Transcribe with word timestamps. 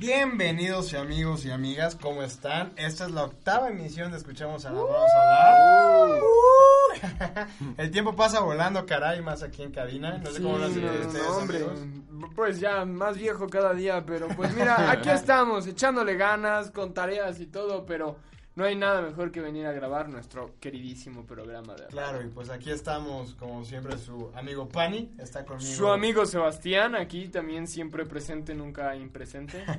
Bienvenidos 0.00 0.94
amigos 0.94 1.44
y 1.44 1.50
amigas, 1.50 1.94
¿cómo 1.94 2.22
están? 2.22 2.72
Esta 2.76 3.04
es 3.04 3.10
la 3.10 3.24
octava 3.24 3.68
emisión 3.68 4.10
de 4.10 4.16
Escuchamos 4.16 4.64
a 4.64 4.72
la 4.72 4.80
Vamos 4.80 4.96
a 5.14 6.00
hablar. 6.00 6.22
Uh. 6.22 7.74
El 7.76 7.90
tiempo 7.90 8.16
pasa 8.16 8.40
volando, 8.40 8.86
caray, 8.86 9.20
más 9.20 9.42
aquí 9.42 9.62
en 9.62 9.72
cabina. 9.72 10.16
No 10.16 10.30
sé 10.30 10.40
cómo 10.40 10.56
lo 10.56 10.64
hacen 10.64 10.86
ustedes, 10.86 11.26
hombre, 11.26 11.58
amigos. 11.58 11.80
pues 12.34 12.58
ya 12.60 12.86
más 12.86 13.18
viejo 13.18 13.46
cada 13.46 13.74
día, 13.74 14.02
pero 14.06 14.28
pues 14.28 14.54
mira, 14.54 14.90
aquí 14.90 15.10
estamos, 15.10 15.66
echándole 15.66 16.16
ganas, 16.16 16.70
con 16.70 16.94
tareas 16.94 17.38
y 17.38 17.46
todo, 17.46 17.84
pero 17.84 18.16
no 18.60 18.66
hay 18.66 18.76
nada 18.76 19.00
mejor 19.00 19.32
que 19.32 19.40
venir 19.40 19.64
a 19.64 19.72
grabar 19.72 20.10
nuestro 20.10 20.54
queridísimo 20.60 21.24
programa 21.24 21.74
de 21.76 21.86
Claro, 21.86 22.22
y 22.22 22.28
pues 22.28 22.50
aquí 22.50 22.70
estamos, 22.70 23.34
como 23.36 23.64
siempre, 23.64 23.96
su 23.96 24.30
amigo 24.34 24.68
Pani 24.68 25.10
está 25.18 25.46
conmigo. 25.46 25.70
Su 25.70 25.88
amigo 25.88 26.26
Sebastián, 26.26 26.94
aquí 26.94 27.28
también 27.28 27.66
siempre 27.66 28.04
presente, 28.04 28.54
nunca 28.54 28.94
impresente. 28.94 29.64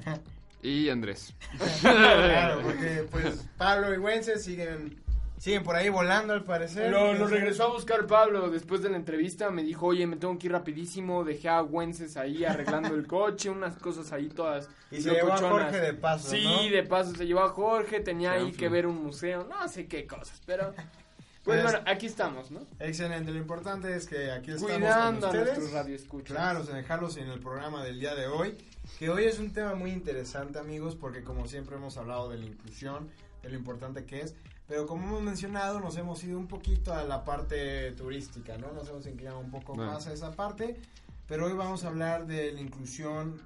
Y 0.64 0.90
Andrés. 0.90 1.34
claro, 1.82 2.62
porque 2.62 3.08
pues 3.10 3.48
Pablo 3.58 3.96
y 3.96 3.98
Wences 3.98 4.44
siguen, 4.44 4.96
siguen 5.42 5.64
por 5.64 5.76
ahí 5.76 5.90
volando 5.90 6.34
al 6.34 6.44
parecer. 6.44 6.92
Lo, 6.92 7.14
lo 7.16 7.26
regresó 7.28 7.64
a 7.64 7.72
buscar 7.74 8.06
Pablo 8.06 8.52
después 8.52 8.84
de 8.84 8.90
la 8.92 8.98
entrevista, 8.98 9.50
me 9.50 9.64
dijo, 9.64 9.88
oye, 9.88 10.06
me 10.06 10.16
tengo 10.16 10.38
que 10.38 10.46
ir 10.46 10.54
rapidísimo, 10.54 11.24
dejé 11.24 11.50
a 11.50 11.64
Wences 11.64 12.16
ahí 12.16 12.46
arreglando 12.46 12.94
el 12.94 13.08
coche, 13.08 13.50
unas 13.50 13.76
cosas 13.78 14.12
ahí 14.12 14.30
todas 14.30 14.70
Y 14.92 15.02
se 15.02 15.10
llevó 15.10 15.34
a. 15.34 15.38
Jorge 15.38 15.80
de 15.80 15.94
paso, 15.96 16.30
Sí, 16.30 16.44
¿no? 16.44 16.70
de 16.76 16.84
paso 16.84 17.16
se 17.16 17.26
llevó 17.26 17.40
a 17.42 17.50
Jorge, 17.50 18.02
tenía 18.02 18.34
ahí 18.34 18.52
que 18.52 18.70
ver 18.70 18.86
un 18.86 19.04
museo, 19.04 19.48
no 19.50 19.68
sé 19.68 19.88
qué 19.88 20.06
cosas, 20.06 20.40
pero 20.46 20.74
pues 20.74 21.60
Pues- 21.60 21.64
bueno, 21.64 21.80
aquí 21.88 22.06
estamos, 22.06 22.52
¿no? 22.52 22.60
Excelente, 22.80 23.32
lo 23.32 23.40
importante 23.40 23.96
es 23.96 24.06
que 24.06 24.30
aquí 24.32 24.52
estamos 24.52 24.72
Cuidando 24.74 25.22
con 25.22 25.24
a 25.26 25.28
ustedes. 25.40 25.58
nuestros 25.58 25.72
radioescuchas. 25.74 26.38
Claro, 26.38 26.64
sin 26.64 26.76
dejarlos 26.76 27.18
en 27.18 27.28
el 27.30 27.40
programa 27.40 27.84
del 27.84 28.00
día 28.00 28.14
de 28.14 28.28
hoy, 28.28 28.56
que 29.00 29.10
hoy 29.10 29.24
es 29.24 29.40
un 29.40 29.52
tema 29.52 29.74
muy 29.74 29.90
interesante 29.90 30.60
amigos, 30.60 30.96
porque 30.96 31.24
como 31.24 31.48
siempre 31.48 31.78
hemos 31.78 31.98
hablado 31.98 32.30
de 32.30 32.38
la 32.38 32.46
inclusión, 32.46 33.10
de 33.42 33.50
lo 33.50 33.56
importante 33.56 34.06
que 34.06 34.22
es, 34.22 34.36
pero 34.68 34.88
como 34.88 35.06
hemos 35.08 35.22
mencionado, 35.22 35.80
nos 35.80 35.98
hemos 35.98 36.24
ido 36.24 36.38
un 36.40 36.48
poquito 36.48 36.94
a 36.94 37.04
la 37.04 37.24
parte 37.26 37.92
turística, 37.94 38.58
¿no? 38.58 38.72
Nos 38.72 38.88
hemos 38.90 39.06
inclinado 39.08 39.40
un 39.40 39.52
poco 39.52 39.74
Bueno. 39.74 39.92
más 39.92 40.08
a 40.08 40.14
esa 40.14 40.32
parte, 40.36 40.80
pero 41.28 41.46
hoy 41.48 41.54
vamos 41.54 41.84
a 41.84 41.88
hablar 41.90 42.26
de 42.28 42.52
la 42.52 42.62
inclusión 42.62 43.42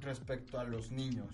respecto 0.00 0.58
a 0.60 0.64
los 0.64 0.90
niños, 0.92 1.28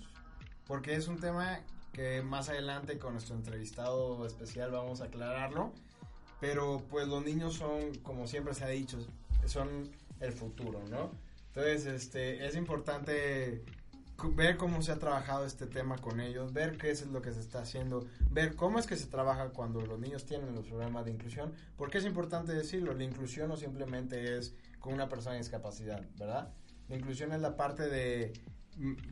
porque 0.66 0.94
es 0.96 1.08
un 1.08 1.18
tema 1.18 1.60
que 1.92 2.22
más 2.22 2.48
adelante 2.48 2.98
con 2.98 3.12
nuestro 3.12 3.36
entrevistado 3.36 4.26
especial 4.26 4.70
vamos 4.70 5.00
a 5.00 5.04
aclararlo, 5.04 5.72
pero 6.40 6.82
pues 6.90 7.06
los 7.06 7.24
niños 7.24 7.54
son, 7.54 7.94
como 8.02 8.26
siempre 8.26 8.54
se 8.54 8.64
ha 8.64 8.68
dicho, 8.68 8.98
son 9.46 9.90
el 10.20 10.32
futuro, 10.32 10.82
¿no? 10.90 11.10
Entonces, 11.48 11.86
este, 11.86 12.46
es 12.46 12.56
importante 12.56 13.62
ver 14.34 14.56
cómo 14.56 14.80
se 14.82 14.92
ha 14.92 14.98
trabajado 14.98 15.44
este 15.44 15.66
tema 15.66 15.98
con 15.98 16.20
ellos, 16.20 16.52
ver 16.52 16.78
qué 16.78 16.90
es 16.90 17.06
lo 17.06 17.20
que 17.20 17.32
se 17.32 17.40
está 17.40 17.60
haciendo, 17.60 18.06
ver 18.30 18.54
cómo 18.54 18.78
es 18.78 18.86
que 18.86 18.96
se 18.96 19.06
trabaja 19.06 19.50
cuando 19.50 19.80
los 19.82 19.98
niños 19.98 20.24
tienen 20.24 20.54
los 20.54 20.66
programas 20.66 21.04
de 21.04 21.10
inclusión, 21.10 21.52
porque 21.76 21.98
es 21.98 22.04
importante 22.04 22.52
decirlo, 22.52 22.94
la 22.94 23.04
inclusión 23.04 23.48
no 23.48 23.56
simplemente 23.56 24.38
es 24.38 24.54
con 24.78 24.94
una 24.94 25.08
persona 25.08 25.36
con 25.36 25.42
discapacidad, 25.42 26.02
¿verdad? 26.16 26.52
La 26.88 26.96
inclusión 26.96 27.32
es 27.32 27.40
la 27.40 27.56
parte 27.56 27.88
de, 27.88 28.32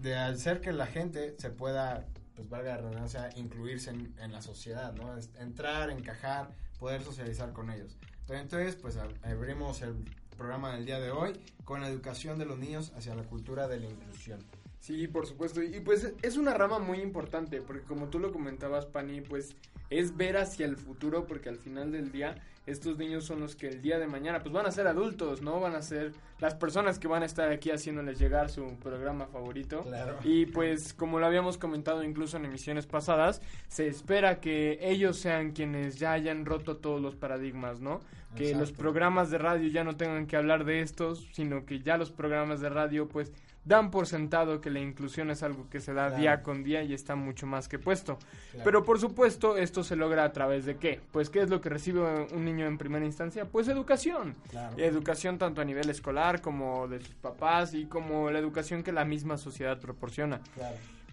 de 0.00 0.14
hacer 0.17 0.61
que 0.61 0.73
la 0.73 0.86
gente 0.86 1.34
se 1.39 1.50
pueda, 1.50 2.06
pues 2.36 2.48
valga 2.48 2.77
la 2.77 2.83
redundancia, 2.83 3.30
incluirse 3.36 3.91
en, 3.91 4.14
la 4.33 4.41
sociedad, 4.42 4.92
¿no? 4.95 5.17
Es- 5.17 5.30
entrar, 5.39 5.91
encajar, 5.91 6.50
poder 6.78 7.03
socializar 7.03 7.53
con 7.53 7.70
ellos. 7.70 7.97
Entonces, 8.28 8.77
pues 8.77 8.97
ab- 8.98 9.14
abrimos 9.25 9.83
el 9.83 9.95
programa 10.36 10.75
del 10.75 10.86
día 10.86 11.00
de 11.00 11.11
hoy 11.11 11.39
con 11.64 11.80
la 11.80 11.89
educación 11.89 12.39
de 12.39 12.45
los 12.46 12.58
niños 12.58 12.92
hacia 12.96 13.14
la 13.14 13.24
cultura 13.24 13.69
de 13.69 13.80
la 13.80 13.86
inclusión. 13.86 14.40
Sí, 14.83 15.07
por 15.07 15.29
supuesto. 15.29 15.63
Y 15.63 15.79
pues 15.79 16.13
es 16.23 16.37
una 16.37 16.55
rama 16.55 16.81
muy 16.81 16.98
importante, 16.98 17.63
porque 17.63 17.85
como 17.85 18.09
tú 18.09 18.19
lo 18.19 18.33
comentabas, 18.33 18.85
Pani, 18.85 19.20
pues 19.20 19.55
es 19.91 20.17
ver 20.17 20.37
hacia 20.37 20.67
el 20.67 20.77
futuro, 20.77 21.25
porque 21.25 21.48
al 21.48 21.57
final 21.57 21.93
del 21.93 22.11
día 22.11 22.35
estos 22.67 22.98
niños 22.98 23.25
son 23.25 23.39
los 23.39 23.55
que 23.55 23.69
el 23.69 23.81
día 23.81 24.01
de 24.01 24.09
mañana 24.09 24.43
pues 24.43 24.53
van 24.53 24.67
a 24.67 24.73
ser 24.73 24.89
adultos, 24.89 25.41
¿no? 25.41 25.61
Van 25.61 25.77
a 25.77 25.83
ser 25.83 26.13
las 26.41 26.57
personas 26.57 26.98
que 26.98 27.07
van 27.07 27.23
a 27.23 27.27
estar 27.27 27.48
aquí 27.48 27.70
haciéndoles 27.70 28.19
llegar 28.19 28.51
su 28.51 28.77
programa 28.83 29.27
favorito. 29.27 29.83
Claro. 29.83 30.19
Y 30.25 30.47
pues 30.47 30.93
como 30.93 31.20
lo 31.20 31.27
habíamos 31.27 31.59
comentado 31.59 32.03
incluso 32.03 32.37
en 32.37 32.47
emisiones 32.47 32.87
pasadas, 32.87 33.41
se 33.69 33.87
espera 33.87 34.41
que 34.41 34.81
ellos 34.83 35.17
sean 35.17 35.53
quienes 35.53 36.01
ya 36.01 36.11
hayan 36.11 36.45
roto 36.45 36.79
todos 36.79 37.01
los 37.01 37.14
paradigmas, 37.14 37.81
¿no? 37.81 38.01
Que 38.35 38.57
los 38.57 38.73
programas 38.73 39.31
de 39.31 39.39
radio 39.39 39.69
ya 39.69 39.85
no 39.85 39.97
tengan 39.97 40.27
que 40.27 40.37
hablar 40.37 40.64
de 40.64 40.81
estos, 40.81 41.29
sino 41.33 41.67
que 41.67 41.81
ya 41.81 41.99
los 41.99 42.11
programas 42.11 42.61
de 42.61 42.70
radio 42.70 43.07
pues 43.07 43.31
dan 43.64 43.90
por 43.90 44.06
sentado 44.06 44.61
que 44.61 44.70
la 44.70 44.80
inclusión 44.80 45.30
es 45.30 45.42
algo 45.42 45.68
que 45.70 45.80
se 45.80 45.92
da 45.95 46.08
Claro. 46.08 46.20
día 46.20 46.42
con 46.42 46.64
día 46.64 46.83
y 46.83 46.95
está 46.95 47.14
mucho 47.14 47.46
más 47.46 47.68
que 47.68 47.78
puesto. 47.78 48.18
Claro. 48.50 48.64
Pero 48.64 48.84
por 48.84 48.98
supuesto, 48.98 49.56
esto 49.56 49.84
se 49.84 49.95
logra 49.96 50.24
a 50.24 50.33
través 50.33 50.64
de 50.64 50.77
qué? 50.77 51.00
Pues 51.12 51.30
qué 51.30 51.42
es 51.42 51.50
lo 51.50 51.61
que 51.61 51.68
recibe 51.68 52.27
un 52.33 52.45
niño 52.45 52.67
en 52.67 52.77
primera 52.78 53.05
instancia? 53.05 53.45
Pues 53.45 53.68
educación. 53.68 54.34
Claro. 54.51 54.77
Educación 54.78 55.39
tanto 55.39 55.61
a 55.61 55.64
nivel 55.64 55.89
escolar 55.90 56.40
como 56.40 56.89
de 56.89 57.01
sus 57.01 57.14
papás 57.14 57.74
y 57.74 57.86
como 57.86 58.30
la 58.30 58.39
educación 58.40 58.83
que 58.83 58.90
la 58.92 59.05
misma 59.05 59.36
sociedad 59.39 59.78
proporciona. 59.78 60.40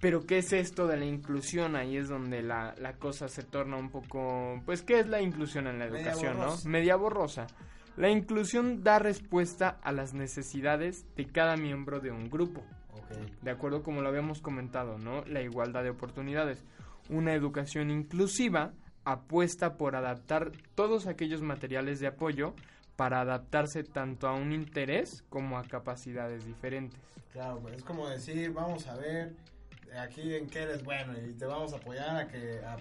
Pero 0.01 0.25
¿qué 0.25 0.37
es 0.37 0.53
esto 0.53 0.87
de 0.87 0.95
la 0.97 1.05
inclusión? 1.05 1.75
Ahí 1.75 1.97
es 1.97 2.07
donde 2.07 2.41
la, 2.41 2.73
la 2.79 2.93
cosa 2.93 3.27
se 3.27 3.43
torna 3.43 3.75
un 3.75 3.89
poco... 3.89 4.61
Pues 4.65 4.81
¿qué 4.81 4.99
es 5.01 5.07
la 5.07 5.21
inclusión 5.21 5.67
en 5.67 5.77
la 5.77 5.85
Media 5.87 5.99
educación, 6.13 6.37
no? 6.39 6.55
Media 6.65 6.95
borrosa. 6.95 7.47
La 7.99 8.09
inclusión 8.09 8.81
da 8.81 8.97
respuesta 8.97 9.77
a 9.83 9.91
las 9.91 10.13
necesidades 10.13 11.05
de 11.17 11.25
cada 11.25 11.57
miembro 11.57 11.99
de 11.99 12.11
un 12.11 12.29
grupo. 12.29 12.61
Ok. 12.93 13.41
De 13.41 13.51
acuerdo 13.51 13.83
como 13.83 14.01
lo 14.01 14.07
habíamos 14.07 14.39
comentado, 14.39 14.97
¿no? 14.97 15.25
La 15.25 15.41
igualdad 15.41 15.83
de 15.83 15.89
oportunidades. 15.89 16.63
Una 17.09 17.33
educación 17.33 17.91
inclusiva 17.91 18.71
apuesta 19.03 19.75
por 19.75 19.97
adaptar 19.97 20.53
todos 20.75 21.07
aquellos 21.07 21.41
materiales 21.41 21.99
de 21.99 22.07
apoyo 22.07 22.53
para 22.95 23.19
adaptarse 23.19 23.83
tanto 23.83 24.29
a 24.29 24.33
un 24.33 24.53
interés 24.53 25.25
como 25.27 25.57
a 25.57 25.63
capacidades 25.63 26.45
diferentes. 26.45 27.01
Claro, 27.33 27.59
pues, 27.59 27.75
es 27.75 27.83
como 27.83 28.07
decir, 28.07 28.53
vamos 28.53 28.87
a 28.87 28.95
ver 28.95 29.35
aquí 29.97 30.35
en 30.35 30.47
qué 30.49 30.63
eres 30.63 30.83
bueno 30.83 31.13
y 31.17 31.33
te 31.33 31.45
vamos 31.45 31.73
a 31.73 31.77
apoyar 31.77 32.15
a 32.17 32.27
que 32.27 32.59
a 32.65 32.77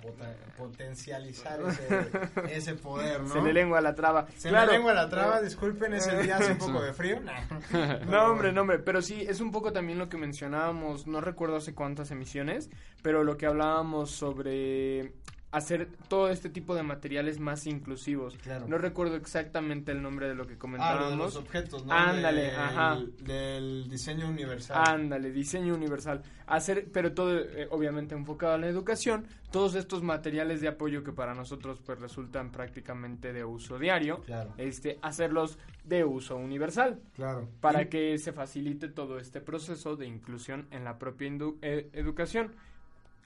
potencializar 0.57 1.61
ese, 1.63 2.11
ese 2.57 2.75
poder, 2.75 3.21
¿no? 3.23 3.29
Se 3.33 3.41
le 3.43 3.53
lengua 3.53 3.81
la 3.81 3.95
traba. 3.95 4.27
Se 4.37 4.49
Claro. 4.49 4.67
me 4.67 4.73
lengua 4.79 4.95
la 4.95 5.09
traba, 5.09 5.41
disculpen, 5.41 5.95
ese 5.95 6.17
día 6.23 6.37
hace 6.37 6.53
un 6.53 6.59
poco 6.59 6.83
de 6.83 6.93
frío. 6.93 7.19
Nah. 7.29 7.99
No, 8.07 8.27
hombre, 8.27 8.53
no, 8.53 8.63
hombre, 8.63 8.79
pero 8.79 9.03
sí, 9.03 9.23
es 9.29 9.41
un 9.41 9.51
poco 9.51 9.73
también 9.73 9.99
lo 9.99 10.09
que 10.09 10.17
mencionábamos, 10.17 11.07
no 11.07 11.21
recuerdo 11.21 11.57
hace 11.57 11.75
cuántas 11.75 12.11
emisiones, 12.11 12.71
pero 13.03 13.25
lo 13.25 13.37
que 13.37 13.47
hablábamos 13.47 14.11
sobre 14.11 15.13
hacer 15.51 15.89
todo 16.09 16.29
este 16.29 16.51
tipo 16.51 16.75
de 16.75 16.83
materiales 16.83 17.41
más 17.41 17.67
inclusivos. 17.67 18.37
Claro. 18.37 18.69
No 18.69 18.77
recuerdo 18.77 19.17
exactamente 19.17 19.93
el 19.93 20.03
nombre 20.03 20.29
de 20.29 20.35
lo 20.35 20.45
que 20.47 20.53
Ah, 20.53 20.57
de 20.57 20.59
comentábamos. 20.59 21.19
los 21.19 21.37
objetos, 21.37 21.87
¿no? 21.87 21.93
Ándale, 21.95 22.43
Del- 22.43 22.57
ajá. 22.57 22.99
Del 23.23 23.89
diseño 23.89 24.29
universal. 24.29 24.85
Ándale, 24.87 25.31
diseño 25.33 25.75
universal. 25.75 26.23
Hacer, 26.47 26.89
pero 26.93 27.13
todo 27.15 27.39
eh, 27.39 27.67
obviamente 27.71 28.15
enfocado 28.15 28.55
a 28.55 28.59
la 28.59 28.69
educación, 28.69 29.27
todos 29.51 29.75
estos 29.75 30.03
materiales 30.03 30.61
de 30.61 30.69
apoyo 30.69 31.03
que 31.03 31.13
para 31.13 31.35
nosotros 31.35 31.81
pues 31.85 31.99
resultan 31.99 32.51
prácticamente 32.53 33.33
de 33.33 33.45
uso 33.45 33.79
diario, 33.79 34.21
Claro. 34.27 34.53
este 34.59 34.99
hacerlos 35.01 35.59
de 35.85 36.05
uso 36.05 36.37
universal. 36.37 37.01
Claro. 37.15 37.49
para 37.61 37.83
Y- 37.83 37.89
que 37.89 38.19
se 38.19 38.33
facilite 38.33 38.89
todo 38.89 39.19
este 39.19 39.41
proceso 39.41 39.97
de 39.97 40.07
inclusión 40.07 40.67
en 40.71 40.85
la 40.85 40.99
propia 40.99 41.29
eh, 41.63 41.89
educación. 41.95 42.55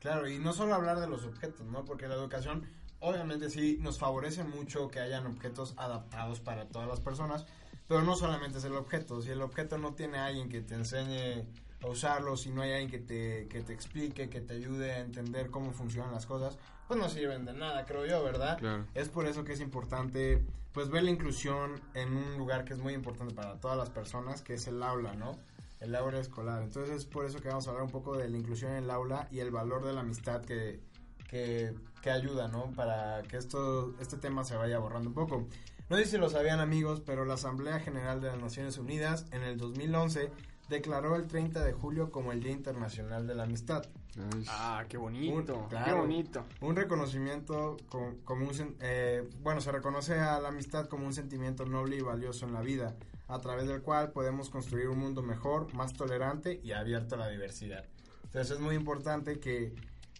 Claro, 0.02 0.28
y 0.28 0.40
no 0.40 0.52
solo 0.52 0.74
hablar 0.74 0.98
de 0.98 1.06
los 1.06 1.24
objetos, 1.24 1.64
¿no? 1.68 1.84
Porque 1.84 2.08
la 2.08 2.14
educación, 2.14 2.66
obviamente 2.98 3.48
sí, 3.48 3.78
nos 3.80 4.00
favorece 4.00 4.42
mucho 4.42 4.88
que 4.88 4.98
hayan 4.98 5.28
objetos 5.28 5.74
adaptados 5.76 6.40
para 6.40 6.66
todas 6.66 6.88
las 6.88 6.98
personas, 6.98 7.46
pero 7.86 8.02
no 8.02 8.16
solamente 8.16 8.58
es 8.58 8.64
el 8.64 8.74
objeto. 8.74 9.22
Si 9.22 9.30
el 9.30 9.40
objeto 9.40 9.78
no 9.78 9.94
tiene 9.94 10.18
a 10.18 10.26
alguien 10.26 10.48
que 10.48 10.60
te 10.60 10.74
enseñe 10.74 11.46
a 11.80 11.86
usarlo, 11.86 12.36
si 12.36 12.50
no 12.50 12.62
hay 12.62 12.72
alguien 12.72 12.90
que 12.90 12.98
te, 12.98 13.46
que 13.46 13.62
te 13.62 13.72
explique, 13.72 14.28
que 14.28 14.40
te 14.40 14.54
ayude 14.54 14.90
a 14.90 14.98
entender 14.98 15.50
cómo 15.50 15.70
funcionan 15.70 16.10
las 16.10 16.26
cosas, 16.26 16.58
pues 16.88 16.98
no 16.98 17.08
sirven 17.08 17.44
de 17.44 17.52
nada, 17.52 17.86
creo 17.86 18.04
yo, 18.04 18.24
¿verdad? 18.24 18.58
Claro. 18.58 18.86
Es 18.94 19.08
por 19.08 19.26
eso 19.26 19.44
que 19.44 19.52
es 19.52 19.60
importante, 19.60 20.44
pues, 20.72 20.90
ver 20.90 21.04
la 21.04 21.10
inclusión 21.10 21.80
en 21.94 22.12
un 22.16 22.38
lugar 22.38 22.64
que 22.64 22.72
es 22.72 22.80
muy 22.80 22.94
importante 22.94 23.34
para 23.34 23.60
todas 23.60 23.78
las 23.78 23.90
personas, 23.90 24.42
que 24.42 24.54
es 24.54 24.66
el 24.66 24.82
aula, 24.82 25.14
¿no? 25.14 25.38
El 25.82 25.94
aula 25.96 26.18
escolar. 26.20 26.62
Entonces 26.62 26.94
es 26.96 27.04
por 27.06 27.24
eso 27.26 27.40
que 27.40 27.48
vamos 27.48 27.66
a 27.66 27.70
hablar 27.70 27.84
un 27.84 27.90
poco 27.90 28.16
de 28.16 28.28
la 28.28 28.36
inclusión 28.38 28.72
en 28.72 28.84
el 28.84 28.90
aula 28.90 29.26
y 29.30 29.40
el 29.40 29.50
valor 29.50 29.84
de 29.84 29.92
la 29.92 30.00
amistad 30.00 30.42
que, 30.42 30.80
que, 31.28 31.74
que 32.02 32.10
ayuda, 32.10 32.48
¿no? 32.48 32.70
Para 32.76 33.22
que 33.22 33.36
esto, 33.36 33.94
este 34.00 34.16
tema 34.16 34.44
se 34.44 34.56
vaya 34.56 34.78
borrando 34.78 35.08
un 35.08 35.14
poco. 35.14 35.46
No 35.90 35.96
sé 35.96 36.04
si 36.06 36.16
lo 36.18 36.30
sabían 36.30 36.60
amigos, 36.60 37.02
pero 37.04 37.24
la 37.24 37.34
Asamblea 37.34 37.80
General 37.80 38.20
de 38.20 38.28
las 38.28 38.38
Naciones 38.40 38.78
Unidas 38.78 39.26
en 39.32 39.42
el 39.42 39.58
2011 39.58 40.30
declaró 40.68 41.16
el 41.16 41.26
30 41.26 41.62
de 41.62 41.72
julio 41.72 42.10
como 42.10 42.32
el 42.32 42.42
Día 42.42 42.52
Internacional 42.52 43.26
de 43.26 43.34
la 43.34 43.42
Amistad. 43.42 43.84
Ay, 44.16 44.44
Ah, 44.48 44.84
qué 44.88 44.96
bonito, 44.96 45.54
Un- 45.56 45.62
qué 45.64 45.68
claro. 45.68 45.98
bonito. 45.98 46.44
Un 46.60 46.76
reconocimiento 46.76 47.76
co- 47.90 48.14
como, 48.24 48.46
un 48.48 48.76
eh, 48.80 49.28
bueno, 49.42 49.60
se 49.60 49.72
reconoce 49.72 50.18
a 50.18 50.40
la 50.40 50.48
amistad 50.48 50.86
como 50.86 51.06
un 51.06 51.12
sentimiento 51.12 51.66
noble 51.66 51.96
y 51.96 52.00
valioso 52.00 52.46
en 52.46 52.52
la 52.54 52.60
vida, 52.62 52.94
a 53.32 53.40
través 53.40 53.66
del 53.66 53.82
cual 53.82 54.12
podemos 54.12 54.50
construir 54.50 54.88
un 54.88 54.98
mundo 54.98 55.22
mejor, 55.22 55.72
más 55.74 55.94
tolerante 55.94 56.60
y 56.62 56.72
abierto 56.72 57.14
a 57.14 57.18
la 57.18 57.28
diversidad. 57.28 57.84
Entonces 58.24 58.52
es 58.52 58.60
muy 58.60 58.74
importante 58.74 59.40
que, 59.40 59.74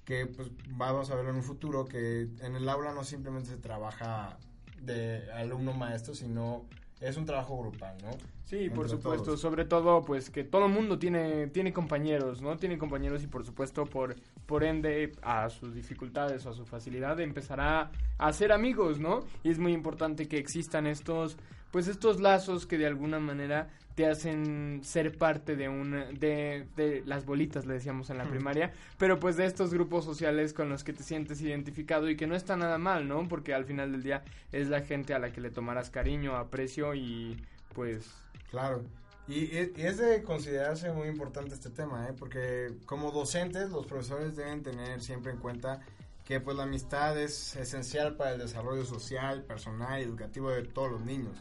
que 0.05 0.26
pues, 0.26 0.50
vamos 0.70 1.11
a 1.11 1.14
verlo 1.14 1.31
en 1.31 1.37
un 1.37 1.43
futuro, 1.43 1.85
que 1.85 2.29
en 2.41 2.56
el 2.56 2.69
aula 2.69 2.93
no 2.93 3.05
simplemente 3.05 3.50
se 3.50 3.56
trabaja 3.59 4.38
de 4.81 5.31
alumno-maestro, 5.32 6.14
sino 6.14 6.67
es 7.00 7.17
un 7.17 7.26
trabajo 7.26 7.59
grupal, 7.59 7.97
¿no? 8.03 8.11
Sí, 8.44 8.69
por 8.69 8.88
supuesto, 8.88 9.25
todos. 9.25 9.41
sobre 9.41 9.64
todo 9.64 10.03
pues 10.03 10.29
que 10.31 10.44
todo 10.44 10.67
el 10.67 10.73
mundo 10.73 10.99
tiene 10.99 11.47
tiene 11.49 11.73
compañeros, 11.73 12.43
¿no? 12.43 12.56
Tiene 12.56 12.76
compañeros 12.79 13.23
y 13.23 13.26
por 13.26 13.44
supuesto 13.44 13.87
por 13.87 14.14
por 14.47 14.62
ende 14.62 15.12
a 15.23 15.49
sus 15.49 15.75
dificultades 15.75 16.44
o 16.44 16.50
a 16.50 16.53
su 16.53 16.67
facilidad 16.67 17.19
empezará 17.20 17.91
a 18.19 18.26
hacer 18.26 18.53
amigos, 18.53 19.00
¿no? 19.00 19.25
Y 19.43 19.50
es 19.50 19.59
muy 19.59 19.73
importante 19.73 20.29
que 20.29 20.38
existan 20.38 20.87
estos 20.87 21.38
pues 21.73 21.89
estos 21.89 22.21
lazos 22.21 22.67
que 22.67 22.79
de 22.79 22.87
alguna 22.87 23.19
manera 23.19 23.69
te 23.97 24.07
hacen 24.07 24.81
ser 24.85 25.19
parte 25.19 25.55
de 25.57 25.69
una 25.69 26.07
de, 26.07 26.67
de 26.77 27.03
las 27.05 27.27
bolitas 27.27 27.67
le 27.67 27.75
decíamos 27.75 28.09
en 28.09 28.17
la 28.19 28.25
primaria, 28.25 28.73
pero 28.97 29.19
pues 29.21 29.37
de 29.37 29.45
estos 29.45 29.75
grupos 29.75 30.05
sociales 30.05 30.55
con 30.55 30.69
los 30.71 30.83
que 30.85 30.93
te 30.95 31.03
sientes 31.03 31.43
identificado 31.43 32.09
y 32.09 32.17
que 32.17 32.27
no 32.27 32.35
está 32.35 32.57
nada 32.57 32.79
mal, 32.79 33.07
¿no? 33.09 33.29
Porque 33.29 33.53
al 33.53 33.65
final 33.67 33.93
del 33.93 34.03
día 34.03 34.23
es 34.53 34.69
la 34.69 34.81
gente 34.81 35.13
a 35.13 35.19
la 35.19 35.31
que 35.33 35.41
le 35.43 35.51
tomarás 35.51 35.91
cariño, 35.91 36.37
aprecio 36.37 36.95
y 36.95 37.37
pues 37.75 38.09
Claro. 38.51 38.83
Y, 39.29 39.41
y- 39.45 39.73
y 39.77 39.83
es 39.83 39.99
de 39.99 40.23
considerarse 40.23 40.91
muy 40.93 41.09
importante 41.09 41.55
este 41.55 41.71
tema, 41.71 42.07
¿eh? 42.09 42.13
porque 42.19 42.73
como 42.87 43.11
docentes 43.13 43.71
los 43.71 43.87
profesores 43.87 44.37
deben 44.37 44.63
tener 44.63 45.01
siempre 45.03 45.33
en 45.33 45.39
cuenta 45.39 45.81
que 46.25 46.41
pues 46.41 46.57
la 46.57 46.63
amistad 46.63 47.19
es 47.21 47.57
esencial 47.57 48.17
para 48.17 48.33
el 48.33 48.39
desarrollo 48.39 48.85
social, 48.85 49.43
personal 49.45 50.01
y 50.01 50.05
educativo 50.05 50.51
de 50.51 50.63
todos 50.63 50.91
los 50.93 51.03
niños. 51.03 51.37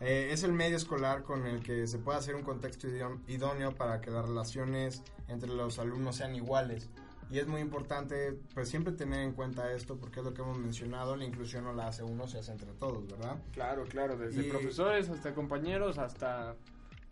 Eh, 0.00 0.28
es 0.32 0.44
el 0.44 0.52
medio 0.52 0.76
escolar 0.76 1.22
con 1.24 1.46
el 1.46 1.60
que 1.62 1.86
se 1.86 1.98
puede 1.98 2.18
hacer 2.18 2.34
un 2.36 2.42
contexto 2.42 2.86
idó- 2.86 3.18
idóneo 3.26 3.74
para 3.74 4.00
que 4.00 4.10
las 4.10 4.26
relaciones 4.28 5.02
entre 5.26 5.48
los 5.50 5.78
alumnos 5.78 6.16
sean 6.16 6.34
iguales. 6.36 6.88
Y 7.30 7.38
es 7.38 7.46
muy 7.46 7.60
importante 7.60 8.38
pues 8.54 8.68
siempre 8.70 8.92
tener 8.92 9.20
en 9.20 9.32
cuenta 9.32 9.72
esto 9.72 9.96
porque 9.98 10.20
es 10.20 10.24
lo 10.24 10.32
que 10.32 10.40
hemos 10.40 10.56
mencionado, 10.58 11.14
la 11.16 11.24
inclusión 11.24 11.64
no 11.64 11.72
la 11.74 11.88
hace 11.88 12.02
uno, 12.02 12.26
se 12.26 12.38
hace 12.38 12.52
entre 12.52 12.72
todos, 12.74 13.06
¿verdad? 13.06 13.36
Claro, 13.52 13.84
claro, 13.84 14.16
desde 14.16 14.46
Y- 14.46 14.50
profesores 14.50 15.10
hasta 15.10 15.34
compañeros 15.34 15.98
hasta 15.98 16.54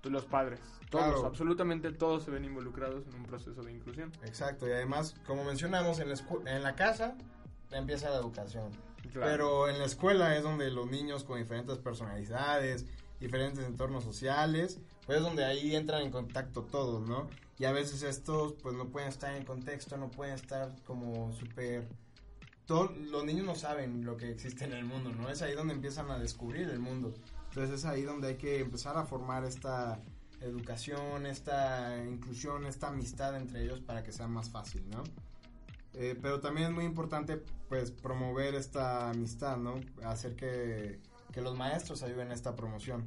tú, 0.01 0.09
los 0.11 0.25
padres. 0.25 0.61
Todos, 0.89 1.05
Claro. 1.15 1.27
absolutamente 1.27 1.91
todos 1.93 2.23
se 2.23 2.31
ven 2.31 2.45
involucrados 2.45 3.05
en 3.09 3.15
un 3.17 3.25
proceso 3.25 3.63
de 3.63 3.73
inclusión. 3.73 4.11
Exacto, 4.25 4.67
y 4.69 4.71
además, 4.73 5.17
como 5.27 5.45
mencionamos, 5.45 5.99
en 5.99 6.09
la, 6.09 6.17
en 6.47 6.63
la 6.63 6.75
casa 6.77 7.17
empieza 7.73 8.09
la 8.09 8.17
educación. 8.19 8.71
Claro. 9.13 9.31
Pero 9.31 9.69
en 9.69 9.79
la 9.79 9.85
escuela 9.85 10.37
es 10.37 10.43
donde 10.43 10.71
los 10.71 10.91
niños 10.91 11.25
con 11.25 11.39
diferentes 11.39 11.79
personalidades, 11.79 12.87
diferentes 13.21 13.65
entornos 13.65 14.05
sociales, 14.05 14.79
pues 15.07 15.19
es 15.19 15.25
donde 15.25 15.45
ahí 15.45 15.75
entran 15.75 16.03
en 16.03 16.11
contacto 16.11 16.65
todos, 16.65 17.09
¿no? 17.09 17.29
Y 17.59 17.65
a 17.65 17.73
veces 17.73 18.03
estos 18.03 18.55
pues 18.63 18.75
no 18.75 18.89
pueden 18.89 19.09
estar 19.09 19.35
en 19.35 19.45
contexto, 19.45 19.97
no 19.97 20.11
pueden 20.11 20.35
estar 20.35 20.75
como 20.85 21.33
súper... 21.33 21.89
Los 22.69 23.25
niños 23.25 23.47
no 23.47 23.55
saben 23.55 24.05
lo 24.05 24.17
que 24.17 24.31
existe 24.31 24.65
en 24.65 24.73
el 24.73 24.85
mundo, 24.85 25.13
¿no? 25.13 25.31
Es 25.31 25.41
ahí 25.41 25.55
donde 25.55 25.73
empiezan 25.73 26.11
a 26.11 26.19
descubrir 26.19 26.69
el 26.69 26.81
mundo. 26.81 27.15
Entonces 27.51 27.79
es 27.79 27.85
ahí 27.85 28.03
donde 28.03 28.29
hay 28.29 28.35
que 28.35 28.59
empezar 28.59 28.97
a 28.99 29.05
formar 29.07 29.45
esta 29.45 30.01
educación, 30.41 31.27
esta 31.27 31.97
inclusión, 32.05 32.67
esta 32.67 32.89
amistad 32.89 33.37
entre 33.37 33.63
ellos 33.63 33.81
para 33.81 34.03
que 34.03 34.13
sea 34.13 34.27
más 34.27 34.51
fácil, 34.51 34.83
¿no? 34.91 35.05
Eh, 35.97 36.17
pero 36.21 36.41
también 36.41 36.69
es 36.69 36.75
muy 36.75 36.85
importante 36.85 37.41
pues 37.69 37.91
promover 37.91 38.55
esta 38.55 39.11
amistad, 39.11 39.57
¿no? 39.57 39.81
Hacer 40.05 40.37
que, 40.37 40.99
que 41.33 41.41
los 41.41 41.57
maestros 41.57 42.03
ayuden 42.03 42.31
a 42.31 42.35
esta 42.35 42.55
promoción. 42.55 43.07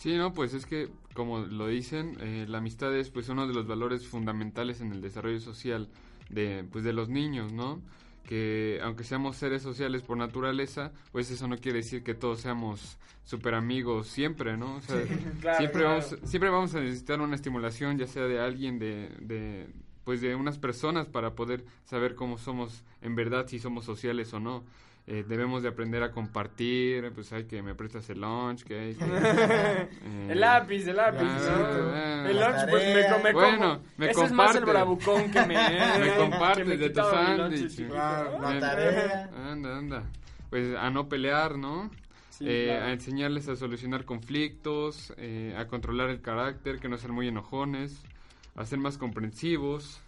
Sí, 0.00 0.16
no, 0.16 0.32
pues 0.32 0.54
es 0.54 0.64
que, 0.64 0.88
como 1.12 1.40
lo 1.40 1.66
dicen, 1.66 2.16
eh, 2.20 2.46
la 2.48 2.58
amistad 2.58 2.94
es 2.96 3.10
pues 3.10 3.28
uno 3.28 3.46
de 3.46 3.52
los 3.52 3.66
valores 3.66 4.06
fundamentales 4.06 4.80
en 4.80 4.92
el 4.92 5.02
desarrollo 5.02 5.40
social 5.40 5.90
de, 6.30 6.64
pues, 6.72 6.84
de 6.84 6.94
los 6.94 7.10
niños, 7.10 7.52
¿no? 7.52 7.82
Que 8.24 8.80
aunque 8.82 9.04
seamos 9.04 9.36
seres 9.36 9.60
sociales 9.60 10.00
por 10.02 10.16
naturaleza, 10.16 10.92
pues 11.12 11.30
eso 11.30 11.48
no 11.48 11.58
quiere 11.58 11.78
decir 11.78 12.02
que 12.02 12.14
todos 12.14 12.40
seamos 12.40 12.96
súper 13.24 13.54
amigos 13.54 14.06
siempre, 14.06 14.56
¿no? 14.56 14.76
O 14.76 14.80
sea, 14.80 15.02
Claro, 15.40 15.58
siempre, 15.58 15.80
claro. 15.82 15.88
Vamos, 15.88 16.16
siempre 16.24 16.50
vamos 16.50 16.74
a 16.74 16.80
necesitar 16.80 17.20
una 17.20 17.34
estimulación, 17.34 17.98
ya 17.98 18.06
sea 18.06 18.24
de 18.24 18.40
alguien, 18.40 18.78
de, 18.78 19.08
de, 19.20 19.68
pues 20.10 20.20
de 20.22 20.34
unas 20.34 20.58
personas 20.58 21.06
para 21.06 21.36
poder 21.36 21.64
saber 21.84 22.16
cómo 22.16 22.36
somos 22.36 22.82
en 23.00 23.14
verdad, 23.14 23.46
si 23.46 23.60
somos 23.60 23.84
sociales 23.84 24.34
o 24.34 24.40
no. 24.40 24.64
Eh, 25.06 25.24
debemos 25.24 25.62
de 25.62 25.68
aprender 25.68 26.02
a 26.02 26.10
compartir, 26.10 27.12
pues 27.14 27.32
hay 27.32 27.44
que 27.44 27.62
me 27.62 27.76
prestas 27.76 28.10
el 28.10 28.20
lunch, 28.20 28.64
que 28.64 28.76
hay 28.76 28.94
que... 28.96 29.04
eh, 29.04 29.88
El 30.30 30.40
lápiz, 30.40 30.84
el 30.88 30.96
lápiz, 30.96 31.22
¿no? 31.22 31.92
ah. 31.94 32.26
El 32.28 32.40
lunch, 32.40 32.70
pues 32.70 32.84
me, 32.86 33.22
me 33.22 33.32
Bueno, 33.32 33.58
como. 33.58 33.82
me 33.98 34.10
Ese 34.10 34.24
es 34.24 34.32
más 34.32 34.56
el 34.56 34.64
bravucón 34.64 35.30
que 35.30 35.46
me... 35.46 35.54
Me 36.00 36.16
compartes 36.16 36.66
me 36.66 36.76
de 36.76 36.90
tu 36.90 37.00
sándwich. 37.02 37.86
Claro, 37.86 38.42
la 38.42 38.58
tarea. 38.58 39.30
Anda, 39.48 39.78
anda. 39.78 40.02
Pues 40.50 40.74
a 40.76 40.90
no 40.90 41.08
pelear, 41.08 41.56
¿no? 41.56 41.88
Sí, 42.30 42.46
Eh, 42.48 42.64
claro. 42.66 42.86
A 42.86 42.92
enseñarles 42.92 43.48
a 43.48 43.54
solucionar 43.54 44.04
conflictos, 44.04 45.14
eh, 45.18 45.54
a 45.56 45.68
controlar 45.68 46.10
el 46.10 46.20
carácter, 46.20 46.80
que 46.80 46.88
no 46.88 46.98
sean 46.98 47.14
muy 47.14 47.28
enojones, 47.28 48.02
a 48.54 48.64
ser 48.64 48.78
más 48.78 48.98
comprensivos 48.98 50.00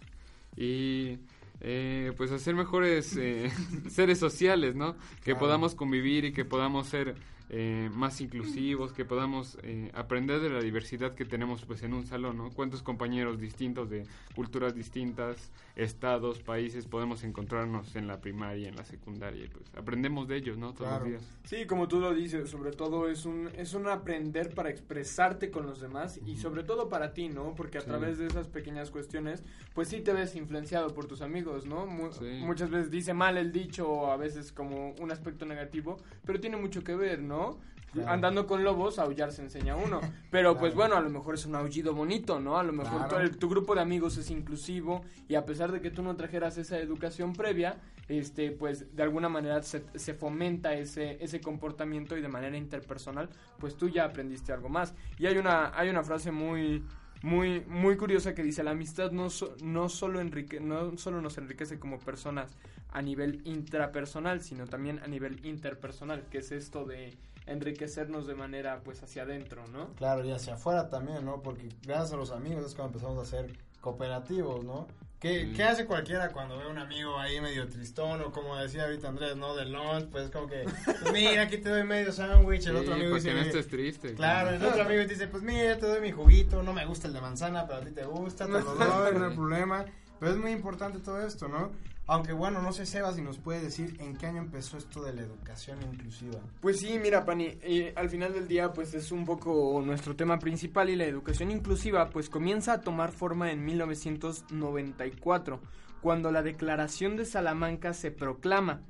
y 0.55 1.17
eh, 1.61 2.11
pues 2.17 2.31
a 2.31 2.39
ser 2.39 2.55
mejores 2.55 3.15
eh, 3.17 3.49
seres 3.89 4.19
sociales, 4.19 4.75
¿no? 4.75 4.93
Que 5.17 5.31
Claro. 5.31 5.39
podamos 5.39 5.75
convivir 5.75 6.25
y 6.25 6.33
que 6.33 6.45
podamos 6.45 6.87
ser 6.87 7.15
eh, 7.49 7.89
más 7.93 8.19
inclusivos, 8.21 8.93
que 8.93 9.05
podamos 9.05 9.57
eh, 9.63 9.91
aprender 9.93 10.39
de 10.41 10.49
la 10.49 10.59
diversidad 10.61 11.13
que 11.13 11.23
tenemos 11.25 11.63
pues 11.65 11.83
en 11.83 11.93
un 11.93 12.05
salón, 12.07 12.37
¿no? 12.37 12.49
Cuántos 12.49 12.81
compañeros 12.81 13.39
distintos 13.39 13.89
de 13.89 14.05
culturas 14.35 14.73
distintas, 14.75 15.51
estados, 15.75 16.39
países 16.39 16.85
podemos 16.85 17.23
encontrarnos 17.23 17.95
en 17.95 18.07
la 18.07 18.21
primaria, 18.21 18.69
en 18.69 18.75
la 18.75 18.85
secundaria, 18.85 19.45
y 19.45 19.47
pues 19.47 19.65
aprendemos 19.75 20.27
de 20.27 20.37
ellos, 20.37 20.57
¿no? 20.57 20.73
Todos 20.73 20.87
Claro. 20.89 21.05
los 21.05 21.09
días. 21.21 21.37
Sí, 21.45 21.65
como 21.65 21.87
tú 21.87 21.99
lo 21.99 22.13
dices, 22.13 22.49
sobre 22.49 22.71
todo 22.71 23.09
es 23.09 23.25
un, 23.25 23.49
es 23.57 23.73
un 23.73 23.87
aprender 23.87 24.53
para 24.53 24.69
expresarte 24.69 25.49
con 25.49 25.65
los 25.65 25.81
demás 25.81 26.19
y 26.25 26.37
sobre 26.37 26.63
todo 26.63 26.89
para 26.89 27.13
ti, 27.13 27.27
¿no? 27.29 27.55
Porque 27.55 27.79
a 27.79 27.81
Sí. 27.81 27.87
través 27.87 28.17
de 28.19 28.27
esas 28.27 28.47
pequeñas 28.47 28.91
cuestiones, 28.91 29.43
pues 29.73 29.87
sí 29.87 30.01
te 30.01 30.13
ves 30.13 30.35
influenciado 30.35 30.93
por 30.93 31.05
tus 31.07 31.21
amigos, 31.21 31.65
¿no? 31.65 31.85
Mu- 31.87 32.11
Sí. 32.13 32.41
Muchas 32.43 32.69
veces 32.69 32.91
dice 32.91 33.13
mal 33.13 33.37
el 33.37 33.51
dicho 33.51 33.89
o 33.89 34.11
a 34.11 34.17
veces 34.17 34.51
como 34.51 34.91
un 35.01 35.11
aspecto 35.11 35.45
negativo, 35.45 35.97
pero 36.25 36.39
tiene 36.39 36.57
mucho 36.57 36.83
que 36.83 36.95
ver, 36.95 37.19
¿no? 37.21 37.57
Claro. 37.93 38.09
Andando 38.09 38.47
con 38.47 38.63
lobos, 38.63 38.97
aullar 38.97 39.31
se 39.31 39.43
enseña 39.43 39.75
uno. 39.75 40.01
Pero 40.31 40.57
pues 40.57 40.73
Claro. 40.73 40.75
bueno, 40.89 40.95
a 40.95 41.01
lo 41.01 41.11
mejor 41.11 41.35
es 41.35 41.45
un 41.45 41.53
aullido 41.53 41.93
bonito, 41.93 42.39
¿no? 42.39 42.57
A 42.57 42.63
lo 42.63 42.73
mejor 42.73 43.07
tu, 43.07 43.37
tu 43.37 43.47
grupo 43.49 43.75
de 43.75 43.81
amigos 43.81 44.17
es 44.17 44.31
inclusivo 44.31 45.03
y 45.27 45.35
a 45.35 45.45
pesar 45.45 45.62
de 45.71 45.81
que 45.81 45.91
tú 45.91 46.03
no 46.03 46.15
trajeras 46.15 46.57
esa 46.57 46.77
educación 46.79 47.33
previa, 47.33 47.81
este, 48.07 48.51
pues 48.51 48.95
de 48.95 49.03
alguna 49.03 49.29
manera 49.29 49.61
se, 49.63 49.83
se 49.95 50.13
fomenta 50.13 50.73
ese, 50.73 51.23
ese 51.23 51.41
comportamiento 51.41 52.17
y 52.17 52.21
de 52.21 52.27
manera 52.27 52.57
interpersonal, 52.57 53.29
pues 53.59 53.75
tú 53.77 53.89
ya 53.89 54.05
aprendiste 54.05 54.51
algo 54.51 54.69
más. 54.69 54.93
Y 55.17 55.25
hay 55.27 55.37
una, 55.37 55.77
hay 55.77 55.89
una 55.89 56.03
frase 56.03 56.31
muy, 56.31 56.83
muy, 57.21 57.61
muy 57.67 57.95
curiosa 57.97 58.35
que 58.35 58.43
dice, 58.43 58.63
la 58.63 58.71
amistad 58.71 59.11
no, 59.11 59.29
so- 59.29 59.55
no, 59.63 59.87
solo 59.89 60.19
enrique, 60.19 60.59
no 60.59 60.97
solo 60.97 61.21
nos 61.21 61.37
enriquece 61.37 61.79
como 61.79 61.99
personas 61.99 62.57
a 62.91 63.01
nivel 63.01 63.41
intrapersonal, 63.45 64.41
sino 64.41 64.67
también 64.67 64.99
a 64.99 65.07
nivel 65.07 65.43
interpersonal, 65.45 66.23
que 66.29 66.39
es 66.39 66.51
esto 66.51 66.85
de 66.85 67.17
enriquecernos 67.45 68.27
de 68.27 68.35
manera 68.35 68.81
pues 68.83 69.01
hacia 69.03 69.23
adentro, 69.23 69.67
¿no? 69.67 69.89
Claro, 69.95 70.23
y 70.25 70.31
hacia 70.31 70.53
afuera 70.55 70.89
también, 70.89 71.25
¿no? 71.25 71.41
Porque 71.41 71.69
gracias 71.83 72.13
a 72.13 72.17
los 72.17 72.31
amigos 72.31 72.65
es 72.65 72.75
cuando 72.75 72.97
empezamos 72.97 73.25
a 73.27 73.29
ser 73.29 73.57
cooperativos, 73.81 74.63
¿no? 74.63 74.87
¿Qué. 75.23 75.53
¿Qué 75.55 75.63
hace 75.63 75.85
cualquiera 75.85 76.33
cuando 76.33 76.57
ve 76.57 76.67
un 76.67 76.77
amigo 76.77 77.17
ahí 77.17 77.39
medio 77.39 77.65
tristón 77.69 78.21
o 78.21 78.33
como 78.33 78.57
decía 78.57 78.83
ahorita 78.83 79.07
Andrés, 79.07 79.37
¿no? 79.37 79.55
Del 79.55 79.71
lunch, 79.71 80.07
pues 80.11 80.29
como 80.29 80.47
que, 80.47 80.65
pues 80.83 81.13
mira, 81.13 81.43
aquí 81.43 81.59
te 81.59 81.69
doy 81.69 81.85
medio 81.85 82.11
sándwich, 82.11 82.67
el 82.67 82.73
Sí, 82.73 82.81
otro 82.81 82.93
amigo 82.95 83.15
dice, 83.15 83.33
no 83.33 83.39
estés 83.39 83.69
triste. 83.69 84.15
Claro, 84.15 84.49
el 84.49 84.61
otro 84.61 84.81
amigo 84.85 85.01
dice, 85.05 85.29
pues 85.29 85.41
mira, 85.41 85.77
te 85.77 85.85
doy 85.85 86.01
mi 86.01 86.11
juguito, 86.11 86.61
no 86.61 86.73
me 86.73 86.85
gusta 86.85 87.07
el 87.07 87.13
de 87.13 87.21
manzana, 87.21 87.65
pero 87.65 87.79
a 87.79 87.85
ti 87.85 87.91
te 87.91 88.03
gusta, 88.03 88.47
te 88.47 88.51
lo 88.51 88.59
doy, 88.75 89.15
no 89.15 89.27
hay 89.29 89.33
problema. 89.33 89.85
Pero 90.19 90.33
es 90.33 90.37
muy 90.37 90.51
importante 90.51 90.99
todo 90.99 91.25
esto, 91.25 91.47
¿no? 91.47 91.71
Aunque 92.05 92.33
bueno, 92.33 92.61
no 92.61 92.73
sé, 92.73 92.85
Seba, 92.85 93.13
si 93.13 93.21
nos 93.21 93.37
puede 93.37 93.61
decir 93.61 93.95
en 93.99 94.17
qué 94.17 94.25
año 94.25 94.39
empezó 94.39 94.77
esto 94.77 95.01
de 95.03 95.13
la 95.13 95.21
educación 95.21 95.79
inclusiva. 95.83 96.39
Pues 96.59 96.81
sí, 96.81 96.99
mira, 97.01 97.23
Pani, 97.23 97.57
eh, 97.61 97.93
al 97.95 98.09
final 98.09 98.33
del 98.33 98.47
día, 98.47 98.73
pues 98.73 98.93
es 98.93 99.11
un 99.13 99.25
poco 99.25 99.81
nuestro 99.85 100.13
tema 100.13 100.37
principal 100.37 100.89
y 100.89 100.97
la 100.97 101.05
educación 101.05 101.49
inclusiva, 101.49 102.09
pues 102.09 102.29
comienza 102.29 102.73
a 102.73 102.81
tomar 102.81 103.11
forma 103.13 103.51
en 103.51 103.63
1994, 103.63 105.61
cuando 106.01 106.29
la 106.31 106.43
Declaración 106.43 107.15
de 107.15 107.25
Salamanca 107.25 107.93
se 107.93 108.11
proclama. 108.11 108.81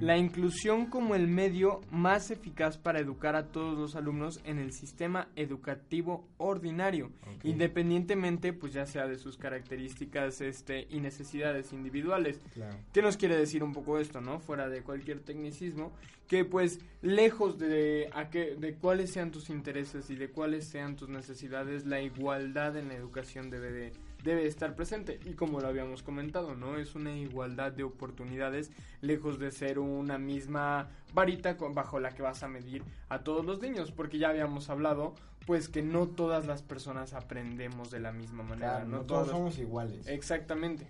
La 0.00 0.18
inclusión 0.18 0.86
como 0.86 1.14
el 1.14 1.26
medio 1.26 1.80
más 1.90 2.30
eficaz 2.30 2.76
para 2.76 3.00
educar 3.00 3.34
a 3.34 3.46
todos 3.46 3.78
los 3.78 3.96
alumnos 3.96 4.40
en 4.44 4.58
el 4.58 4.72
sistema 4.72 5.28
educativo 5.36 6.28
ordinario, 6.36 7.10
independientemente, 7.42 8.52
pues 8.52 8.72
ya 8.74 8.84
sea 8.86 9.06
de 9.06 9.16
sus 9.16 9.36
características 9.38 10.40
este, 10.42 10.86
y 10.90 11.00
necesidades 11.00 11.72
individuales. 11.72 12.40
Claro. 12.52 12.76
¿Qué 12.92 13.00
nos 13.02 13.16
quiere 13.16 13.36
decir 13.36 13.64
un 13.64 13.72
poco 13.72 13.98
esto, 13.98 14.20
no? 14.20 14.38
Fuera 14.38 14.68
de 14.68 14.82
cualquier 14.82 15.20
tecnicismo, 15.20 15.92
que 16.28 16.44
pues 16.44 16.80
lejos 17.02 17.58
de, 17.58 18.10
a 18.12 18.28
qué- 18.30 18.54
de 18.56 18.74
cuáles 18.74 19.12
sean 19.12 19.30
tus 19.30 19.48
intereses 19.48 20.10
y 20.10 20.16
de 20.16 20.28
cuáles 20.28 20.68
sean 20.68 20.96
tus 20.96 21.08
necesidades, 21.08 21.86
la 21.86 22.02
igualdad 22.02 22.76
en 22.76 22.88
la 22.88 22.94
educación 22.94 23.48
debe 23.48 23.72
de, 23.72 23.92
debe 24.26 24.46
estar 24.46 24.74
presente. 24.74 25.18
Y 25.24 25.32
como 25.32 25.60
lo 25.60 25.68
habíamos 25.68 26.02
comentado, 26.02 26.54
¿no? 26.54 26.76
Es 26.76 26.94
una 26.94 27.16
igualdad 27.16 27.72
de 27.72 27.84
oportunidades, 27.84 28.70
lejos 29.00 29.38
de 29.38 29.50
ser 29.52 29.78
una 29.78 30.18
misma 30.18 30.88
varita 31.14 31.56
con, 31.56 31.74
bajo 31.74 32.00
la 32.00 32.10
que 32.10 32.22
vas 32.22 32.42
a 32.42 32.48
medir 32.48 32.82
a 33.08 33.20
todos 33.20 33.46
los 33.46 33.62
niños, 33.62 33.92
porque 33.92 34.18
ya 34.18 34.28
habíamos 34.28 34.68
hablado, 34.68 35.14
pues 35.46 35.68
que 35.68 35.82
no 35.82 36.08
todas 36.08 36.46
las 36.46 36.62
personas 36.62 37.14
aprendemos 37.14 37.90
de 37.90 38.00
la 38.00 38.12
misma 38.12 38.42
manera, 38.42 38.72
Claro, 38.72 38.88
no, 38.88 38.96
no 38.98 39.02
todos 39.04 39.28
somos 39.28 39.58
iguales. 39.58 40.06
Exactamente. 40.08 40.86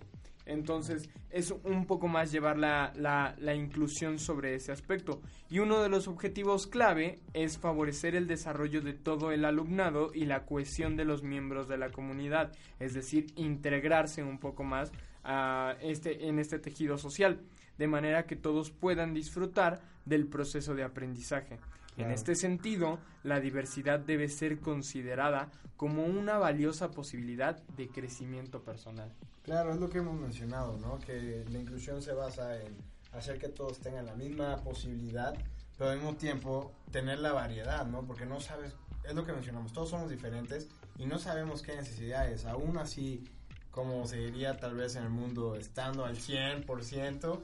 Entonces 0.47 1.09
es 1.29 1.51
un 1.51 1.85
poco 1.85 2.07
más 2.07 2.31
llevar 2.31 2.57
la, 2.57 2.93
la, 2.95 3.35
la 3.37 3.53
inclusión 3.53 4.17
sobre 4.17 4.55
ese 4.55 4.71
aspecto. 4.71 5.21
Y 5.49 5.59
uno 5.59 5.81
de 5.81 5.89
los 5.89 6.07
objetivos 6.07 6.67
clave 6.67 7.19
es 7.33 7.57
favorecer 7.57 8.15
el 8.15 8.27
desarrollo 8.27 8.81
de 8.81 8.93
todo 8.93 9.31
el 9.31 9.45
alumnado 9.45 10.11
y 10.13 10.25
la 10.25 10.45
cohesión 10.45 10.95
de 10.95 11.05
los 11.05 11.23
miembros 11.23 11.67
de 11.67 11.77
la 11.77 11.89
comunidad, 11.89 12.51
es 12.79 12.93
decir, 12.93 13.27
integrarse 13.35 14.23
un 14.23 14.39
poco 14.39 14.63
más 14.63 14.91
a 15.23 15.75
este, 15.81 16.27
en 16.27 16.39
este 16.39 16.57
tejido 16.59 16.97
social, 16.97 17.41
de 17.77 17.87
manera 17.87 18.25
que 18.25 18.35
todos 18.35 18.71
puedan 18.71 19.13
disfrutar 19.13 19.81
del 20.05 20.27
proceso 20.27 20.73
de 20.73 20.83
aprendizaje. 20.83 21.59
En 21.97 22.11
este 22.11 22.35
sentido, 22.35 22.99
la 23.23 23.39
diversidad 23.39 23.99
debe 23.99 24.29
ser 24.29 24.59
considerada 24.59 25.49
como 25.75 26.05
una 26.05 26.37
valiosa 26.37 26.91
posibilidad 26.91 27.57
de 27.75 27.89
crecimiento 27.89 28.63
personal. 28.63 29.11
Claro, 29.43 29.71
es 29.71 29.79
lo 29.79 29.89
que 29.89 29.97
hemos 29.97 30.19
mencionado, 30.19 30.77
¿no? 30.77 30.99
Que 30.99 31.43
la 31.49 31.57
inclusión 31.57 32.01
se 32.01 32.13
basa 32.13 32.61
en 32.61 32.77
hacer 33.13 33.39
que 33.39 33.49
todos 33.49 33.79
tengan 33.79 34.05
la 34.05 34.15
misma 34.15 34.57
posibilidad, 34.57 35.35
pero 35.77 35.89
al 35.89 35.97
mismo 35.97 36.15
tiempo 36.15 36.71
tener 36.91 37.19
la 37.19 37.31
variedad, 37.31 37.85
¿no? 37.87 38.05
Porque 38.05 38.25
no 38.25 38.39
sabes, 38.39 38.75
es 39.03 39.15
lo 39.15 39.25
que 39.25 39.33
mencionamos, 39.33 39.73
todos 39.73 39.89
somos 39.89 40.09
diferentes 40.09 40.67
y 40.97 41.05
no 41.05 41.17
sabemos 41.17 41.61
qué 41.61 41.75
necesidades. 41.75 42.45
Aún 42.45 42.77
así, 42.77 43.23
como 43.71 44.05
se 44.05 44.17
diría 44.17 44.57
tal 44.57 44.75
vez 44.75 44.95
en 44.95 45.03
el 45.03 45.09
mundo, 45.09 45.55
estando 45.55 46.05
al 46.05 46.17
100%, 46.17 47.39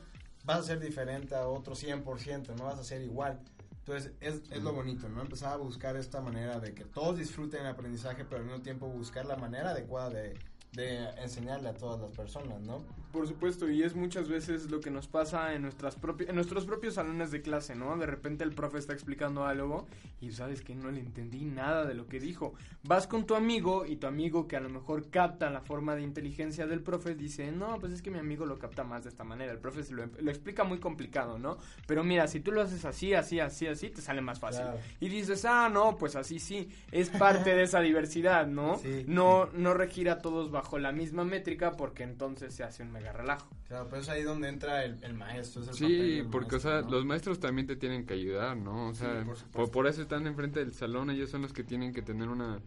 vas 0.45 0.59
a 0.59 0.63
ser 0.63 0.79
diferente 0.79 1.35
a 1.35 1.47
otro 1.47 1.73
100%, 1.75 2.55
no 2.55 2.65
vas 2.65 2.79
a 2.79 2.83
ser 2.83 3.01
igual. 3.01 3.39
Entonces, 3.85 4.13
es, 4.21 4.41
es 4.49 4.63
lo 4.63 4.71
bonito, 4.71 5.09
¿no? 5.09 5.21
Empezar 5.21 5.51
a 5.51 5.57
buscar 5.57 5.97
esta 5.97 6.21
manera 6.21 6.59
de 6.61 6.73
que 6.73 6.85
todos 6.85 7.17
disfruten 7.17 7.61
el 7.61 7.67
aprendizaje, 7.67 8.23
pero 8.23 8.37
al 8.37 8.45
mismo 8.45 8.61
tiempo 8.61 8.87
buscar 8.87 9.25
la 9.25 9.35
manera 9.35 9.71
adecuada 9.71 10.09
de, 10.09 10.39
de 10.71 11.09
enseñarle 11.21 11.67
a 11.67 11.73
todas 11.73 11.99
las 11.99 12.11
personas, 12.11 12.61
¿no? 12.61 12.85
Por 13.13 13.27
supuesto, 13.27 13.69
y 13.69 13.83
es 13.83 13.95
muchas 13.95 14.27
veces 14.27 14.71
lo 14.71 14.79
que 14.79 14.89
nos 14.89 15.07
pasa 15.07 15.53
en, 15.53 15.61
nuestras 15.61 15.99
en 16.27 16.33
nuestros 16.33 16.65
propios 16.65 16.95
salones 16.95 17.29
de 17.29 17.43
clase, 17.43 17.75
¿no? 17.75 17.95
De 17.95 18.07
repente 18.07 18.43
el 18.43 18.55
profe 18.55 18.79
está 18.79 18.93
explicando 18.93 19.45
algo 19.45 19.85
y 20.19 20.31
sabes 20.31 20.61
que 20.61 20.73
no 20.73 20.89
le 20.89 20.99
entendí 20.99 21.45
nada 21.45 21.85
de 21.85 21.93
lo 21.93 22.07
que 22.07 22.19
dijo. 22.19 22.55
Vas 22.81 23.05
con 23.05 23.27
tu 23.27 23.35
amigo 23.35 23.85
y 23.85 23.97
tu 23.97 24.07
amigo 24.07 24.47
que 24.47 24.55
a 24.55 24.59
lo 24.59 24.69
mejor 24.69 25.11
capta 25.11 25.51
la 25.51 25.61
forma 25.61 25.95
de 25.95 26.01
inteligencia 26.01 26.65
del 26.65 26.81
profe 26.81 27.13
dice, 27.13 27.51
no, 27.51 27.77
pues 27.79 27.93
es 27.93 28.01
que 28.01 28.09
mi 28.09 28.17
amigo 28.17 28.47
lo 28.47 28.57
capta 28.57 28.83
más 28.83 29.03
de 29.03 29.09
esta 29.09 29.23
manera. 29.23 29.51
El 29.51 29.59
profe 29.59 29.83
se 29.83 29.93
lo, 29.93 30.07
lo 30.07 30.31
explica 30.31 30.63
muy 30.63 30.79
complicado, 30.79 31.37
¿no? 31.37 31.59
Pero 31.85 32.03
mira, 32.03 32.27
si 32.27 32.39
tú 32.39 32.51
lo 32.51 32.61
haces 32.61 32.83
así, 32.83 33.13
así, 33.13 33.39
así, 33.39 33.67
así, 33.67 33.91
te 33.91 34.01
sale 34.01 34.21
más 34.21 34.39
fácil. 34.39 34.63
Claro. 34.63 34.79
Y 34.99 35.09
dices, 35.09 35.45
ah, 35.45 35.69
no, 35.71 35.97
pues 35.97 36.15
así 36.15 36.39
sí, 36.39 36.67
es 36.91 37.11
parte 37.11 37.53
de 37.53 37.61
esa 37.61 37.79
diversidad, 37.79 38.47
¿no? 38.47 38.77
Sí. 38.83 39.05
No, 39.07 39.45
no 39.53 39.73
regir 39.73 40.09
a 40.09 40.17
todos 40.17 40.51
bajo 40.51 40.77
la 40.77 40.91
misma 40.91 41.23
métrica 41.23 41.71
porque 41.77 42.03
entonces 42.03 42.53
se 42.53 42.63
hace 42.63 42.83
un 42.83 42.91
mega 43.03 43.13
relajo. 43.13 43.47
Claro, 43.67 43.87
pero 43.89 44.01
es 44.01 44.09
ahí 44.09 44.23
donde 44.23 44.49
entra 44.49 44.83
el, 44.85 45.03
el 45.03 45.13
maestro. 45.13 45.61
es 45.63 45.67
el 45.69 45.73
papel 45.73 45.87
Sí, 45.87 46.17
del 46.17 46.27
porque, 46.27 46.55
o 46.55 46.59
sea, 46.59 46.81
¿no? 46.81 46.89
los 46.91 47.05
maestros 47.05 47.39
también 47.39 47.67
te 47.67 47.75
tienen 47.75 48.05
que 48.05 48.13
ayudar, 48.13 48.57
¿no? 48.57 48.89
O 48.89 48.93
Sí, 48.93 48.99
sea, 49.01 49.23
por 49.25 49.25
por, 49.25 49.37
supuesto. 49.37 49.71
por 49.71 49.87
eso 49.87 50.01
están 50.01 50.27
enfrente 50.27 50.59
del 50.59 50.73
salón, 50.73 51.09
ellos 51.09 51.29
son 51.29 51.41
los 51.41 51.53
que 51.53 51.63
tienen 51.63 51.93
que 51.93 52.01
tener 52.01 52.29
una 52.29 52.59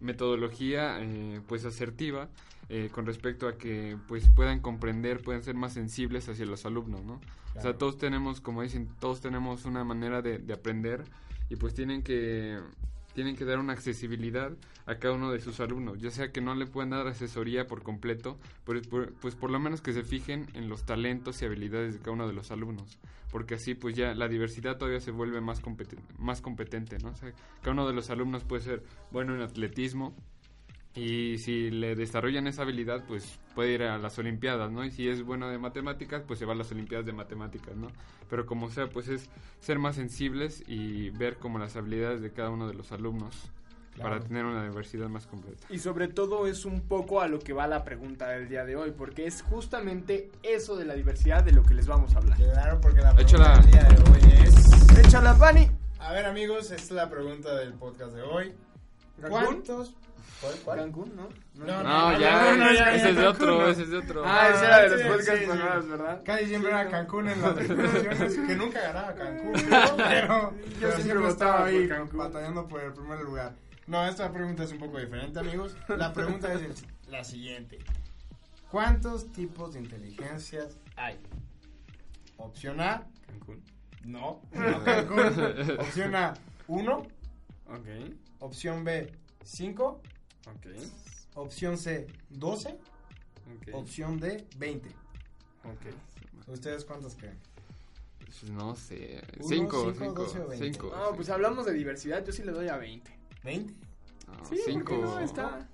metodología, 0.00 0.98
eh, 1.00 1.40
pues, 1.46 1.64
asertiva 1.64 2.28
eh, 2.68 2.88
con 2.92 3.06
respecto 3.06 3.48
a 3.48 3.58
que, 3.58 3.96
pues, 4.08 4.28
puedan 4.28 4.60
comprender, 4.60 5.22
puedan 5.22 5.42
ser 5.42 5.54
más 5.54 5.72
sensibles 5.74 6.28
hacia 6.28 6.46
los 6.46 6.64
alumnos, 6.66 7.04
¿no? 7.04 7.20
O 7.56 7.60
sea, 7.60 7.76
todos 7.76 7.98
tenemos, 7.98 8.40
como 8.40 8.62
dicen, 8.62 8.88
todos 9.00 9.20
tenemos 9.20 9.64
una 9.64 9.82
manera 9.84 10.22
de, 10.22 10.38
de 10.38 10.52
aprender 10.52 11.02
y, 11.48 11.56
pues, 11.56 11.74
tienen 11.74 12.02
que 12.02 12.58
tienen 13.14 13.36
que 13.36 13.44
dar 13.44 13.58
una 13.58 13.72
accesibilidad 13.72 14.52
a 14.86 14.96
cada 14.96 15.14
uno 15.14 15.32
de 15.32 15.40
sus 15.40 15.60
alumnos, 15.60 16.00
ya 16.00 16.10
sea 16.10 16.32
que 16.32 16.40
no 16.40 16.54
le 16.54 16.66
puedan 16.66 16.90
dar 16.90 17.06
asesoría 17.06 17.66
por 17.66 17.82
completo, 17.82 18.38
pues 18.64 18.86
por, 18.86 19.12
pues 19.14 19.34
por 19.34 19.50
lo 19.50 19.58
menos 19.58 19.80
que 19.80 19.92
se 19.92 20.02
fijen 20.02 20.46
en 20.54 20.68
los 20.68 20.84
talentos 20.84 21.42
y 21.42 21.44
habilidades 21.44 21.94
de 21.94 22.00
cada 22.00 22.12
uno 22.12 22.26
de 22.26 22.32
los 22.32 22.50
alumnos, 22.50 22.98
porque 23.30 23.54
así 23.54 23.74
pues 23.74 23.94
ya 23.94 24.14
la 24.14 24.28
diversidad 24.28 24.78
todavía 24.78 25.00
se 25.00 25.10
vuelve 25.10 25.40
más 25.40 25.60
competente, 25.60 26.14
más 26.18 26.40
competente, 26.40 26.98
¿no? 26.98 27.12
Cada 27.60 27.72
uno 27.72 27.86
de 27.86 27.94
los 27.94 28.10
alumnos 28.10 28.44
puede 28.44 28.62
ser 28.62 28.82
bueno 29.10 29.34
en 29.34 29.42
atletismo 29.42 30.14
y 30.94 31.38
si 31.38 31.70
le 31.70 31.94
desarrollan 31.94 32.46
esa 32.48 32.62
habilidad, 32.62 33.04
pues 33.06 33.38
puede 33.54 33.72
ir 33.72 33.82
a 33.84 33.98
las 33.98 34.18
olimpiadas, 34.18 34.70
¿no? 34.72 34.84
Y 34.84 34.90
si 34.90 35.08
es 35.08 35.22
bueno 35.22 35.48
de 35.48 35.58
matemáticas, 35.58 36.22
pues 36.26 36.38
se 36.38 36.44
va 36.46 36.52
a 36.52 36.56
las 36.56 36.70
olimpiadas 36.72 37.06
de 37.06 37.12
matemáticas, 37.12 37.76
¿no? 37.76 37.88
Pero 38.28 38.44
como 38.46 38.70
sea, 38.70 38.88
pues 38.88 39.08
es 39.08 39.28
ser 39.60 39.78
más 39.78 39.96
sensibles 39.96 40.62
y 40.66 41.10
ver 41.10 41.36
como 41.36 41.58
las 41.58 41.76
habilidades 41.76 42.20
de 42.22 42.32
cada 42.32 42.50
uno 42.50 42.66
de 42.68 42.74
los 42.74 42.90
alumnos 42.92 43.50
Claro. 43.94 44.10
para 44.10 44.22
tener 44.24 44.44
una 44.44 44.62
diversidad 44.68 45.08
más 45.08 45.26
completa. 45.26 45.66
Y 45.68 45.78
sobre 45.80 46.06
todo 46.06 46.46
es 46.46 46.64
un 46.64 46.80
poco 46.80 47.20
a 47.20 47.26
lo 47.26 47.40
que 47.40 47.52
va 47.52 47.66
la 47.66 47.82
pregunta 47.82 48.28
del 48.28 48.48
día 48.48 48.64
de 48.64 48.76
hoy, 48.76 48.92
porque 48.96 49.26
es 49.26 49.42
justamente 49.42 50.30
eso 50.44 50.76
de 50.76 50.84
la 50.84 50.94
diversidad 50.94 51.42
de 51.42 51.50
lo 51.52 51.64
que 51.64 51.74
les 51.74 51.88
vamos 51.88 52.14
a 52.14 52.18
hablar. 52.18 52.36
Claro, 52.38 52.80
porque 52.80 53.00
la 53.00 53.12
pregunta 53.14 53.36
Échala. 53.36 53.58
del 53.60 53.70
día 53.72 53.82
de 53.82 54.10
hoy 54.10 54.44
es... 54.44 54.96
¡Échala, 55.06 55.36
Pani! 55.36 55.68
A 55.98 56.12
ver, 56.12 56.24
amigos, 56.24 56.70
esta 56.70 56.76
es 56.76 56.90
la 56.92 57.10
pregunta 57.10 57.54
del 57.56 57.74
podcast 57.74 58.14
de 58.14 58.22
hoy. 58.22 58.54
¿Cuántos? 59.28 59.94
¿Cuál? 60.40 60.54
cuál? 60.64 60.78
Cancún, 60.78 61.14
¿no? 61.16 61.28
No, 61.54 61.66
No, 61.66 61.82
no, 62.12 62.18
ya, 62.18 62.54
no, 62.56 62.64
no, 62.64 62.72
ya, 62.72 62.94
ese 62.94 63.04
ya, 63.04 63.10
es 63.10 63.16
de 63.16 63.26
otro, 63.26 63.58
no. 63.58 63.66
ese 63.68 63.82
es 63.82 63.90
de 63.90 63.98
otro. 63.98 64.22
Ah, 64.24 64.48
ese 64.48 64.64
era 64.64 64.80
de 64.82 64.88
los 64.88 65.00
sí, 65.02 65.06
podcasts 65.08 65.40
sí, 65.84 65.88
¿verdad? 65.90 66.22
Casi 66.24 66.46
siempre 66.46 66.70
era 66.70 66.88
Cancún 66.88 67.28
en 67.28 67.42
las 67.42 67.56
discusiones, 67.58 68.38
que 68.38 68.56
nunca 68.56 68.80
ganaba 68.80 69.14
Cancún, 69.14 69.52
¿no? 69.70 69.96
pero 69.96 70.54
pero 70.80 70.96
siempre 70.96 71.26
por 71.26 71.88
Cancún. 71.88 72.18
batallando 72.18 72.66
por 72.68 72.80
el 72.82 72.92
primer 72.94 73.20
lugar. 73.20 73.54
No, 73.86 74.06
esta 74.06 74.32
pregunta 74.32 74.62
es 74.64 74.72
un 74.72 74.78
poco 74.78 74.98
diferente, 74.98 75.38
amigos. 75.40 75.76
La 75.88 76.12
pregunta 76.12 76.52
es 76.54 76.62
el- 76.62 77.10
la 77.12 77.22
siguiente. 77.24 77.78
¿Cuántos 78.70 79.30
tipos 79.32 79.74
de 79.74 79.80
inteligencias 79.80 80.78
hay? 80.96 81.18
Opción 82.38 82.80
A, 82.80 83.02
Cancún. 83.26 83.62
no, 84.04 84.40
no 84.52 84.84
Cancún. 84.84 85.18
Opción 85.80 86.14
A, 86.14 86.34
1. 86.68 86.96
Ok, 86.96 87.86
Opción 88.40 88.84
B, 88.84 89.12
5. 89.44 89.84
ok, 90.46 90.66
Opción 91.34 91.78
C, 91.78 92.06
12. 92.30 92.68
ok. 92.70 93.74
Opción 93.74 94.18
D, 94.18 94.46
20. 94.58 94.88
ok. 95.64 96.48
¿Ustedes 96.48 96.84
cuántos 96.84 97.14
creen? 97.14 97.38
Pues 98.18 98.44
No 98.50 98.74
sé, 98.76 99.22
Uno, 99.38 99.48
cinco, 99.48 99.92
cinco, 99.92 100.04
cinco, 100.04 100.22
doce 100.22 100.40
o 100.40 100.48
veinte. 100.48 100.72
cinco. 100.72 100.92
No, 100.96 101.14
pues 101.16 101.28
hablamos 101.30 101.66
de 101.66 101.72
diversidad, 101.72 102.24
yo 102.24 102.32
sí 102.32 102.42
le 102.42 102.52
doy 102.52 102.68
a 102.68 102.76
20. 102.76 103.10
¿20? 103.44 103.66
No, 104.26 104.34
Sí, 104.34 104.40
¿por 104.40 104.48
qué 104.50 104.62
cinco. 104.66 104.96
no? 104.96 105.20
Está... 105.20 105.68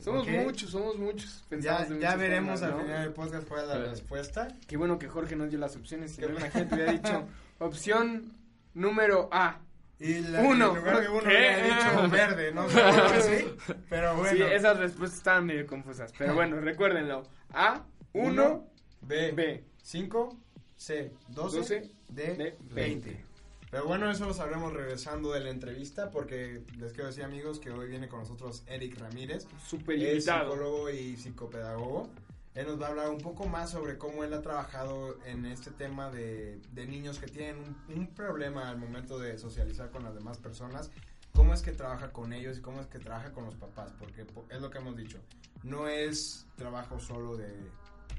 Somos 0.00 0.22
Ok. 0.22 0.28
muchos, 0.44 0.70
somos 0.70 0.96
muchos. 0.96 1.42
Ya, 1.42 1.48
Pensamos 1.48 1.88
de 1.88 2.00
ya 2.00 2.14
veremos 2.16 2.60
formas, 2.60 2.62
al 2.62 2.70
¿no? 2.78 2.84
final 2.84 3.02
del 3.04 3.12
podcast 3.12 3.48
cuál 3.48 3.62
es 3.62 3.68
la 3.68 3.74
Sí. 3.84 3.90
respuesta. 3.90 4.48
Qué 4.68 4.76
bueno 4.76 4.96
que 4.98 5.08
Jorge 5.08 5.34
nos 5.34 5.50
dio 5.50 5.58
las 5.58 5.74
opciones. 5.74 6.12
Si 6.12 6.20
no, 6.20 6.28
imagínate, 6.28 6.72
hubiera 6.74 6.92
dicho 6.92 7.26
opción 7.58 8.32
número 8.74 9.28
A. 9.32 9.60
Y 10.00 10.20
la, 10.20 10.40
Uno. 10.42 10.70
en 10.70 10.76
lugar 10.76 11.00
de 11.00 11.08
uno 11.08 11.18
había 11.26 11.58
dicho 11.64 12.08
verde, 12.10 12.52
no 12.52 12.60
así. 12.84 13.52
Pero 13.88 14.16
bueno. 14.16 14.46
Sí, 14.46 14.52
esas 14.52 14.76
respuestas 14.78 15.18
estaban 15.18 15.46
medio 15.46 15.66
confusas. 15.66 16.12
Pero 16.16 16.34
bueno, 16.34 16.60
recuérdenlo. 16.60 17.24
A, 17.52 17.84
1, 18.12 18.28
Uno, 18.28 18.66
B, 19.00 19.32
B. 19.32 19.64
5, 19.82 20.38
C, 20.76 21.12
12, 21.28 21.56
12, 21.58 21.90
D, 22.10 22.22
D, 22.36 22.56
20. 22.70 22.74
20. 23.10 23.24
Pero 23.70 23.84
bueno, 23.86 24.10
eso 24.10 24.24
lo 24.24 24.32
sabremos 24.32 24.72
regresando 24.72 25.32
de 25.32 25.40
la 25.40 25.50
entrevista 25.50 26.10
porque 26.10 26.62
les 26.78 26.92
quiero 26.92 27.08
decir 27.08 27.24
amigos 27.24 27.58
que 27.58 27.70
hoy 27.70 27.88
viene 27.88 28.08
con 28.08 28.20
nosotros 28.20 28.62
Eric 28.66 28.98
Ramírez. 28.98 29.46
Súper 29.66 29.96
Es 29.96 30.02
limitado. 30.02 30.52
psicólogo 30.52 30.90
y 30.90 31.16
psicopedagogo. 31.16 32.08
Él 32.58 32.66
nos 32.66 32.80
va 32.80 32.86
a 32.86 32.90
hablar 32.90 33.10
un 33.10 33.18
poco 33.20 33.46
más 33.46 33.70
sobre 33.70 33.98
cómo 33.98 34.24
él 34.24 34.34
ha 34.34 34.42
trabajado 34.42 35.16
en 35.24 35.46
este 35.46 35.70
tema 35.70 36.10
de, 36.10 36.60
de 36.72 36.86
niños 36.86 37.20
que 37.20 37.28
tienen 37.28 37.56
un, 37.88 37.96
un 37.96 38.06
problema 38.08 38.68
al 38.68 38.78
momento 38.78 39.16
de 39.20 39.38
socializar 39.38 39.90
con 39.90 40.02
las 40.02 40.12
demás 40.14 40.38
personas. 40.38 40.90
Cómo 41.34 41.54
es 41.54 41.62
que 41.62 41.70
trabaja 41.70 42.10
con 42.10 42.32
ellos 42.32 42.58
y 42.58 42.60
cómo 42.60 42.80
es 42.80 42.88
que 42.88 42.98
trabaja 42.98 43.30
con 43.32 43.44
los 43.44 43.54
papás. 43.54 43.92
Porque 43.96 44.24
po- 44.24 44.44
es 44.50 44.60
lo 44.60 44.70
que 44.70 44.78
hemos 44.78 44.96
dicho. 44.96 45.20
No 45.62 45.86
es 45.86 46.48
trabajo 46.56 46.98
solo 46.98 47.36
de, 47.36 47.54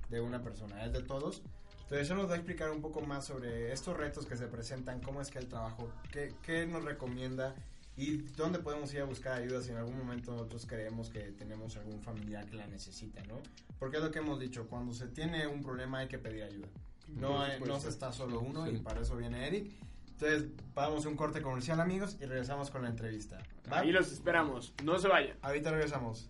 de 0.10 0.22
una 0.22 0.42
persona, 0.42 0.86
es 0.86 0.94
de 0.94 1.02
todos. 1.04 1.42
Entonces 1.82 2.08
eso 2.08 2.16
nos 2.16 2.30
va 2.30 2.34
a 2.36 2.38
explicar 2.38 2.70
un 2.72 2.82
poco 2.82 3.02
más 3.02 3.26
sobre 3.26 3.74
estos 3.74 3.98
retos 3.98 4.26
que 4.26 4.38
se 4.38 4.48
presentan, 4.48 5.02
cómo 5.02 5.20
es 5.22 5.30
que 5.32 5.40
el 5.40 5.48
trabajo, 5.50 5.92
qué, 6.14 6.34
qué 6.44 6.66
nos 6.66 6.86
recomienda 6.86 7.56
y 8.00 8.18
dónde 8.38 8.60
podemos 8.60 8.94
ir 8.94 9.02
a 9.02 9.06
buscar 9.06 9.42
ayuda 9.42 9.62
si 9.62 9.72
en 9.72 9.78
algún 9.78 9.98
momento 9.98 10.32
nosotros 10.32 10.66
creemos 10.66 11.10
que 11.10 11.20
tenemos 11.34 11.76
algún 11.78 12.02
familiar 12.02 12.46
que 12.46 12.56
la 12.56 12.66
necesita, 12.68 13.22
¿no? 13.24 13.42
Porque 13.78 13.98
es 13.98 14.04
lo 14.04 14.12
que 14.12 14.20
hemos 14.20 14.40
dicho, 14.40 14.68
cuando 14.68 14.94
se 14.94 15.08
tiene 15.08 15.48
un 15.48 15.62
problema 15.62 16.00
hay 16.00 16.08
que 16.08 16.18
pedir 16.20 16.44
ayuda. 16.44 16.68
No, 17.08 17.42
hay- 17.42 17.60
no 17.62 17.80
se 17.80 17.90
está 17.90 18.12
solo 18.12 18.40
uno 18.40 18.70
y 18.70 18.78
para 18.78 19.02
eso 19.02 19.18
viene 19.18 19.48
Eric. 19.48 19.72
Entonces 20.12 20.50
vamos 20.76 21.06
a 21.06 21.10
un 21.10 21.16
corte 21.16 21.42
comercial 21.42 21.80
amigos 21.80 22.18
y 22.20 22.26
regresamos 22.26 22.70
con 22.72 22.84
la 22.84 22.90
entrevista. 22.90 23.38
¿va? 23.72 23.80
Ahí 23.80 23.92
los 23.92 24.12
esperamos. 24.12 24.74
No 24.84 25.00
se 25.00 25.08
vayan. 25.08 25.38
Ahorita 25.42 25.72
regresamos. 25.72 26.30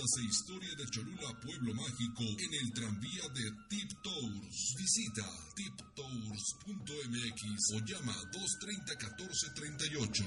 Las 0.00 0.16
leyendas 0.16 0.16
e 0.16 0.22
historia 0.24 0.74
de 0.76 0.84
Cholula 0.86 1.40
Pueblo 1.40 1.74
Mágico 1.74 2.22
en 2.22 2.54
el 2.54 2.72
tranvía 2.72 3.28
de 3.34 3.50
Tip 3.68 3.90
Tours. 4.02 4.74
Visita 4.78 5.26
tiptours.mx 5.54 7.42
o 7.74 7.78
llama 7.84 8.14
230 8.32 8.96
1438. 8.96 10.24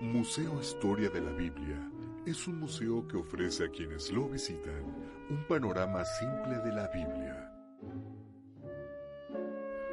Museo 0.00 0.60
Historia 0.60 1.10
de 1.10 1.20
la 1.20 1.32
Biblia 1.32 1.90
es 2.24 2.46
un 2.46 2.60
museo 2.60 3.06
que 3.08 3.16
ofrece 3.16 3.64
a 3.64 3.70
quienes 3.70 4.10
lo 4.12 4.28
visitan 4.28 4.84
un 5.28 5.46
panorama 5.48 6.04
simple 6.04 6.58
de 6.58 6.72
la 6.72 6.88
Biblia 6.88 7.52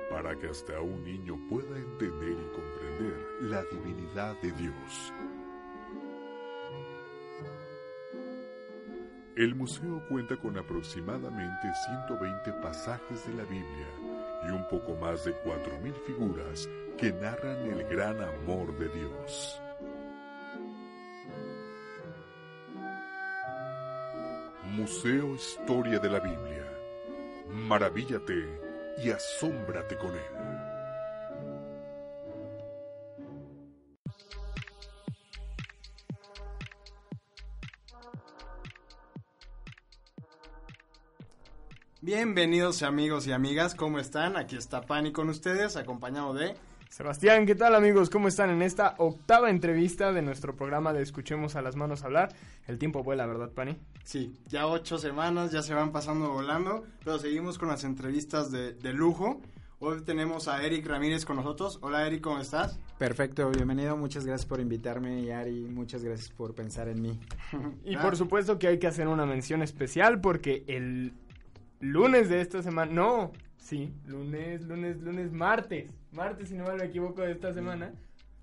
para 0.10 0.38
que 0.38 0.48
hasta 0.48 0.80
un 0.80 1.04
niño 1.04 1.38
pueda 1.50 1.78
entender 1.78 2.32
y 2.32 2.52
comprender 2.54 3.18
la 3.42 3.64
divinidad 3.64 4.40
de 4.42 4.52
Dios. 4.52 5.12
El 9.36 9.56
museo 9.56 10.06
cuenta 10.10 10.38
con 10.38 10.56
aproximadamente 10.60 11.68
120 12.06 12.54
pasajes 12.62 13.26
de 13.26 13.34
la 13.34 13.44
Biblia 13.44 13.88
y 14.48 14.52
un 14.52 14.68
poco 14.68 14.94
más 14.96 15.26
de 15.26 15.34
4.000 15.44 15.94
figuras 16.06 16.70
que 17.00 17.12
narran 17.12 17.66
el 17.66 17.84
gran 17.86 18.22
amor 18.22 18.78
de 18.78 18.90
Dios. 18.90 19.60
Museo 24.66 25.34
Historia 25.34 25.98
de 25.98 26.10
la 26.10 26.20
Biblia. 26.20 26.72
Maravíllate 27.50 28.62
y 29.04 29.10
asómbrate 29.10 29.98
con 29.98 30.12
él. 30.12 30.43
Bienvenidos 42.06 42.84
amigos 42.84 43.28
y 43.28 43.32
amigas, 43.32 43.76
¿cómo 43.76 43.98
están? 43.98 44.36
Aquí 44.36 44.58
está 44.58 44.82
Pani 44.82 45.14
con 45.14 45.30
ustedes, 45.30 45.78
acompañado 45.78 46.34
de... 46.34 46.54
Sebastián, 46.90 47.46
¿qué 47.46 47.56
tal 47.56 47.76
amigos? 47.76 48.10
¿Cómo 48.10 48.28
están 48.28 48.50
en 48.50 48.62
esta 48.62 48.96
octava 48.98 49.50
entrevista 49.50 50.12
de 50.12 50.22
nuestro 50.22 50.54
programa 50.54 50.92
de 50.92 51.02
Escuchemos 51.02 51.56
a 51.56 51.62
las 51.62 51.78
manos 51.78 52.04
hablar? 52.04 52.36
El 52.68 52.78
tiempo 52.78 53.04
vuela, 53.04 53.26
¿verdad, 53.26 53.52
Pani? 53.52 53.78
Sí, 54.04 54.34
ya 54.50 54.68
ocho 54.68 54.98
semanas, 54.98 55.54
ya 55.54 55.62
se 55.62 55.74
van 55.74 55.94
pasando 55.94 56.30
volando, 56.30 56.84
pero 57.06 57.20
seguimos 57.20 57.58
con 57.58 57.70
las 57.70 57.86
entrevistas 57.86 58.52
de, 58.52 58.74
de 58.74 58.92
lujo. 58.92 59.40
Hoy 59.80 60.02
tenemos 60.02 60.50
a 60.50 60.62
Eric 60.62 60.86
Ramírez 60.86 61.24
con 61.24 61.38
nosotros. 61.38 61.80
Hola 61.82 62.06
Eric, 62.06 62.20
¿cómo 62.20 62.40
estás? 62.40 62.78
Perfecto, 62.98 63.50
bienvenido, 63.50 63.96
muchas 63.96 64.26
gracias 64.26 64.46
por 64.46 64.60
invitarme 64.60 65.22
y 65.22 65.32
Ari, 65.32 65.68
muchas 65.70 66.04
gracias 66.04 66.30
por 66.32 66.54
pensar 66.54 66.90
en 66.90 67.02
mí. 67.02 67.18
y 67.86 67.96
por 67.96 68.18
supuesto 68.18 68.60
que 68.60 68.68
hay 68.68 68.78
que 68.78 68.88
hacer 68.88 69.08
una 69.08 69.26
mención 69.26 69.62
especial 69.62 70.20
porque 70.20 70.66
el 70.68 71.14
lunes 71.84 72.30
de 72.30 72.42
esta 72.42 72.64
semana, 72.64 72.92
no, 72.92 73.34
sí, 73.58 73.94
lunes, 74.06 74.62
lunes, 74.64 75.02
lunes, 75.02 75.32
martes, 75.32 75.92
martes 76.12 76.50
si 76.50 76.56
no 76.56 76.74
me 76.74 76.86
equivoco 76.86 77.22
de 77.22 77.34
esta 77.34 77.54
semana. 77.54 77.94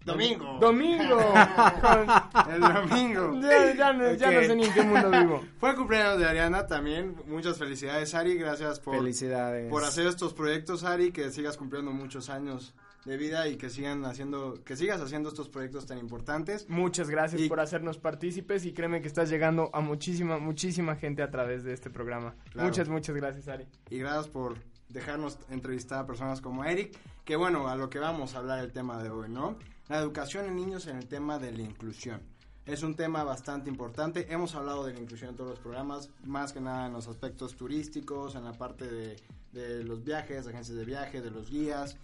Domingo. 0.05 0.59
Domingo. 0.59 1.19
el 2.51 2.61
domingo. 2.61 3.41
Ya, 3.77 3.93
no, 3.93 4.17
sé 4.17 4.57
ni 4.57 4.65
en 4.65 4.73
qué 4.73 4.83
mundo 4.83 5.11
vivo. 5.11 5.45
Fue 5.59 5.71
el 5.71 5.77
cumpleaños 5.77 6.19
de 6.19 6.27
Ariana 6.27 6.67
también. 6.67 7.17
Muchas 7.27 7.59
felicidades, 7.59 8.15
Ari. 8.15 8.37
Gracias 8.37 8.81
por, 8.81 8.97
felicidades. 8.97 9.69
por 9.69 9.85
hacer 9.85 10.07
estos 10.07 10.33
proyectos, 10.33 10.85
Ari. 10.85 11.13
Que 11.13 11.31
sigas 11.31 11.59
cumpliendo 11.59 11.91
muchos 11.91 12.31
años 12.31 12.73
de 13.05 13.17
vida 13.17 13.49
y 13.49 13.57
que 13.57 13.71
sigan 13.71 14.05
haciendo, 14.05 14.63
que 14.65 14.77
sigas 14.77 15.01
haciendo 15.01 15.29
estos 15.29 15.49
proyectos 15.49 15.87
tan 15.87 15.99
importantes. 15.99 16.69
Muchas 16.69 17.09
gracias 17.09 17.43
por 17.49 17.61
hacernos 17.61 17.99
partícipes 17.99 18.65
y 18.67 18.73
créeme 18.73 19.01
que 19.01 19.09
estás 19.09 19.31
llegando 19.31 19.71
a 19.73 19.81
muchísima, 19.81 20.39
muchísima 20.39 20.97
gente 20.97 21.23
a 21.23 21.31
través 21.31 21.65
de 21.65 21.73
este 21.73 21.91
programa. 21.91 22.35
Muchas, 22.55 22.89
muchas 22.89 23.17
gracias, 23.17 23.49
Ari. 23.49 23.67
Y 23.89 23.99
gracias 23.99 24.29
por 24.29 24.59
dejarnos 24.89 25.39
entrevistar 25.51 26.01
a 26.01 26.07
personas 26.07 26.41
como 26.41 26.65
Eric, 26.65 26.97
que 27.25 27.37
bueno, 27.37 27.69
a 27.69 27.77
lo 27.77 27.89
que 27.89 27.99
vamos 27.99 28.35
a 28.35 28.39
hablar 28.39 28.59
el 28.59 28.73
tema 28.73 29.03
de 29.03 29.11
hoy, 29.11 29.29
¿no? 29.29 29.57
La 29.89 29.99
educación 29.99 30.47
en 30.47 30.57
niños 30.57 30.87
en 30.87 30.97
el 30.97 31.07
tema 31.07 31.39
de 31.39 31.53
la 31.53 31.63
inclusión. 31.63 32.21
Es 32.67 32.83
un 32.83 32.95
tema 32.95 33.25
bastante 33.25 33.71
importante. 33.71 34.33
Hemos 34.33 34.55
hablado 34.55 34.85
de 34.85 34.93
la 34.93 35.01
inclusión 35.01 35.31
en 35.31 35.37
todos 35.37 35.51
los 35.51 35.59
programas, 35.59 36.11
más 36.25 36.53
que 36.53 36.61
nada 36.61 36.87
en 36.87 36.93
los 36.93 37.09
aspectos 37.09 37.57
turísticos, 37.57 38.35
en 38.37 38.45
la 38.45 38.53
parte 38.53 38.87
de, 38.87 39.83
los 39.83 40.05
viajes, 40.05 40.47
agencias 40.47 40.77
de 40.77 40.85
viaje, 40.85 41.21
de 41.21 41.31
los 41.31 41.51
guías, 41.51 41.97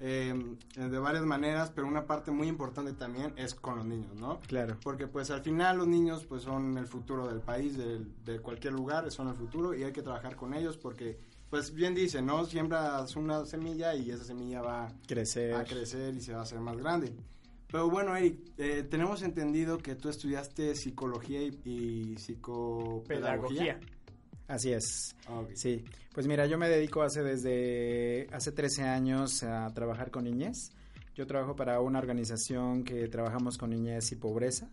eh, 0.00 0.34
de 0.76 0.98
varias 0.98 1.24
maneras, 1.24 1.72
pero 1.74 1.86
una 1.86 2.06
parte 2.06 2.30
muy 2.30 2.48
importante 2.48 2.92
también 2.92 3.32
es 3.36 3.54
con 3.54 3.76
los 3.76 3.86
niños, 3.86 4.14
¿no? 4.14 4.40
Claro. 4.46 4.76
Porque 4.82 5.06
pues 5.06 5.30
al 5.30 5.42
final 5.42 5.78
los 5.78 5.88
niños 5.88 6.24
pues 6.24 6.42
son 6.42 6.78
el 6.78 6.86
futuro 6.86 7.26
del 7.26 7.40
país, 7.40 7.76
de, 7.76 8.04
de 8.24 8.40
cualquier 8.40 8.74
lugar, 8.74 9.10
son 9.10 9.28
el 9.28 9.34
futuro 9.34 9.74
y 9.74 9.82
hay 9.82 9.92
que 9.92 10.02
trabajar 10.02 10.36
con 10.36 10.54
ellos 10.54 10.76
porque 10.76 11.18
pues 11.50 11.72
bien 11.72 11.94
dice, 11.94 12.20
¿no? 12.20 12.44
Siembras 12.44 13.16
una 13.16 13.44
semilla 13.46 13.94
y 13.94 14.10
esa 14.10 14.24
semilla 14.24 14.60
va 14.60 14.92
crecer. 15.06 15.54
a 15.54 15.64
crecer 15.64 16.14
y 16.14 16.20
se 16.20 16.32
va 16.32 16.40
a 16.40 16.42
hacer 16.42 16.60
más 16.60 16.76
grande. 16.76 17.12
Pero 17.70 17.90
bueno, 17.90 18.16
Eric, 18.16 18.38
eh, 18.56 18.82
tenemos 18.88 19.22
entendido 19.22 19.78
que 19.78 19.94
tú 19.94 20.08
estudiaste 20.08 20.74
psicología 20.74 21.42
y, 21.42 22.16
psicopedagogía. 22.16 23.78
Así 24.48 24.72
es. 24.72 25.14
Sí. 25.54 25.84
Pues 26.12 26.26
mira, 26.26 26.46
yo 26.46 26.58
me 26.58 26.68
dedico 26.68 27.02
hace 27.02 27.22
desde 27.22 28.26
hace 28.32 28.50
13 28.50 28.82
años 28.82 29.42
a 29.44 29.72
trabajar 29.72 30.10
con 30.10 30.24
niñez. 30.24 30.72
Yo 31.14 31.26
trabajo 31.26 31.54
para 31.54 31.80
una 31.80 31.98
organización 31.98 32.82
que 32.82 33.06
trabajamos 33.08 33.58
con 33.58 33.70
niñez 33.70 34.10
y 34.12 34.16
pobreza 34.16 34.68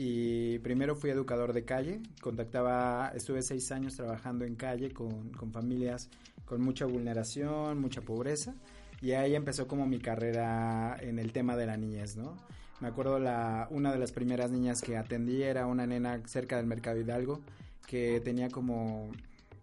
y 0.00 0.60
primero 0.60 0.94
fui 0.94 1.10
educador 1.10 1.52
de 1.52 1.64
calle, 1.64 2.00
contactaba, 2.20 3.10
estuve 3.16 3.42
seis 3.42 3.72
años 3.72 3.96
trabajando 3.96 4.44
en 4.44 4.54
calle 4.54 4.92
con, 4.92 5.30
con, 5.30 5.50
familias 5.50 6.08
con 6.44 6.60
mucha 6.60 6.86
vulneración, 6.86 7.80
mucha 7.80 8.00
pobreza, 8.00 8.54
y 9.02 9.10
ahí 9.10 9.34
empezó 9.34 9.66
como 9.66 9.88
mi 9.88 9.98
carrera 9.98 10.96
en 11.00 11.18
el 11.18 11.32
tema 11.32 11.56
de 11.56 11.66
la 11.66 11.76
niñez, 11.76 12.16
¿no? 12.16 12.36
Me 12.78 12.86
acuerdo 12.86 13.18
la, 13.18 13.66
una 13.72 13.90
de 13.90 13.98
las 13.98 14.12
primeras 14.12 14.52
niñas 14.52 14.82
que 14.82 14.96
atendí 14.96 15.42
era 15.42 15.66
una 15.66 15.84
nena 15.84 16.22
cerca 16.26 16.58
del 16.58 16.66
Mercado 16.66 17.00
Hidalgo, 17.00 17.40
que 17.88 18.20
tenía 18.20 18.50
como 18.50 19.10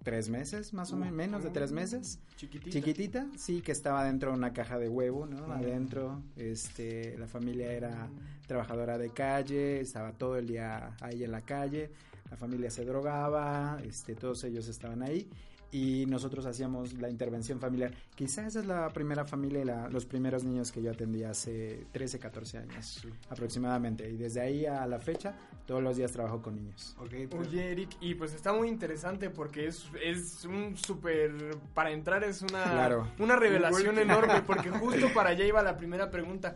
tres 0.03 0.29
meses, 0.29 0.73
más 0.73 0.91
o 0.91 0.97
menos, 0.97 1.13
menos 1.13 1.43
de 1.43 1.51
tres 1.51 1.71
meses. 1.71 2.19
Chiquitita. 2.35 2.71
Chiquitita, 2.71 3.27
sí, 3.37 3.61
que 3.61 3.71
estaba 3.71 4.03
dentro 4.03 4.31
de 4.31 4.37
una 4.37 4.51
caja 4.51 4.79
de 4.79 4.89
huevo, 4.89 5.27
¿no? 5.27 5.51
Adentro, 5.53 6.23
este, 6.35 7.17
la 7.19 7.27
familia 7.27 7.71
era 7.71 8.09
trabajadora 8.47 8.97
de 8.97 9.11
calle, 9.11 9.79
estaba 9.79 10.11
todo 10.11 10.37
el 10.37 10.47
día 10.47 10.95
ahí 11.01 11.23
en 11.23 11.31
la 11.31 11.41
calle, 11.41 11.91
la 12.31 12.35
familia 12.35 12.71
se 12.71 12.83
drogaba, 12.83 13.79
este, 13.85 14.15
todos 14.15 14.43
ellos 14.43 14.67
estaban 14.67 15.03
ahí 15.03 15.29
y 15.71 16.05
nosotros 16.05 16.45
hacíamos 16.45 16.93
la 16.93 17.09
intervención 17.09 17.59
familiar. 17.59 17.91
Quizás 18.15 18.47
esa 18.47 18.59
es 18.59 18.65
la 18.65 18.89
primera 18.89 19.25
familia 19.25 19.61
y 19.61 19.65
la, 19.65 19.89
los 19.89 20.05
primeros 20.05 20.43
niños 20.43 20.71
que 20.71 20.81
yo 20.81 20.91
atendí 20.91 21.23
hace 21.23 21.85
13, 21.91 22.19
14 22.19 22.57
años 22.59 23.07
aproximadamente. 23.29 24.09
Y 24.09 24.17
desde 24.17 24.41
ahí 24.41 24.65
a 24.65 24.85
la 24.87 24.99
fecha, 24.99 25.35
todos 25.65 25.83
los 25.83 25.97
días 25.97 26.11
trabajo 26.11 26.41
con 26.41 26.55
niños. 26.55 26.95
Okay, 26.99 27.27
Oye, 27.37 27.71
Eric, 27.71 27.89
y 27.99 28.15
pues 28.15 28.33
está 28.33 28.53
muy 28.53 28.67
interesante 28.67 29.29
porque 29.29 29.67
es, 29.67 29.85
es 30.03 30.45
un 30.45 30.77
súper... 30.77 31.57
Para 31.73 31.91
entrar 31.91 32.23
es 32.23 32.41
una, 32.41 33.07
una 33.19 33.35
revelación 33.35 33.97
enorme 33.99 34.41
porque 34.45 34.69
justo 34.71 35.13
para 35.13 35.31
allá 35.31 35.45
iba 35.45 35.61
la 35.61 35.77
primera 35.77 36.09
pregunta 36.09 36.55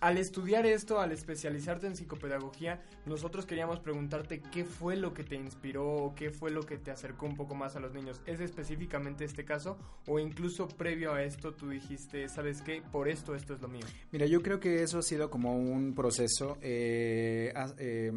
al 0.00 0.16
estudiar 0.16 0.64
esto, 0.64 0.98
al 0.98 1.12
especializarte 1.12 1.86
en 1.86 1.94
psicopedagogía, 1.94 2.82
nosotros 3.04 3.44
queríamos 3.44 3.80
preguntarte 3.80 4.40
qué 4.40 4.64
fue 4.64 4.96
lo 4.96 5.12
que 5.12 5.24
te 5.24 5.36
inspiró 5.36 5.86
o 5.86 6.14
qué 6.14 6.30
fue 6.30 6.50
lo 6.50 6.62
que 6.62 6.78
te 6.78 6.90
acercó 6.90 7.26
un 7.26 7.36
poco 7.36 7.54
más 7.54 7.76
a 7.76 7.80
los 7.80 7.92
niños. 7.92 8.20
¿Es 8.24 8.40
específicamente 8.40 9.24
este 9.24 9.44
caso 9.44 9.76
o 10.06 10.18
incluso 10.18 10.68
previo 10.68 11.12
a 11.12 11.22
esto 11.22 11.52
tú 11.52 11.68
dijiste, 11.68 12.28
sabes 12.28 12.62
qué, 12.62 12.82
por 12.90 13.08
esto 13.08 13.34
esto 13.34 13.54
es 13.54 13.60
lo 13.60 13.68
mío? 13.68 13.84
Mira, 14.10 14.24
yo 14.26 14.42
creo 14.42 14.58
que 14.58 14.82
eso 14.82 14.98
ha 14.98 15.02
sido 15.02 15.28
como 15.28 15.54
un 15.54 15.94
proceso. 15.94 16.56
Eh, 16.62 17.52
eh, 17.78 18.12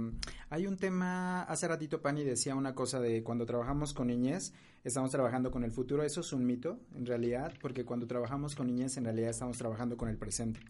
hay 0.49 0.67
un 0.67 0.77
tema, 0.77 1.43
hace 1.43 1.67
ratito 1.67 2.01
Pani 2.01 2.23
decía 2.23 2.55
una 2.55 2.73
cosa 2.73 3.01
de 3.01 3.23
cuando 3.23 3.45
trabajamos 3.45 3.93
con 3.93 4.07
niñez, 4.07 4.53
estamos 4.85 5.11
trabajando 5.11 5.51
con 5.51 5.65
el 5.65 5.71
futuro. 5.71 6.03
Eso 6.03 6.21
es 6.21 6.31
un 6.31 6.45
mito, 6.45 6.79
en 6.95 7.05
realidad, 7.05 7.53
porque 7.59 7.83
cuando 7.83 8.07
trabajamos 8.07 8.55
con 8.55 8.67
niñez, 8.67 8.95
en 8.95 9.03
realidad 9.03 9.31
estamos 9.31 9.57
trabajando 9.57 9.97
con 9.97 10.07
el 10.07 10.17
presente. 10.17 10.61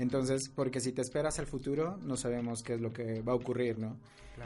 Entonces, 0.00 0.48
porque 0.48 0.80
si 0.80 0.92
te 0.92 1.02
esperas 1.02 1.38
al 1.38 1.46
futuro, 1.46 1.98
no 2.02 2.16
sabemos 2.16 2.62
qué 2.62 2.72
es 2.74 2.80
lo 2.80 2.90
que 2.90 3.20
va 3.20 3.32
a 3.32 3.34
ocurrir, 3.34 3.78
¿no? 3.78 3.98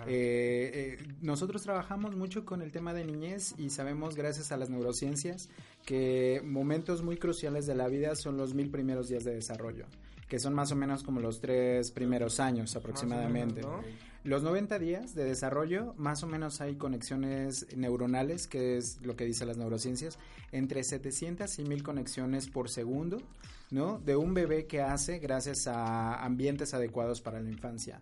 Eh, 0.09 0.99
eh, 0.99 1.15
nosotros 1.23 1.63
trabajamos 1.63 2.17
mucho 2.17 2.45
con 2.45 2.61
el 2.61 2.73
tema 2.73 2.93
de 2.93 3.05
niñez 3.05 3.55
y 3.57 3.71
sabemos, 3.71 4.17
gracias 4.17 4.51
a 4.51 4.57
las 4.57 4.69
neurociencias, 4.69 5.49
que 5.87 6.43
momentos 6.45 7.03
muy 7.03 7.17
cruciales 7.19 7.67
de 7.67 7.77
la 7.77 7.87
vida 7.87 8.17
son 8.17 8.37
los 8.37 8.53
mil 8.53 8.69
primeros 8.69 9.09
días 9.09 9.23
de 9.23 9.33
desarrollo. 9.33 9.87
que 10.29 10.41
son 10.41 10.55
más 10.55 10.73
o 10.73 10.75
menos 10.75 11.05
como 11.05 11.21
los 11.21 11.39
tres 11.39 11.93
primeros 11.93 12.41
años 12.41 12.75
aproximadamente. 12.75 13.61
Los 14.25 14.43
90 14.43 14.79
días 14.79 15.15
de 15.15 15.27
desarrollo, 15.27 15.93
más 15.99 16.23
o 16.23 16.27
menos 16.27 16.63
hay 16.63 16.77
conexiones 16.77 17.67
neuronales, 17.77 18.47
que 18.47 18.79
es 18.79 19.03
lo 19.03 19.17
que 19.17 19.27
dicen 19.27 19.49
las 19.49 19.59
neurociencias, 19.59 20.19
entre 20.51 20.83
700 20.83 21.59
y 21.59 21.65
1000 21.65 21.83
conexiones 21.83 22.49
por 22.49 22.71
segundo, 22.71 23.21
¿no? 23.71 23.99
De 23.99 24.17
un 24.17 24.33
bebé 24.33 24.65
que 24.65 24.81
hace 24.81 25.19
gracias 25.19 25.67
a 25.67 26.25
ambientes 26.25 26.73
adecuados 26.73 27.21
para 27.21 27.39
la 27.39 27.51
infancia. 27.51 28.01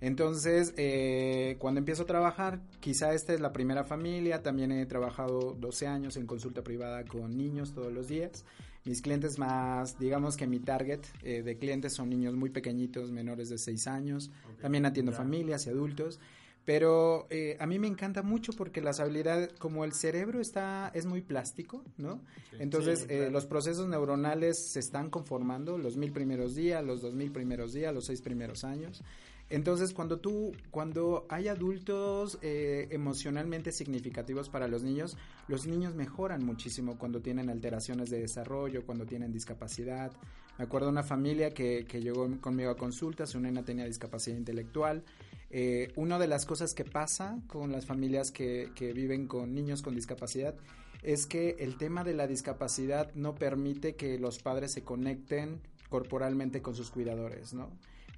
Entonces, 0.00 0.74
eh, 0.78 1.54
cuando 1.60 1.78
empiezo 1.78 2.02
a 2.02 2.06
trabajar, 2.06 2.58
quizá 2.80 3.14
esta 3.14 3.32
es 3.32 3.40
la 3.40 3.52
primera 3.52 3.84
familia, 3.84 4.42
también 4.42 4.72
he 4.72 4.84
trabajado 4.86 5.56
12 5.60 5.86
años 5.86 6.16
en 6.16 6.26
consulta 6.26 6.62
privada 6.64 7.04
con 7.04 7.38
niños 7.38 7.72
todos 7.72 7.92
los 7.92 8.08
días. 8.08 8.44
Mis 8.84 9.00
clientes 9.00 9.38
más, 9.38 9.98
digamos 9.98 10.36
que 10.36 10.46
mi 10.46 10.58
target 10.58 11.00
eh, 11.22 11.42
de 11.42 11.56
clientes 11.56 11.92
son 11.92 12.10
niños 12.10 12.34
muy 12.34 12.50
pequeñitos, 12.50 13.12
menores 13.12 13.48
de 13.48 13.58
6 13.58 13.86
años. 13.86 14.30
También 14.60 14.86
atiendo 14.86 15.12
familias 15.12 15.66
y 15.66 15.70
adultos. 15.70 16.18
Pero 16.64 17.26
eh, 17.30 17.56
a 17.58 17.66
mí 17.66 17.80
me 17.80 17.88
encanta 17.88 18.22
mucho 18.22 18.52
porque 18.52 18.80
las 18.80 19.00
habilidades, 19.00 19.52
como 19.58 19.84
el 19.84 19.92
cerebro 19.92 20.40
está, 20.40 20.92
es 20.94 21.06
muy 21.06 21.20
plástico, 21.20 21.84
¿no? 21.96 22.20
Entonces, 22.58 23.08
los 23.32 23.46
procesos 23.46 23.88
neuronales 23.88 24.58
se 24.70 24.78
están 24.78 25.10
conformando 25.10 25.76
los 25.76 25.96
mil 25.96 26.12
primeros 26.12 26.54
días, 26.54 26.84
los 26.84 27.02
dos 27.02 27.14
mil 27.14 27.32
primeros 27.32 27.72
días, 27.72 27.92
los 27.92 28.04
seis 28.04 28.22
primeros 28.22 28.62
años. 28.62 29.02
Entonces, 29.50 29.92
cuando 29.92 30.18
tú, 30.18 30.52
cuando 30.70 31.26
hay 31.28 31.48
adultos 31.48 32.38
eh, 32.40 32.88
emocionalmente 32.90 33.70
significativos 33.70 34.48
para 34.48 34.66
los 34.66 34.82
niños, 34.82 35.18
los 35.46 35.66
niños 35.66 35.94
mejoran 35.94 36.44
muchísimo 36.44 36.96
cuando 36.98 37.20
tienen 37.20 37.50
alteraciones 37.50 38.08
de 38.08 38.20
desarrollo, 38.20 38.86
cuando 38.86 39.04
tienen 39.04 39.30
discapacidad. 39.32 40.10
Me 40.58 40.64
acuerdo 40.64 40.86
de 40.86 40.92
una 40.92 41.02
familia 41.02 41.52
que, 41.52 41.84
llegó 42.00 42.28
conmigo 42.40 42.70
a 42.70 42.76
consultas, 42.76 43.30
su 43.30 43.40
nena 43.40 43.64
tenía 43.64 43.84
discapacidad 43.84 44.36
intelectual. 44.36 45.04
Eh, 45.50 45.92
una 45.96 46.18
de 46.18 46.28
las 46.28 46.46
cosas 46.46 46.72
que 46.72 46.84
pasa 46.84 47.38
con 47.46 47.72
las 47.72 47.84
familias 47.84 48.30
que, 48.30 48.70
que 48.74 48.94
viven 48.94 49.26
con 49.26 49.54
niños 49.54 49.82
con 49.82 49.94
discapacidad 49.94 50.54
es 51.02 51.26
que 51.26 51.56
el 51.58 51.76
tema 51.76 52.04
de 52.04 52.14
la 52.14 52.26
discapacidad 52.26 53.12
no 53.14 53.34
permite 53.34 53.96
que 53.96 54.18
los 54.18 54.38
padres 54.38 54.72
se 54.72 54.82
conecten 54.82 55.60
corporalmente 55.88 56.62
con 56.62 56.74
sus 56.74 56.90
cuidadores, 56.90 57.52
¿no? 57.52 57.70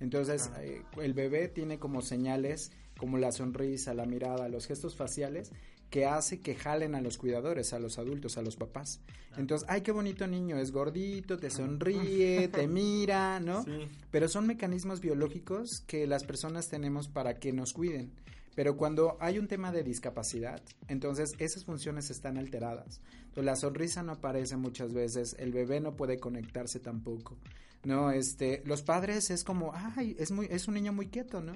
Entonces, 0.04 0.50
eh, 0.58 0.82
el 1.00 1.14
bebé 1.14 1.48
tiene 1.48 1.78
como 1.78 2.02
señales 2.02 2.72
como 2.98 3.16
la 3.16 3.32
sonrisa, 3.32 3.94
la 3.94 4.04
mirada, 4.04 4.50
los 4.50 4.66
gestos 4.66 4.96
faciales 4.96 5.50
que 5.88 6.04
hace 6.04 6.40
que 6.40 6.54
jalen 6.54 6.94
a 6.94 7.00
los 7.00 7.16
cuidadores, 7.16 7.72
a 7.72 7.78
los 7.78 7.98
adultos, 7.98 8.36
a 8.36 8.42
los 8.42 8.56
papás. 8.56 9.00
Entonces, 9.38 9.66
ay, 9.70 9.80
qué 9.80 9.92
bonito 9.92 10.26
niño, 10.26 10.58
es 10.58 10.72
gordito, 10.72 11.38
te 11.38 11.48
sonríe, 11.48 12.48
te 12.48 12.68
mira, 12.68 13.40
¿no? 13.40 13.64
Pero 14.10 14.28
son 14.28 14.46
mecanismos 14.46 15.00
biológicos 15.00 15.80
que 15.86 16.06
las 16.06 16.24
personas 16.24 16.68
tenemos 16.68 17.08
para 17.08 17.38
que 17.38 17.54
nos 17.54 17.72
cuiden. 17.72 18.12
Pero 18.54 18.76
cuando 18.76 19.16
hay 19.20 19.38
un 19.38 19.48
tema 19.48 19.72
de 19.72 19.82
discapacidad, 19.84 20.60
entonces 20.86 21.34
esas 21.38 21.64
funciones 21.64 22.10
están 22.10 22.36
alteradas. 22.36 23.00
Entonces, 23.20 23.44
la 23.44 23.56
sonrisa 23.56 24.02
no 24.02 24.12
aparece 24.12 24.56
muchas 24.58 24.92
veces, 24.92 25.34
el 25.38 25.50
bebé 25.50 25.80
no 25.80 25.96
puede 25.96 26.20
conectarse 26.20 26.78
tampoco. 26.78 27.38
No, 27.84 28.10
este, 28.10 28.62
los 28.64 28.82
padres 28.82 29.30
es 29.30 29.44
como, 29.44 29.72
ay, 29.74 30.16
es 30.18 30.30
muy 30.30 30.46
es 30.50 30.68
un 30.68 30.74
niño 30.74 30.92
muy 30.92 31.08
quieto, 31.08 31.40
¿no? 31.40 31.52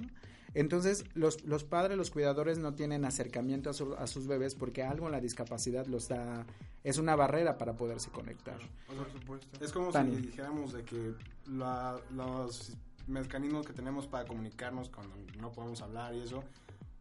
Entonces, 0.55 1.05
los, 1.15 1.45
los 1.45 1.65
padres, 1.65 1.97
los 1.97 2.11
cuidadores 2.11 2.59
no 2.59 2.75
tienen 2.75 3.05
acercamiento 3.05 3.71
a, 3.71 4.07
sus 4.07 4.27
bebés 4.27 4.55
porque 4.55 4.83
algo 4.83 5.07
en 5.07 5.13
la 5.13 5.21
discapacidad 5.21 5.87
los 5.87 6.09
da, 6.09 6.47
es 6.85 6.99
una 6.99 7.15
barrera 7.17 7.59
para 7.59 7.75
poderse 7.75 8.11
conectar. 8.11 8.59
Por 8.87 9.13
supuesto. 9.13 9.65
Es 9.65 9.73
como 9.73 9.93
si 9.93 9.99
dijéramos 10.23 10.73
de 10.73 10.85
que 10.85 11.15
los 11.47 12.73
mecanismos 13.07 13.67
que 13.67 13.73
tenemos 13.73 14.07
para 14.07 14.27
comunicarnos 14.27 14.89
cuando 14.89 15.15
no 15.39 15.53
podemos 15.53 15.81
hablar 15.83 16.15
y 16.15 16.21
eso, 16.21 16.43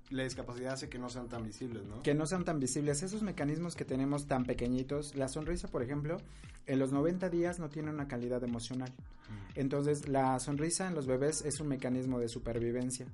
la 0.09 0.23
discapacidad 0.23 0.73
hace 0.73 0.89
que 0.89 0.99
no 0.99 1.09
sean 1.09 1.27
tan 1.27 1.43
visibles, 1.43 1.85
¿no? 1.85 2.01
Que 2.01 2.13
no 2.13 2.25
sean 2.25 2.45
tan 2.45 2.59
visibles. 2.59 3.03
Esos 3.03 3.21
mecanismos 3.21 3.75
que 3.75 3.85
tenemos 3.85 4.25
tan 4.27 4.45
pequeñitos, 4.45 5.15
la 5.15 5.27
sonrisa, 5.27 5.67
por 5.67 5.83
ejemplo, 5.83 6.17
en 6.65 6.79
los 6.79 6.91
90 6.91 7.29
días 7.29 7.59
no 7.59 7.69
tiene 7.69 7.89
una 7.89 8.07
calidad 8.07 8.43
emocional. 8.43 8.89
Mm. 8.89 9.59
Entonces, 9.59 10.07
la 10.07 10.39
sonrisa 10.39 10.87
en 10.87 10.95
los 10.95 11.07
bebés 11.07 11.43
es 11.43 11.59
un 11.59 11.67
mecanismo 11.67 12.19
de 12.19 12.29
supervivencia. 12.29 13.07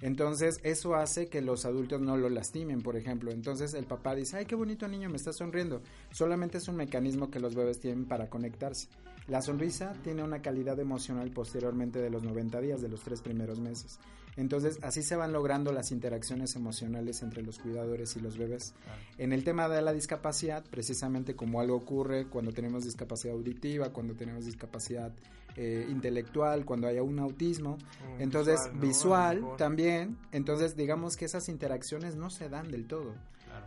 Entonces, 0.00 0.60
eso 0.62 0.94
hace 0.94 1.28
que 1.28 1.42
los 1.42 1.64
adultos 1.64 2.00
no 2.00 2.16
lo 2.16 2.28
lastimen, 2.28 2.82
por 2.82 2.96
ejemplo. 2.96 3.32
Entonces, 3.32 3.74
el 3.74 3.84
papá 3.84 4.14
dice, 4.14 4.36
ay, 4.36 4.46
qué 4.46 4.54
bonito 4.54 4.86
niño, 4.86 5.10
me 5.10 5.16
está 5.16 5.32
sonriendo. 5.32 5.82
Solamente 6.12 6.58
es 6.58 6.68
un 6.68 6.76
mecanismo 6.76 7.30
que 7.30 7.40
los 7.40 7.54
bebés 7.54 7.80
tienen 7.80 8.04
para 8.04 8.28
conectarse. 8.28 8.88
La 9.26 9.42
sonrisa 9.42 9.92
tiene 10.04 10.22
una 10.22 10.40
calidad 10.40 10.78
emocional 10.78 11.30
posteriormente 11.32 11.98
de 11.98 12.10
los 12.10 12.22
90 12.22 12.60
días, 12.60 12.80
de 12.80 12.88
los 12.88 13.02
tres 13.02 13.20
primeros 13.20 13.58
meses. 13.58 13.98
Entonces, 14.38 14.78
así 14.82 15.02
se 15.02 15.16
van 15.16 15.32
logrando 15.32 15.72
las 15.72 15.90
interacciones 15.90 16.54
emocionales 16.54 17.22
entre 17.22 17.42
los 17.42 17.58
cuidadores 17.58 18.14
y 18.16 18.20
los 18.20 18.38
bebés. 18.38 18.72
En 19.18 19.32
el 19.32 19.42
tema 19.42 19.68
de 19.68 19.82
la 19.82 19.92
discapacidad, 19.92 20.64
precisamente 20.70 21.34
como 21.34 21.60
algo 21.60 21.74
ocurre 21.74 22.28
cuando 22.28 22.52
tenemos 22.52 22.84
discapacidad 22.84 23.34
auditiva, 23.34 23.90
cuando 23.92 24.14
tenemos 24.14 24.44
discapacidad 24.44 25.12
eh, 25.56 25.88
intelectual, 25.90 26.64
cuando 26.64 26.86
haya 26.86 27.02
un 27.02 27.18
autismo, 27.18 27.78
mm, 27.78 28.22
entonces 28.22 28.70
visual, 28.74 29.44
también, 29.56 30.16
entonces 30.30 30.76
digamos 30.76 31.16
que 31.16 31.24
esas 31.24 31.48
interacciones 31.48 32.14
no 32.14 32.30
se 32.30 32.48
dan 32.48 32.70
del 32.70 32.86
todo, 32.86 33.14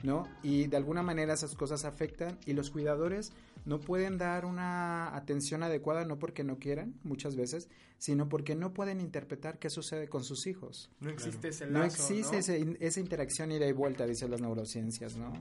¿no? 0.03 0.25
Y 0.41 0.67
de 0.67 0.77
alguna 0.77 1.03
manera 1.03 1.33
esas 1.33 1.53
cosas 1.53 1.83
afectan 1.83 2.37
y 2.45 2.53
los 2.53 2.69
cuidadores 2.69 3.33
no 3.65 3.79
pueden 3.79 4.17
dar 4.17 4.45
una 4.45 5.15
atención 5.15 5.63
adecuada 5.63 6.05
no 6.05 6.17
porque 6.17 6.43
no 6.43 6.57
quieran 6.57 6.95
muchas 7.03 7.35
veces, 7.35 7.69
sino 7.97 8.27
porque 8.27 8.55
no 8.55 8.73
pueden 8.73 8.99
interpretar 8.99 9.59
qué 9.59 9.69
sucede 9.69 10.07
con 10.07 10.23
sus 10.23 10.47
hijos. 10.47 10.89
No 10.99 11.11
existe 11.11 11.49
ese 11.49 11.67
lazo, 11.67 11.77
No 11.77 11.85
existe 11.85 12.39
esa 12.79 12.99
interacción 12.99 13.51
ida 13.51 13.67
y 13.67 13.73
vuelta, 13.73 14.07
dicen 14.07 14.31
las 14.31 14.41
neurociencias, 14.41 15.15
¿no? 15.17 15.33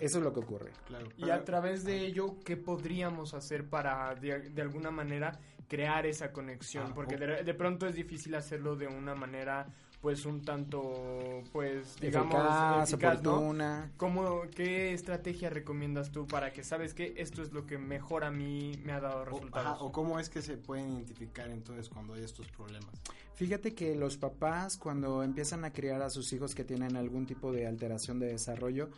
eso 0.00 0.18
es 0.18 0.24
lo 0.24 0.32
que 0.32 0.40
ocurre. 0.40 0.72
Y 1.16 1.30
a 1.30 1.44
través 1.44 1.84
de 1.84 2.04
ello, 2.04 2.40
¿qué 2.44 2.56
podríamos 2.56 3.34
hacer 3.34 3.68
para, 3.68 4.14
de, 4.16 4.60
alguna 4.60 4.90
manera, 4.90 5.38
crear 5.68 6.04
esa 6.06 6.32
conexión? 6.32 6.88
Ah, 6.88 6.94
porque 6.94 7.16
de, 7.16 7.54
pronto 7.54 7.86
es 7.86 7.94
difícil 7.94 8.34
hacerlo 8.34 8.74
de 8.74 8.88
una 8.88 9.14
manera 9.14 9.68
pues 10.02 10.26
un 10.26 10.44
tanto 10.44 11.44
pues 11.52 11.96
digamos 12.00 12.34
eficaz, 12.34 12.92
oportuna. 12.92 13.92
¿Cómo, 13.96 14.42
qué 14.54 14.92
estrategia 14.92 15.48
recomiendas 15.48 16.10
tú 16.10 16.26
para 16.26 16.52
que 16.52 16.64
sabes 16.64 16.92
que 16.92 17.14
esto 17.16 17.40
es 17.40 17.52
lo 17.52 17.66
que 17.66 17.78
mejor 17.78 18.24
a 18.24 18.32
mí 18.32 18.72
me 18.84 18.92
ha 18.92 19.00
dado 19.00 19.24
resultados 19.24 19.78
o, 19.80 19.92
cómo 19.92 20.18
es 20.18 20.28
que 20.28 20.42
se 20.42 20.56
pueden 20.56 20.90
identificar 20.90 21.48
entonces 21.50 21.88
cuando 21.88 22.14
hay 22.14 22.24
estos 22.24 22.48
problemas 22.48 22.90
fíjate 23.34 23.74
que 23.74 23.94
los 23.94 24.16
papás 24.16 24.76
cuando 24.76 25.22
empiezan 25.22 25.64
a 25.64 25.72
criar 25.72 26.02
a 26.02 26.10
sus 26.10 26.32
hijos 26.32 26.54
que 26.56 26.64
tienen 26.64 26.96
algún 26.96 27.24
tipo 27.24 27.52
de 27.52 27.68
alteración 27.68 28.18
de 28.18 28.26
desarrollo 28.26 28.90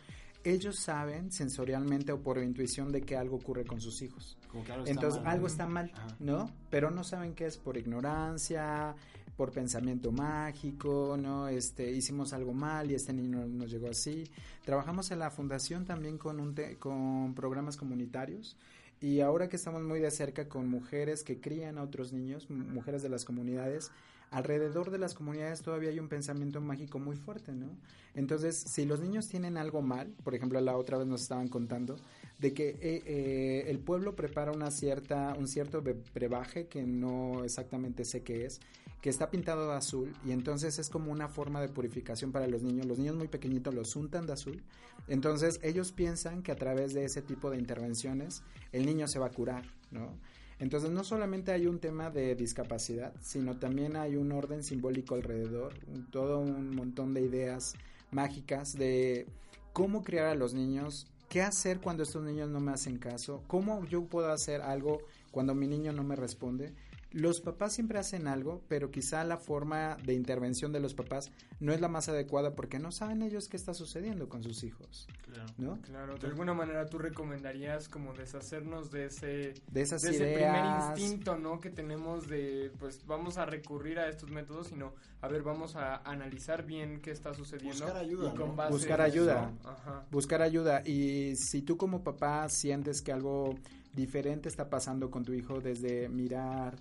ellos 0.43 0.77
saben 0.77 1.31
sensorialmente 1.31 2.11
o 2.11 2.21
por 2.21 2.37
intuición 2.37 2.91
de 2.91 3.01
que 3.01 3.15
algo 3.17 3.37
ocurre 3.37 3.65
con 3.65 3.81
sus 3.81 4.03
hijos. 4.03 4.37
Entonces 4.85 5.19
algo 5.25 5.47
está 5.47 5.65
mal, 5.65 5.91
¿no? 6.19 6.51
Pero 6.69 6.91
no 6.91 7.03
saben 7.03 7.33
qué 7.33 7.47
es 7.47 7.57
por 7.57 7.77
ignorancia, 7.77 8.95
por 9.35 9.51
pensamiento 9.51 10.11
mágico, 10.11 11.17
¿no? 11.19 11.47
Este, 11.47 11.91
hicimos 11.91 12.33
algo 12.33 12.53
mal 12.53 12.89
y 12.89 12.95
este 12.95 13.13
niño 13.13 13.45
nos 13.47 13.69
llegó 13.69 13.89
así. 13.89 14.29
Trabajamos 14.63 15.11
en 15.11 15.19
la 15.19 15.29
fundación 15.29 15.85
también 15.85 16.17
con, 16.17 16.39
un 16.39 16.55
con 16.79 17.33
programas 17.35 17.77
comunitarios 17.77 18.57
y 19.01 19.19
ahora 19.19 19.49
que 19.49 19.57
estamos 19.57 19.83
muy 19.83 19.99
de 19.99 20.09
cerca 20.11 20.47
con 20.47 20.69
mujeres 20.69 21.23
que 21.23 21.39
crían 21.39 21.77
a 21.77 21.83
otros 21.83 22.13
niños, 22.13 22.49
mujeres 22.49 23.03
de 23.03 23.09
las 23.09 23.25
comunidades, 23.25 23.91
alrededor 24.31 24.89
de 24.89 24.97
las 24.97 25.13
comunidades 25.13 25.61
todavía 25.61 25.89
hay 25.89 25.99
un 25.99 26.07
pensamiento 26.07 26.61
mágico 26.61 26.99
muy 26.99 27.15
fuerte, 27.15 27.51
¿no? 27.51 27.67
Entonces, 28.15 28.55
si 28.55 28.85
los 28.85 29.01
niños 29.01 29.27
tienen 29.27 29.57
algo 29.57 29.81
mal, 29.81 30.07
por 30.23 30.33
ejemplo, 30.33 30.59
la 30.61 30.77
otra 30.77 30.97
vez 30.97 31.07
nos 31.07 31.21
estaban 31.21 31.49
contando 31.49 31.97
de 32.39 32.53
que 32.53 32.69
eh, 32.69 33.03
eh, 33.05 33.63
el 33.67 33.79
pueblo 33.79 34.15
prepara 34.15 34.51
una 34.51 34.71
cierta, 34.71 35.35
un 35.37 35.47
cierto 35.47 35.81
brebaje 36.13 36.67
que 36.67 36.83
no 36.83 37.43
exactamente 37.43 38.03
sé 38.03 38.23
qué 38.23 38.45
es, 38.45 38.59
que 39.01 39.09
está 39.09 39.29
pintado 39.29 39.69
de 39.69 39.77
azul 39.77 40.13
y 40.25 40.31
entonces 40.31 40.79
es 40.79 40.89
como 40.89 41.11
una 41.11 41.27
forma 41.29 41.61
de 41.61 41.69
purificación 41.69 42.31
para 42.31 42.47
los 42.47 42.63
niños. 42.63 42.87
Los 42.87 42.97
niños 42.97 43.15
muy 43.15 43.27
pequeñitos 43.27 43.73
los 43.73 43.95
untan 43.95 44.25
de 44.25 44.33
azul. 44.33 44.63
Entonces 45.07 45.59
ellos 45.63 45.91
piensan 45.91 46.41
que 46.41 46.51
a 46.51 46.55
través 46.55 46.93
de 46.93 47.05
ese 47.05 47.21
tipo 47.21 47.51
de 47.51 47.57
intervenciones 47.57 48.43
el 48.71 48.85
niño 48.85 49.07
se 49.07 49.19
va 49.19 49.27
a 49.27 49.31
curar, 49.31 49.63
¿no? 49.91 50.17
Entonces 50.57 50.89
no 50.89 51.03
solamente 51.03 51.51
hay 51.51 51.67
un 51.67 51.79
tema 51.79 52.09
de 52.09 52.33
discapacidad, 52.35 53.13
sino 53.21 53.57
también 53.57 53.97
hay 53.97 54.15
un 54.15 54.31
orden 54.31 54.63
simbólico 54.63 55.15
alrededor, 55.15 55.73
todo 56.11 56.39
un 56.39 56.73
montón 56.73 57.13
de 57.13 57.21
ideas 57.21 57.73
mágicas 58.11 58.73
de 58.73 59.27
cómo 59.73 60.03
criar 60.03 60.27
a 60.27 60.35
los 60.35 60.53
niños, 60.53 61.07
qué 61.35 61.41
hacer 61.41 61.81
cuando 61.81 62.03
estos 62.03 62.23
niños 62.23 62.47
no 62.47 62.61
me 62.61 62.71
hacen 62.71 62.97
caso, 62.97 63.43
cómo 63.47 63.83
yo 63.87 64.05
puedo 64.05 64.31
hacer 64.31 64.61
algo 64.61 65.01
cuando 65.31 65.53
mi 65.53 65.67
niño 65.67 65.91
no 65.91 66.01
me 66.01 66.15
responde 66.15 66.71
los 67.15 67.39
papás 67.39 67.71
siempre 67.71 67.97
hacen 67.97 68.27
algo, 68.27 68.61
pero 68.67 68.91
quizá 68.91 69.23
la 69.23 69.37
forma 69.37 69.95
de 70.03 70.13
intervención 70.13 70.73
de 70.73 70.81
los 70.81 70.93
papás 70.93 71.31
no 71.61 71.71
es 71.71 71.79
la 71.79 71.87
más 71.87 72.09
adecuada 72.09 72.55
porque 72.55 72.77
no 72.77 72.91
saben 72.91 73.21
ellos 73.21 73.47
qué 73.47 73.55
está 73.55 73.73
sucediendo 73.73 74.27
con 74.27 74.43
sus 74.43 74.65
hijos. 74.65 75.07
Claro. 75.23 75.53
¿No? 75.57 75.81
Claro, 75.81 76.17
de 76.17 76.27
alguna 76.27 76.53
manera 76.53 76.85
tú 76.87 76.97
recomendarías 76.97 77.87
como 77.87 78.13
deshacernos 78.13 78.91
de 78.91 79.05
ese 79.05 79.53
de 79.71 79.81
esas 79.81 80.01
de 80.01 80.13
ideas. 80.13 80.27
ese 80.27 80.33
primer 80.35 80.65
instinto, 80.65 81.37
¿no? 81.37 81.61
Que 81.61 81.69
tenemos 81.69 82.27
de, 82.27 82.69
pues 82.79 83.05
vamos 83.07 83.37
a 83.37 83.45
recurrir 83.45 83.97
a 83.97 84.09
estos 84.09 84.29
métodos, 84.29 84.67
sino, 84.67 84.93
a 85.21 85.29
ver, 85.29 85.41
vamos 85.41 85.77
a 85.77 85.95
analizar 85.97 86.65
bien 86.65 86.99
qué 86.99 87.11
está 87.11 87.33
sucediendo. 87.33 87.85
Buscar 87.85 87.95
ayuda, 87.95 88.27
y 88.33 88.35
con 88.35 88.49
¿no? 88.49 88.55
base 88.55 88.73
Buscar 88.73 88.99
ayuda. 88.99 89.53
ajá. 89.63 90.05
buscar 90.11 90.41
ayuda 90.41 90.81
y 90.85 91.37
si 91.37 91.61
tú 91.61 91.77
como 91.77 92.03
papá 92.03 92.49
sientes 92.49 93.01
que 93.01 93.13
algo 93.13 93.55
diferente 93.93 94.49
está 94.49 94.69
pasando 94.69 95.09
con 95.09 95.23
tu 95.23 95.31
hijo 95.33 95.61
desde 95.61 96.09
mirar 96.09 96.77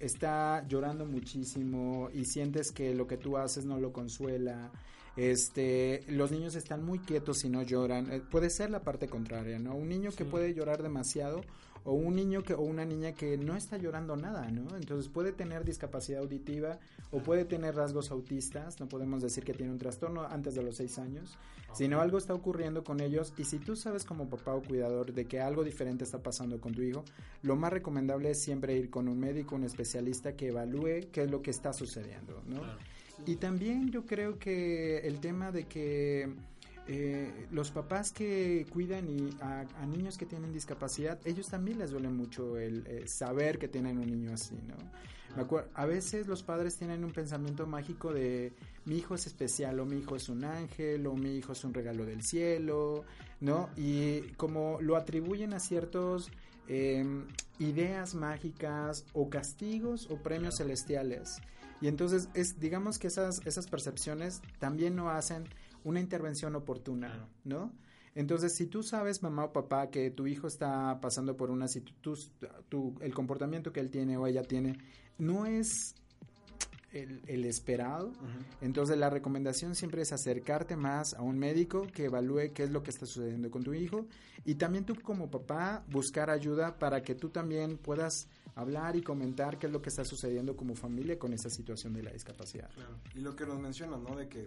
está 0.00 0.66
llorando 0.68 1.06
muchísimo 1.06 2.08
y 2.12 2.24
sientes 2.24 2.72
que 2.72 2.94
lo 2.94 3.06
que 3.06 3.16
tú 3.16 3.36
haces 3.36 3.64
no 3.64 3.78
lo 3.78 3.92
consuela 3.92 4.72
este 5.16 6.04
los 6.08 6.30
niños 6.30 6.54
están 6.54 6.84
muy 6.84 6.98
quietos 6.98 7.44
y 7.44 7.48
no 7.48 7.62
lloran. 7.62 8.12
Eh, 8.12 8.22
puede 8.30 8.50
ser 8.50 8.70
la 8.70 8.80
parte 8.80 9.08
contraria 9.08 9.58
no 9.58 9.74
un 9.74 9.88
niño 9.88 10.10
que 10.12 10.24
puede 10.24 10.54
llorar 10.54 10.82
demasiado 10.82 11.42
o 11.86 11.92
un 11.92 12.16
niño 12.16 12.42
que 12.42 12.52
o 12.52 12.62
una 12.62 12.84
niña 12.84 13.12
que 13.12 13.38
no 13.38 13.56
está 13.56 13.78
llorando 13.78 14.16
nada, 14.16 14.50
¿no? 14.50 14.76
Entonces 14.76 15.08
puede 15.08 15.32
tener 15.32 15.64
discapacidad 15.64 16.20
auditiva 16.20 16.78
o 17.12 17.20
puede 17.20 17.44
tener 17.44 17.76
rasgos 17.76 18.10
autistas, 18.10 18.80
no 18.80 18.88
podemos 18.88 19.22
decir 19.22 19.44
que 19.44 19.54
tiene 19.54 19.72
un 19.72 19.78
trastorno 19.78 20.24
antes 20.24 20.56
de 20.56 20.64
los 20.64 20.76
seis 20.76 20.98
años, 20.98 21.38
sino 21.72 22.00
algo 22.00 22.18
está 22.18 22.34
ocurriendo 22.34 22.82
con 22.82 23.00
ellos 23.00 23.32
y 23.38 23.44
si 23.44 23.60
tú 23.60 23.76
sabes 23.76 24.04
como 24.04 24.28
papá 24.28 24.54
o 24.54 24.62
cuidador 24.62 25.12
de 25.12 25.26
que 25.26 25.40
algo 25.40 25.62
diferente 25.62 26.02
está 26.02 26.20
pasando 26.20 26.60
con 26.60 26.74
tu 26.74 26.82
hijo, 26.82 27.04
lo 27.42 27.54
más 27.54 27.72
recomendable 27.72 28.30
es 28.32 28.42
siempre 28.42 28.76
ir 28.76 28.90
con 28.90 29.06
un 29.06 29.20
médico, 29.20 29.54
un 29.54 29.64
especialista 29.64 30.34
que 30.34 30.48
evalúe 30.48 31.12
qué 31.12 31.22
es 31.22 31.30
lo 31.30 31.40
que 31.40 31.52
está 31.52 31.72
sucediendo, 31.72 32.42
¿no? 32.48 32.62
Y 33.24 33.36
también 33.36 33.90
yo 33.90 34.04
creo 34.04 34.38
que 34.38 34.98
el 34.98 35.20
tema 35.20 35.50
de 35.50 35.64
que 35.64 36.28
eh, 36.88 37.46
los 37.50 37.70
papás 37.70 38.12
que 38.12 38.66
cuidan 38.70 39.08
y 39.08 39.30
a, 39.40 39.60
a 39.80 39.86
niños 39.86 40.16
que 40.16 40.26
tienen 40.26 40.52
discapacidad, 40.52 41.18
ellos 41.24 41.48
también 41.48 41.78
les 41.78 41.90
duele 41.90 42.08
mucho 42.08 42.58
el 42.58 42.86
eh, 42.86 43.08
saber 43.08 43.58
que 43.58 43.68
tienen 43.68 43.98
un 43.98 44.06
niño 44.06 44.32
así, 44.32 44.54
¿no? 44.66 44.76
Me 45.36 45.44
a 45.74 45.84
veces 45.84 46.26
los 46.28 46.42
padres 46.42 46.76
tienen 46.76 47.04
un 47.04 47.12
pensamiento 47.12 47.66
mágico 47.66 48.12
de 48.12 48.54
mi 48.86 48.96
hijo 48.96 49.16
es 49.16 49.26
especial 49.26 49.78
o 49.80 49.84
mi 49.84 49.98
hijo 49.98 50.16
es 50.16 50.30
un 50.30 50.44
ángel 50.44 51.06
o 51.06 51.14
mi 51.14 51.36
hijo 51.36 51.52
es 51.52 51.62
un 51.64 51.74
regalo 51.74 52.06
del 52.06 52.22
cielo, 52.22 53.04
¿no? 53.40 53.68
Y 53.76 54.20
como 54.36 54.80
lo 54.80 54.96
atribuyen 54.96 55.52
a 55.52 55.60
ciertos 55.60 56.30
eh, 56.68 57.04
ideas 57.58 58.14
mágicas 58.14 59.04
o 59.12 59.28
castigos 59.28 60.08
o 60.10 60.16
premios 60.16 60.56
celestiales. 60.56 61.40
Y 61.80 61.88
entonces 61.88 62.28
es, 62.34 62.58
digamos 62.58 62.98
que 62.98 63.08
esas, 63.08 63.40
esas 63.46 63.66
percepciones 63.66 64.40
también 64.58 64.96
no 64.96 65.10
hacen 65.10 65.44
una 65.84 66.00
intervención 66.00 66.54
oportuna. 66.56 67.28
¿no? 67.44 67.72
Entonces, 68.14 68.54
si 68.54 68.66
tú 68.66 68.82
sabes, 68.82 69.22
mamá 69.22 69.44
o 69.44 69.52
papá, 69.52 69.90
que 69.90 70.10
tu 70.10 70.26
hijo 70.26 70.46
está 70.46 71.00
pasando 71.00 71.36
por 71.36 71.50
una 71.50 71.68
situación, 71.68 72.32
el 73.00 73.14
comportamiento 73.14 73.72
que 73.72 73.80
él 73.80 73.90
tiene 73.90 74.16
o 74.16 74.26
ella 74.26 74.42
tiene 74.42 74.78
no 75.18 75.46
es 75.46 75.94
el, 77.02 77.22
el 77.26 77.44
esperado, 77.44 78.12
entonces 78.60 78.96
la 78.98 79.10
recomendación 79.10 79.74
siempre 79.74 80.02
es 80.02 80.12
acercarte 80.12 80.76
más 80.76 81.14
a 81.14 81.22
un 81.22 81.38
médico 81.38 81.86
que 81.92 82.04
evalúe 82.06 82.52
qué 82.54 82.64
es 82.64 82.70
lo 82.70 82.82
que 82.82 82.90
está 82.90 83.06
sucediendo 83.06 83.50
con 83.50 83.62
tu 83.64 83.74
hijo 83.74 84.06
y 84.44 84.54
también 84.56 84.84
tú 84.84 84.94
como 85.02 85.30
papá 85.30 85.84
buscar 85.90 86.30
ayuda 86.30 86.78
para 86.78 87.02
que 87.02 87.14
tú 87.14 87.28
también 87.30 87.78
puedas 87.78 88.28
hablar 88.54 88.96
y 88.96 89.02
comentar 89.02 89.58
qué 89.58 89.66
es 89.66 89.72
lo 89.72 89.82
que 89.82 89.90
está 89.90 90.04
sucediendo 90.04 90.56
como 90.56 90.74
familia 90.74 91.18
con 91.18 91.32
esa 91.32 91.50
situación 91.50 91.92
de 91.92 92.02
la 92.02 92.12
discapacidad. 92.12 92.70
Claro. 92.74 92.96
Y 93.14 93.20
lo 93.20 93.36
que 93.36 93.44
nos 93.46 93.58
mencionas, 93.60 94.00
¿no? 94.00 94.16
De 94.16 94.28
que, 94.28 94.46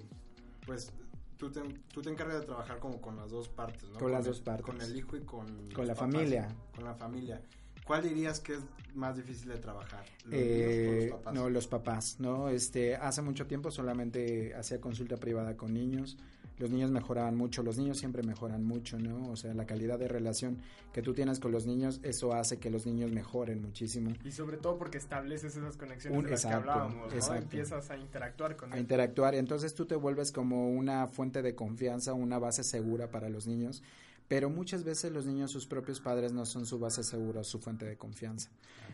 pues, 0.65 0.91
tú 1.38 1.51
te, 1.51 1.62
tú 1.93 2.01
te 2.01 2.09
encargas 2.09 2.39
de 2.39 2.45
trabajar 2.47 2.79
como 2.79 2.99
con 2.99 3.15
las 3.17 3.29
dos 3.29 3.47
partes, 3.49 3.88
¿no? 3.89 3.99
Con 3.99 4.12
las 4.12 4.25
el- 4.25 4.31
dos 4.31 4.41
partes. 4.41 4.65
Con 4.65 4.81
el 4.81 4.95
hijo 4.97 5.15
y 5.15 5.21
con... 5.21 5.45
Con 5.73 5.85
la 5.88 5.93
papás, 5.93 6.12
familia. 6.13 6.47
Con 6.75 6.83
la 6.85 6.95
familia. 6.95 7.41
¿Cuál 7.89 8.04
dirías 8.04 8.39
que 8.39 8.54
es 8.54 8.60
más 8.93 9.17
difícil 9.17 9.49
de 9.49 9.58
trabajar? 9.58 10.06
¿Los 10.25 10.34
Eh, 10.36 10.86
niños 10.86 10.86
o 10.86 10.93
los 11.02 11.10
papás? 11.23 11.34
No, 11.34 11.49
los 11.49 11.67
papás, 11.67 12.15
¿no? 12.19 12.49
Este, 12.49 12.95
hace 12.95 13.23
mucho 13.23 13.47
tiempo 13.47 13.71
solamente 13.71 14.54
hacía 14.54 14.80
consulta 14.80 15.17
privada 15.17 15.58
con 15.58 15.73
niños. 15.73 16.15
Los 16.60 16.69
niños 16.69 16.91
mejoraban 16.91 17.36
mucho, 17.36 17.63
los 17.63 17.80
niños 17.80 17.97
siempre 17.97 18.21
mejoran 18.21 18.63
mucho, 18.63 18.99
¿no? 18.99 19.32
O 19.32 19.36
sea, 19.36 19.56
la 19.56 19.65
calidad 19.65 19.97
de 19.97 20.08
relación 20.08 20.60
que 20.93 21.02
tú 21.02 21.15
tienes 21.15 21.39
con 21.39 21.52
los 21.52 21.65
niños, 21.65 21.99
eso 22.04 22.32
hace 22.36 22.60
que 22.60 22.69
los 22.69 22.86
niños 22.86 23.12
mejoren 23.12 23.60
muchísimo. 23.60 24.13
Y 24.23 24.32
sobre 24.34 24.58
todo 24.58 24.78
porque 24.78 24.99
estableces 24.99 25.56
esas 25.56 25.75
conexiones 25.75 26.19
Un- 26.19 26.25
de 26.25 26.30
las 26.32 26.43
exacto, 26.45 26.65
que 26.65 26.69
hablábamos, 26.69 27.08
¿no? 27.10 27.15
exacto. 27.15 27.41
Empiezas 27.41 27.89
a 27.89 27.97
interactuar 27.97 28.56
con 28.56 28.71
a 28.71 28.75
él. 28.75 28.82
interactuar. 28.82 29.34
Y 29.34 29.38
entonces 29.39 29.73
tú 29.73 29.88
te 29.88 29.95
vuelves 29.95 30.32
como 30.32 30.69
una 30.69 31.08
fuente 31.08 31.41
de 31.41 31.56
confianza, 31.56 32.13
una 32.13 32.38
base 32.38 32.63
segura 32.63 33.10
para 33.10 33.30
los 33.30 33.47
niños. 33.47 33.82
Pero 34.29 34.49
muchas 34.49 34.83
veces 34.83 35.11
los 35.11 35.25
niños, 35.25 35.51
sus 35.51 35.65
propios 35.65 35.99
padres, 35.99 36.31
no 36.31 36.45
son 36.45 36.65
su 36.65 36.79
base 36.79 37.03
segura, 37.03 37.43
su 37.43 37.59
fuente 37.59 37.85
de 37.85 37.97
confianza. 37.97 38.49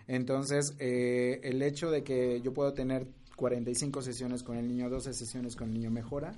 Entonces, 0.08 0.74
eh, 0.80 1.42
el 1.44 1.62
hecho 1.62 1.92
de 1.92 2.04
que 2.04 2.42
yo 2.42 2.54
puedo 2.54 2.74
tener 2.74 3.06
45 3.36 4.02
sesiones 4.02 4.44
con 4.44 4.58
el 4.58 4.68
niño, 4.68 4.90
12 4.90 5.14
sesiones 5.14 5.58
con 5.58 5.68
el 5.68 5.74
niño 5.74 5.92
mejora, 5.92 6.32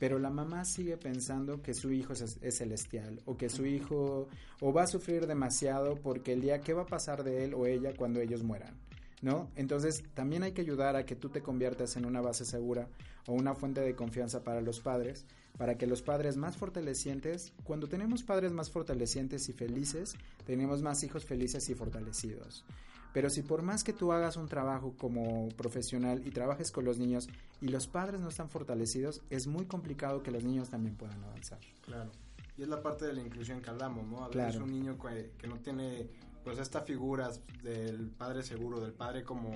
pero 0.00 0.18
la 0.18 0.30
mamá 0.30 0.64
sigue 0.64 0.96
pensando 0.96 1.62
que 1.62 1.74
su 1.74 1.92
hijo 1.92 2.12
es, 2.12 2.38
es 2.42 2.58
celestial 2.58 3.22
o 3.24 3.36
que 3.36 3.48
su 3.48 3.66
hijo 3.66 4.28
o 4.60 4.72
va 4.72 4.82
a 4.82 4.86
sufrir 4.88 5.28
demasiado 5.28 5.94
porque 5.94 6.32
el 6.32 6.40
día, 6.40 6.60
¿qué 6.60 6.74
va 6.74 6.82
a 6.82 6.86
pasar 6.86 7.22
de 7.22 7.44
él 7.44 7.54
o 7.54 7.66
ella 7.66 7.92
cuando 7.96 8.20
ellos 8.20 8.42
mueran? 8.42 8.74
¿no? 9.22 9.50
Entonces, 9.56 10.02
también 10.14 10.42
hay 10.42 10.52
que 10.52 10.62
ayudar 10.62 10.96
a 10.96 11.04
que 11.04 11.16
tú 11.16 11.28
te 11.28 11.42
conviertas 11.42 11.96
en 11.96 12.06
una 12.06 12.20
base 12.20 12.44
segura 12.44 12.88
o 13.26 13.32
una 13.32 13.54
fuente 13.54 13.80
de 13.80 13.94
confianza 13.94 14.42
para 14.42 14.60
los 14.60 14.80
padres, 14.80 15.24
para 15.58 15.76
que 15.76 15.86
los 15.86 16.02
padres 16.02 16.36
más 16.36 16.56
fortalecientes, 16.56 17.52
cuando 17.64 17.88
tenemos 17.88 18.22
padres 18.22 18.52
más 18.52 18.70
fortalecientes 18.70 19.48
y 19.48 19.52
felices, 19.52 20.14
tenemos 20.46 20.82
más 20.82 21.02
hijos 21.04 21.24
felices 21.24 21.68
y 21.68 21.74
fortalecidos. 21.74 22.64
Pero 23.12 23.28
si 23.28 23.42
por 23.42 23.62
más 23.62 23.82
que 23.82 23.92
tú 23.92 24.12
hagas 24.12 24.36
un 24.36 24.46
trabajo 24.48 24.94
como 24.96 25.48
profesional 25.56 26.22
y 26.24 26.30
trabajes 26.30 26.70
con 26.70 26.84
los 26.84 26.98
niños 26.98 27.28
y 27.60 27.68
los 27.68 27.88
padres 27.88 28.20
no 28.20 28.28
están 28.28 28.48
fortalecidos, 28.48 29.22
es 29.30 29.46
muy 29.48 29.66
complicado 29.66 30.22
que 30.22 30.30
los 30.30 30.44
niños 30.44 30.70
también 30.70 30.94
puedan 30.96 31.22
avanzar. 31.24 31.58
Claro. 31.82 32.10
Y 32.56 32.62
es 32.62 32.68
la 32.68 32.80
parte 32.82 33.06
de 33.06 33.12
la 33.14 33.20
inclusión 33.22 33.60
que 33.60 33.70
hablamos, 33.70 34.06
¿no? 34.06 34.24
A 34.24 34.28
veces 34.28 34.52
Claro. 34.52 34.64
un 34.64 34.70
niño 34.70 34.96
que, 34.98 35.32
que 35.36 35.48
no 35.48 35.58
tiene, 35.58 36.08
pues, 36.44 36.58
esta 36.58 36.82
figura 36.82 37.30
del 37.64 38.10
padre 38.10 38.42
seguro, 38.44 38.80
del 38.80 38.92
padre 38.92 39.24
como, 39.24 39.50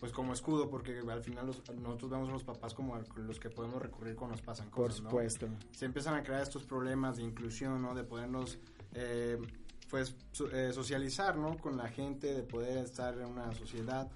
pues, 0.00 0.12
como 0.12 0.32
escudo, 0.32 0.68
porque 0.70 0.98
al 1.08 1.22
final 1.22 1.46
los- 1.46 1.62
nosotros 1.76 2.10
vemos 2.10 2.28
a 2.30 2.32
los 2.32 2.42
papás 2.44 2.74
como 2.74 2.96
a 2.96 3.02
los 3.16 3.38
que 3.38 3.50
podemos 3.50 3.80
recurrir 3.80 4.16
cuando 4.16 4.34
nos 4.36 4.42
pasan 4.44 4.68
Por 4.70 4.86
cosas, 4.88 5.02
¿no? 5.02 5.10
supuesto. 5.10 5.46
se 5.72 5.84
empiezan 5.84 6.14
a 6.14 6.22
crear 6.22 6.42
estos 6.42 6.64
problemas 6.64 7.18
de 7.18 7.22
inclusión, 7.24 7.82
¿no? 7.82 7.94
De 7.94 8.02
podernos, 8.04 8.58
eh, 8.94 9.38
pues, 9.90 10.16
so- 10.32 10.50
eh, 10.50 10.72
socializar, 10.72 11.36
¿no? 11.36 11.56
Con 11.58 11.76
la 11.76 11.88
gente, 11.88 12.32
de 12.34 12.42
poder 12.42 12.78
estar 12.78 13.14
en 13.18 13.26
una 13.26 13.52
sociedad. 13.54 14.10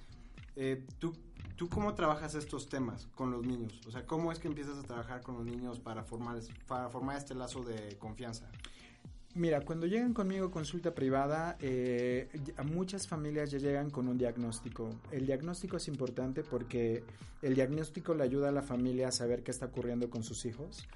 Eh, 0.57 0.85
¿tú, 0.99 1.13
¿Tú 1.57 1.69
cómo 1.69 1.95
trabajas 1.95 2.35
estos 2.35 2.69
temas 2.69 3.07
con 3.15 3.31
los 3.31 3.47
niños? 3.47 3.81
O 3.87 3.91
sea, 3.93 4.05
¿cómo 4.07 4.33
es 4.33 4.41
que 4.41 4.49
empiezas 4.49 4.77
a 4.77 4.83
trabajar 4.83 5.23
con 5.23 5.37
los 5.37 5.45
niños 5.45 5.79
para 5.79 6.03
formar, 6.03 6.41
para 6.67 6.89
formar 6.91 7.17
este 7.17 7.33
lazo 7.37 7.63
de 7.63 7.97
confianza? 7.99 8.51
Mira, 9.37 9.63
cuando 9.63 9.89
llegan 9.89 10.15
conmigo 10.15 10.47
a 10.47 10.51
consulta 10.53 10.95
privada, 10.95 11.57
eh, 11.61 12.29
muchas 12.65 13.09
familias 13.09 13.51
ya 13.51 13.59
llegan 13.59 13.91
con 13.91 14.07
un 14.07 14.17
diagnóstico. 14.17 14.91
El 15.11 15.27
diagnóstico 15.27 15.77
es 15.77 15.89
importante 15.89 16.45
porque 16.45 17.03
el 17.43 17.57
diagnóstico 17.57 18.15
le 18.15 18.23
ayuda 18.23 18.51
a 18.51 18.53
la 18.53 18.63
familia 18.63 19.09
a 19.09 19.13
saber 19.13 19.43
qué 19.43 19.51
está 19.51 19.67
ocurriendo 19.67 20.09
con 20.09 20.23
sus 20.23 20.45
hijos, 20.47 20.87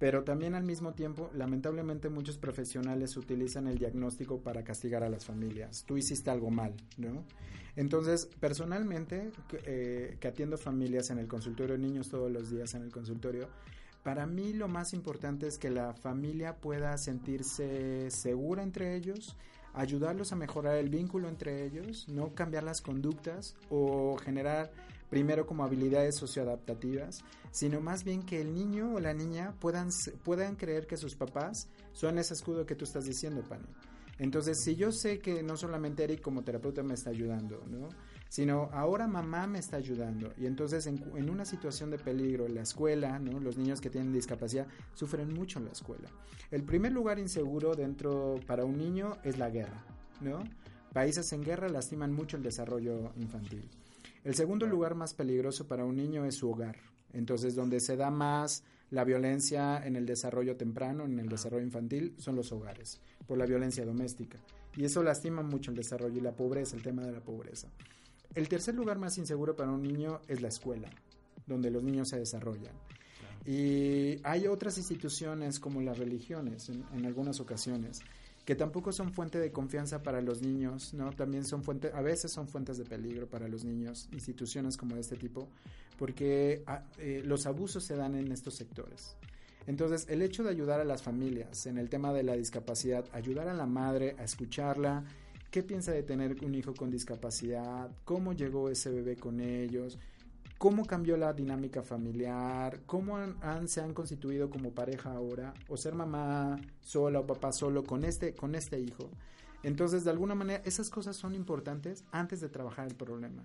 pero 0.00 0.24
también 0.24 0.56
al 0.56 0.64
mismo 0.64 0.92
tiempo, 0.94 1.30
lamentablemente 1.34 2.08
muchos 2.08 2.36
profesionales 2.36 3.16
utilizan 3.16 3.68
el 3.68 3.78
diagnóstico 3.78 4.40
para 4.40 4.64
castigar 4.64 5.04
a 5.04 5.08
las 5.08 5.24
familias. 5.24 5.84
Tú 5.86 5.96
hiciste 5.96 6.30
algo 6.30 6.50
mal, 6.50 6.74
¿no? 6.96 7.24
Entonces, 7.76 8.28
personalmente, 8.40 9.30
eh, 9.66 10.16
que 10.18 10.28
atiendo 10.28 10.58
familias 10.58 11.10
en 11.10 11.18
el 11.18 11.28
consultorio, 11.28 11.78
niños 11.78 12.08
todos 12.08 12.30
los 12.30 12.50
días 12.50 12.74
en 12.74 12.82
el 12.82 12.90
consultorio, 12.90 13.48
para 14.04 14.26
mí 14.26 14.52
lo 14.52 14.68
más 14.68 14.92
importante 14.92 15.48
es 15.48 15.58
que 15.58 15.70
la 15.70 15.94
familia 15.94 16.58
pueda 16.58 16.96
sentirse 16.98 18.10
segura 18.10 18.62
entre 18.62 18.94
ellos, 18.94 19.34
ayudarlos 19.72 20.30
a 20.30 20.36
mejorar 20.36 20.76
el 20.76 20.90
vínculo 20.90 21.26
entre 21.26 21.64
ellos, 21.64 22.06
no 22.08 22.34
cambiar 22.34 22.64
las 22.64 22.82
conductas 22.82 23.56
o 23.70 24.16
generar 24.18 24.70
primero 25.08 25.46
como 25.46 25.64
habilidades 25.64 26.16
socioadaptativas, 26.16 27.24
sino 27.50 27.80
más 27.80 28.04
bien 28.04 28.22
que 28.24 28.42
el 28.42 28.52
niño 28.54 28.94
o 28.94 29.00
la 29.00 29.14
niña 29.14 29.54
puedan, 29.58 29.88
puedan 30.22 30.56
creer 30.56 30.86
que 30.86 30.98
sus 30.98 31.16
papás 31.16 31.68
son 31.92 32.18
ese 32.18 32.34
escudo 32.34 32.66
que 32.66 32.74
tú 32.74 32.84
estás 32.84 33.06
diciendo, 33.06 33.42
Pani. 33.42 33.66
Entonces, 34.18 34.62
si 34.62 34.76
yo 34.76 34.92
sé 34.92 35.18
que 35.18 35.42
no 35.42 35.56
solamente 35.56 36.04
Eric 36.04 36.20
como 36.20 36.44
terapeuta 36.44 36.82
me 36.82 36.94
está 36.94 37.10
ayudando, 37.10 37.64
¿no? 37.68 37.88
Sino 38.28 38.68
ahora 38.72 39.06
mamá 39.06 39.46
me 39.46 39.60
está 39.60 39.76
ayudando. 39.76 40.32
Y 40.36 40.46
entonces 40.46 40.86
en, 40.86 41.02
en, 41.16 41.30
una 41.30 41.44
situación 41.44 41.90
de 41.90 41.98
peligro, 41.98 42.48
la 42.48 42.62
escuela, 42.62 43.18
¿no? 43.18 43.38
Los 43.38 43.56
niños 43.56 43.80
que 43.80 43.90
tienen 43.90 44.12
discapacidad 44.12 44.66
sufren 44.94 45.32
mucho 45.32 45.58
en 45.58 45.66
la 45.66 45.72
escuela. 45.72 46.08
El 46.50 46.64
primer 46.64 46.92
lugar 46.92 47.18
inseguro 47.18 47.74
dentro 47.74 48.40
para 48.46 48.64
un 48.64 48.76
niño 48.76 49.18
es 49.22 49.38
la 49.38 49.50
guerra, 49.50 49.84
¿no? 50.20 50.42
Países 50.92 51.32
en 51.32 51.42
guerra 51.42 51.68
lastiman 51.68 52.12
mucho 52.12 52.36
el 52.36 52.42
desarrollo 52.42 53.12
infantil. 53.16 53.68
El 54.22 54.34
segundo 54.34 54.66
lugar 54.66 54.94
más 54.94 55.12
peligroso 55.12 55.66
para 55.66 55.84
un 55.84 55.96
niño 55.96 56.24
es 56.24 56.36
su 56.36 56.50
hogar. 56.50 56.76
Entonces, 57.12 57.54
donde 57.54 57.80
se 57.80 57.96
da 57.96 58.10
más 58.10 58.64
la 58.90 59.04
violencia 59.04 59.84
en 59.84 59.96
el 59.96 60.06
desarrollo 60.06 60.56
temprano, 60.56 61.04
en 61.04 61.18
el 61.18 61.28
desarrollo 61.28 61.64
infantil, 61.64 62.14
son 62.18 62.36
los 62.36 62.52
hogares, 62.52 63.00
por 63.26 63.38
la 63.38 63.44
violencia 63.44 63.84
doméstica. 63.84 64.38
Y 64.76 64.84
eso 64.84 65.02
lastima 65.02 65.42
mucho 65.42 65.72
el 65.72 65.76
desarrollo 65.76 66.18
y 66.18 66.22
la 66.22 66.36
pobreza, 66.36 66.76
el 66.76 66.82
tema 66.82 67.02
de 67.02 67.12
la 67.12 67.20
pobreza. 67.20 67.68
El 68.34 68.48
tercer 68.48 68.74
lugar 68.74 68.98
más 68.98 69.16
inseguro 69.18 69.54
para 69.54 69.70
un 69.70 69.82
niño 69.82 70.20
es 70.26 70.42
la 70.42 70.48
escuela, 70.48 70.90
donde 71.46 71.70
los 71.70 71.82
niños 71.82 72.08
se 72.08 72.18
desarrollan. 72.18 72.74
Y 73.46 74.18
hay 74.24 74.46
otras 74.46 74.78
instituciones 74.78 75.60
como 75.60 75.80
las 75.82 75.98
religiones, 75.98 76.70
en, 76.70 77.06
algunas 77.06 77.40
ocasiones, 77.40 78.00
que 78.44 78.54
tampoco 78.54 78.90
son 78.90 79.12
fuente 79.12 79.38
de 79.38 79.52
confianza 79.52 80.02
para 80.02 80.20
los 80.20 80.42
niños, 80.42 80.94
¿no? 80.94 81.12
También 81.12 81.44
son 81.44 81.62
fuente, 81.62 81.90
a 81.94 82.00
veces 82.00 82.32
son 82.32 82.48
fuentes 82.48 82.78
de 82.78 82.84
peligro 82.84 83.28
para 83.28 83.48
los 83.48 83.64
niños, 83.64 84.08
instituciones 84.12 84.76
como 84.76 84.94
de 84.94 85.02
este 85.02 85.16
tipo, 85.16 85.48
porque 85.98 86.62
ah, 86.66 86.84
eh, 86.98 87.22
los 87.24 87.46
abusos 87.46 87.84
se 87.84 87.96
dan 87.96 88.14
en 88.14 88.32
estos 88.32 88.54
sectores. 88.54 89.16
Entonces, 89.66 90.06
el 90.10 90.22
hecho 90.22 90.42
de 90.42 90.50
ayudar 90.50 90.80
a 90.80 90.84
las 90.84 91.02
familias 91.02 91.66
en 91.66 91.78
el 91.78 91.88
tema 91.88 92.12
de 92.12 92.22
la 92.22 92.34
discapacidad, 92.34 93.04
ayudar 93.12 93.48
a 93.48 93.54
la 93.54 93.66
madre 93.66 94.14
a 94.18 94.24
escucharla, 94.24 95.04
qué 95.54 95.62
piensa 95.62 95.92
de 95.92 96.02
tener 96.02 96.44
un 96.44 96.52
hijo 96.56 96.74
con 96.74 96.90
discapacidad, 96.90 97.88
cómo 98.04 98.32
llegó 98.32 98.70
ese 98.70 98.90
bebé 98.90 99.14
con 99.14 99.38
ellos, 99.38 100.00
cómo 100.58 100.84
cambió 100.84 101.16
la 101.16 101.32
dinámica 101.32 101.84
familiar, 101.84 102.80
cómo 102.86 103.18
han, 103.18 103.68
se 103.68 103.80
han 103.80 103.94
constituido 103.94 104.50
como 104.50 104.72
pareja 104.72 105.12
ahora, 105.12 105.54
o 105.68 105.76
ser 105.76 105.94
mamá 105.94 106.60
sola 106.80 107.20
o 107.20 107.26
papá 107.28 107.52
solo 107.52 107.84
con 107.84 108.02
este, 108.02 108.34
con 108.34 108.56
este 108.56 108.80
hijo. 108.80 109.08
Entonces, 109.62 110.02
de 110.02 110.10
alguna 110.10 110.34
manera, 110.34 110.60
esas 110.64 110.90
cosas 110.90 111.14
son 111.14 111.36
importantes 111.36 112.02
antes 112.10 112.40
de 112.40 112.48
trabajar 112.48 112.88
el 112.88 112.96
problema. 112.96 113.44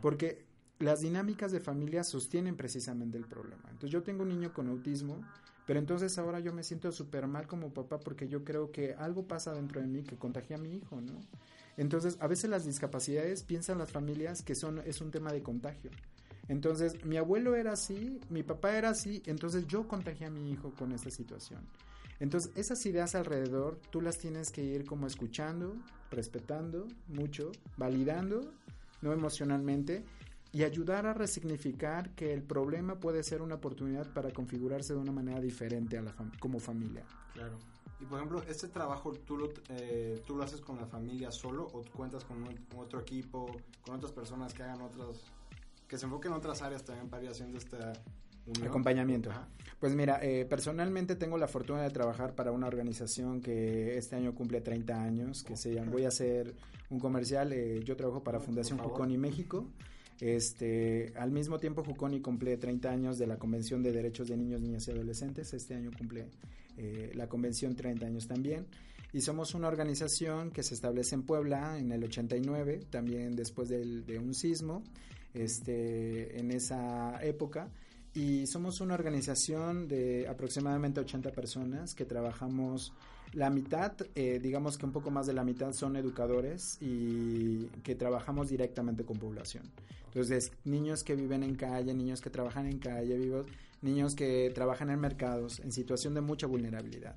Porque 0.00 0.44
las 0.78 1.00
dinámicas 1.00 1.50
de 1.50 1.58
familia 1.58 2.04
sostienen 2.04 2.54
precisamente 2.54 3.18
el 3.18 3.26
problema. 3.26 3.64
Entonces, 3.64 3.90
yo 3.90 4.04
tengo 4.04 4.22
un 4.22 4.28
niño 4.28 4.52
con 4.52 4.68
autismo, 4.68 5.20
pero 5.72 5.80
entonces 5.80 6.18
ahora 6.18 6.38
yo 6.38 6.52
me 6.52 6.64
siento 6.64 6.92
súper 6.92 7.26
mal 7.26 7.46
como 7.46 7.72
papá 7.72 7.98
porque 7.98 8.28
yo 8.28 8.44
creo 8.44 8.70
que 8.70 8.92
algo 8.92 9.26
pasa 9.26 9.54
dentro 9.54 9.80
de 9.80 9.86
mí 9.86 10.02
que 10.02 10.18
contagia 10.18 10.56
a 10.56 10.58
mi 10.58 10.76
hijo, 10.76 11.00
¿no? 11.00 11.18
Entonces, 11.78 12.18
a 12.20 12.26
veces 12.26 12.50
las 12.50 12.66
discapacidades 12.66 13.42
piensan 13.42 13.78
las 13.78 13.90
familias 13.90 14.42
que 14.42 14.54
son 14.54 14.82
es 14.84 15.00
un 15.00 15.10
tema 15.10 15.32
de 15.32 15.42
contagio. 15.42 15.90
Entonces, 16.48 17.02
mi 17.06 17.16
abuelo 17.16 17.56
era 17.56 17.72
así, 17.72 18.20
mi 18.28 18.42
papá 18.42 18.76
era 18.76 18.90
así, 18.90 19.22
entonces 19.24 19.66
yo 19.66 19.88
contagié 19.88 20.26
a 20.26 20.30
mi 20.30 20.50
hijo 20.50 20.74
con 20.74 20.92
esta 20.92 21.10
situación. 21.10 21.62
Entonces, 22.20 22.52
esas 22.54 22.84
ideas 22.84 23.14
alrededor, 23.14 23.80
tú 23.88 24.02
las 24.02 24.18
tienes 24.18 24.50
que 24.50 24.62
ir 24.62 24.84
como 24.84 25.06
escuchando, 25.06 25.74
respetando 26.10 26.86
mucho, 27.08 27.50
validando, 27.78 28.42
no 29.00 29.14
emocionalmente, 29.14 30.04
y 30.52 30.64
ayudar 30.64 31.06
a 31.06 31.14
resignificar 31.14 32.14
que 32.14 32.32
el 32.32 32.42
problema 32.42 33.00
puede 33.00 33.22
ser 33.22 33.40
una 33.42 33.54
oportunidad 33.56 34.06
para 34.12 34.30
configurarse 34.32 34.92
de 34.92 34.98
una 34.98 35.12
manera 35.12 35.40
diferente 35.40 35.96
a 35.96 36.02
la 36.02 36.14
como 36.38 36.60
familia. 36.60 37.04
Claro. 37.32 37.58
Y 38.00 38.04
por 38.04 38.18
ejemplo, 38.18 38.42
este 38.48 38.68
trabajo 38.68 39.12
tú 39.12 39.36
lo, 39.36 39.48
eh, 39.68 40.22
tú 40.26 40.36
lo 40.36 40.42
haces 40.42 40.60
con 40.60 40.76
la 40.76 40.86
familia 40.86 41.30
solo 41.30 41.64
o 41.72 41.84
cuentas 41.96 42.24
con, 42.24 42.44
otro 42.76 43.00
equipo, 43.00 43.46
con 43.82 43.96
otras 43.96 44.12
personas 44.12 44.52
que 44.52 44.62
hagan 44.62 44.82
otras, 44.82 45.20
que 45.88 45.96
se 45.96 46.06
enfoquen 46.06 46.32
en 46.32 46.38
otras 46.38 46.62
áreas 46.62 46.84
también 46.84 47.08
para 47.08 47.22
ir 47.22 47.30
haciendo 47.30 47.58
esta 47.58 47.92
Acompañamiento. 48.66 49.30
Pues 49.78 49.94
mira, 49.94 50.18
eh, 50.20 50.44
personalmente 50.44 51.14
tengo 51.14 51.38
la 51.38 51.46
fortuna 51.46 51.82
de 51.82 51.90
trabajar 51.90 52.34
para 52.34 52.50
una 52.50 52.66
organización 52.66 53.40
que 53.40 53.96
este 53.96 54.16
año 54.16 54.34
cumple 54.34 54.60
30 54.60 55.00
años, 55.00 55.44
que 55.44 55.56
se 55.56 55.72
llama, 55.72 55.92
voy 55.92 56.04
a 56.04 56.08
hacer 56.08 56.54
un 56.90 56.98
comercial, 56.98 57.52
eh, 57.52 57.80
yo 57.84 57.96
trabajo 57.96 58.24
para 58.24 58.40
Fundación 58.40 58.78
Juconi 58.78 59.16
México. 59.16 59.66
Este, 60.20 61.12
al 61.16 61.30
mismo 61.30 61.58
tiempo, 61.58 61.82
Juconi 61.84 62.20
cumple 62.20 62.56
30 62.56 62.90
años 62.90 63.18
de 63.18 63.26
la 63.26 63.38
Convención 63.38 63.82
de 63.82 63.92
Derechos 63.92 64.28
de 64.28 64.36
Niños, 64.36 64.60
Niñas 64.60 64.86
y 64.88 64.92
Adolescentes. 64.92 65.52
Este 65.52 65.74
año 65.74 65.90
cumple 65.96 66.26
eh, 66.76 67.10
la 67.14 67.28
convención 67.28 67.74
30 67.74 68.06
años 68.06 68.26
también. 68.26 68.66
Y 69.12 69.20
somos 69.20 69.54
una 69.54 69.68
organización 69.68 70.50
que 70.50 70.62
se 70.62 70.74
establece 70.74 71.14
en 71.14 71.22
Puebla 71.22 71.78
en 71.78 71.92
el 71.92 72.02
89, 72.04 72.80
también 72.88 73.36
después 73.36 73.68
de 73.68 74.18
un 74.18 74.32
sismo, 74.32 74.82
este, 75.34 76.38
en 76.38 76.50
esa 76.50 77.22
época. 77.22 77.68
Y 78.14 78.46
somos 78.46 78.80
una 78.80 78.94
organización 78.94 79.88
de 79.88 80.28
aproximadamente 80.28 81.00
80 81.00 81.32
personas 81.32 81.94
que 81.94 82.04
trabajamos 82.04 82.92
la 83.32 83.48
mitad, 83.48 83.92
eh, 84.14 84.38
digamos 84.42 84.76
que 84.76 84.84
un 84.84 84.92
poco 84.92 85.10
más 85.10 85.26
de 85.26 85.32
la 85.32 85.44
mitad 85.44 85.72
son 85.72 85.96
educadores 85.96 86.76
y 86.80 87.66
que 87.82 87.94
trabajamos 87.94 88.50
directamente 88.50 89.04
con 89.04 89.18
población. 89.18 89.64
Entonces, 90.06 90.52
niños 90.64 91.02
que 91.04 91.16
viven 91.16 91.42
en 91.42 91.54
calle, 91.54 91.94
niños 91.94 92.20
que 92.20 92.28
trabajan 92.28 92.66
en 92.66 92.78
calle, 92.78 93.16
vivos, 93.16 93.46
niños 93.80 94.14
que 94.14 94.52
trabajan 94.54 94.90
en 94.90 95.00
mercados 95.00 95.60
en 95.60 95.72
situación 95.72 96.12
de 96.12 96.20
mucha 96.20 96.46
vulnerabilidad. 96.46 97.16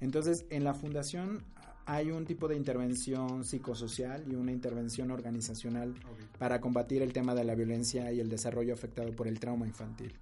Entonces, 0.00 0.46
en 0.48 0.64
la 0.64 0.72
fundación 0.72 1.44
hay 1.90 2.12
un 2.12 2.24
tipo 2.24 2.46
de 2.46 2.54
intervención 2.54 3.44
psicosocial 3.44 4.24
y 4.30 4.36
una 4.36 4.52
intervención 4.52 5.10
organizacional 5.10 5.92
para 6.38 6.60
combatir 6.60 7.02
el 7.02 7.12
tema 7.12 7.34
de 7.34 7.42
la 7.42 7.56
violencia 7.56 8.12
y 8.12 8.20
el 8.20 8.28
desarrollo 8.28 8.72
afectado 8.72 9.10
por 9.10 9.26
el 9.26 9.40
trauma 9.40 9.66
infantil. 9.66 10.14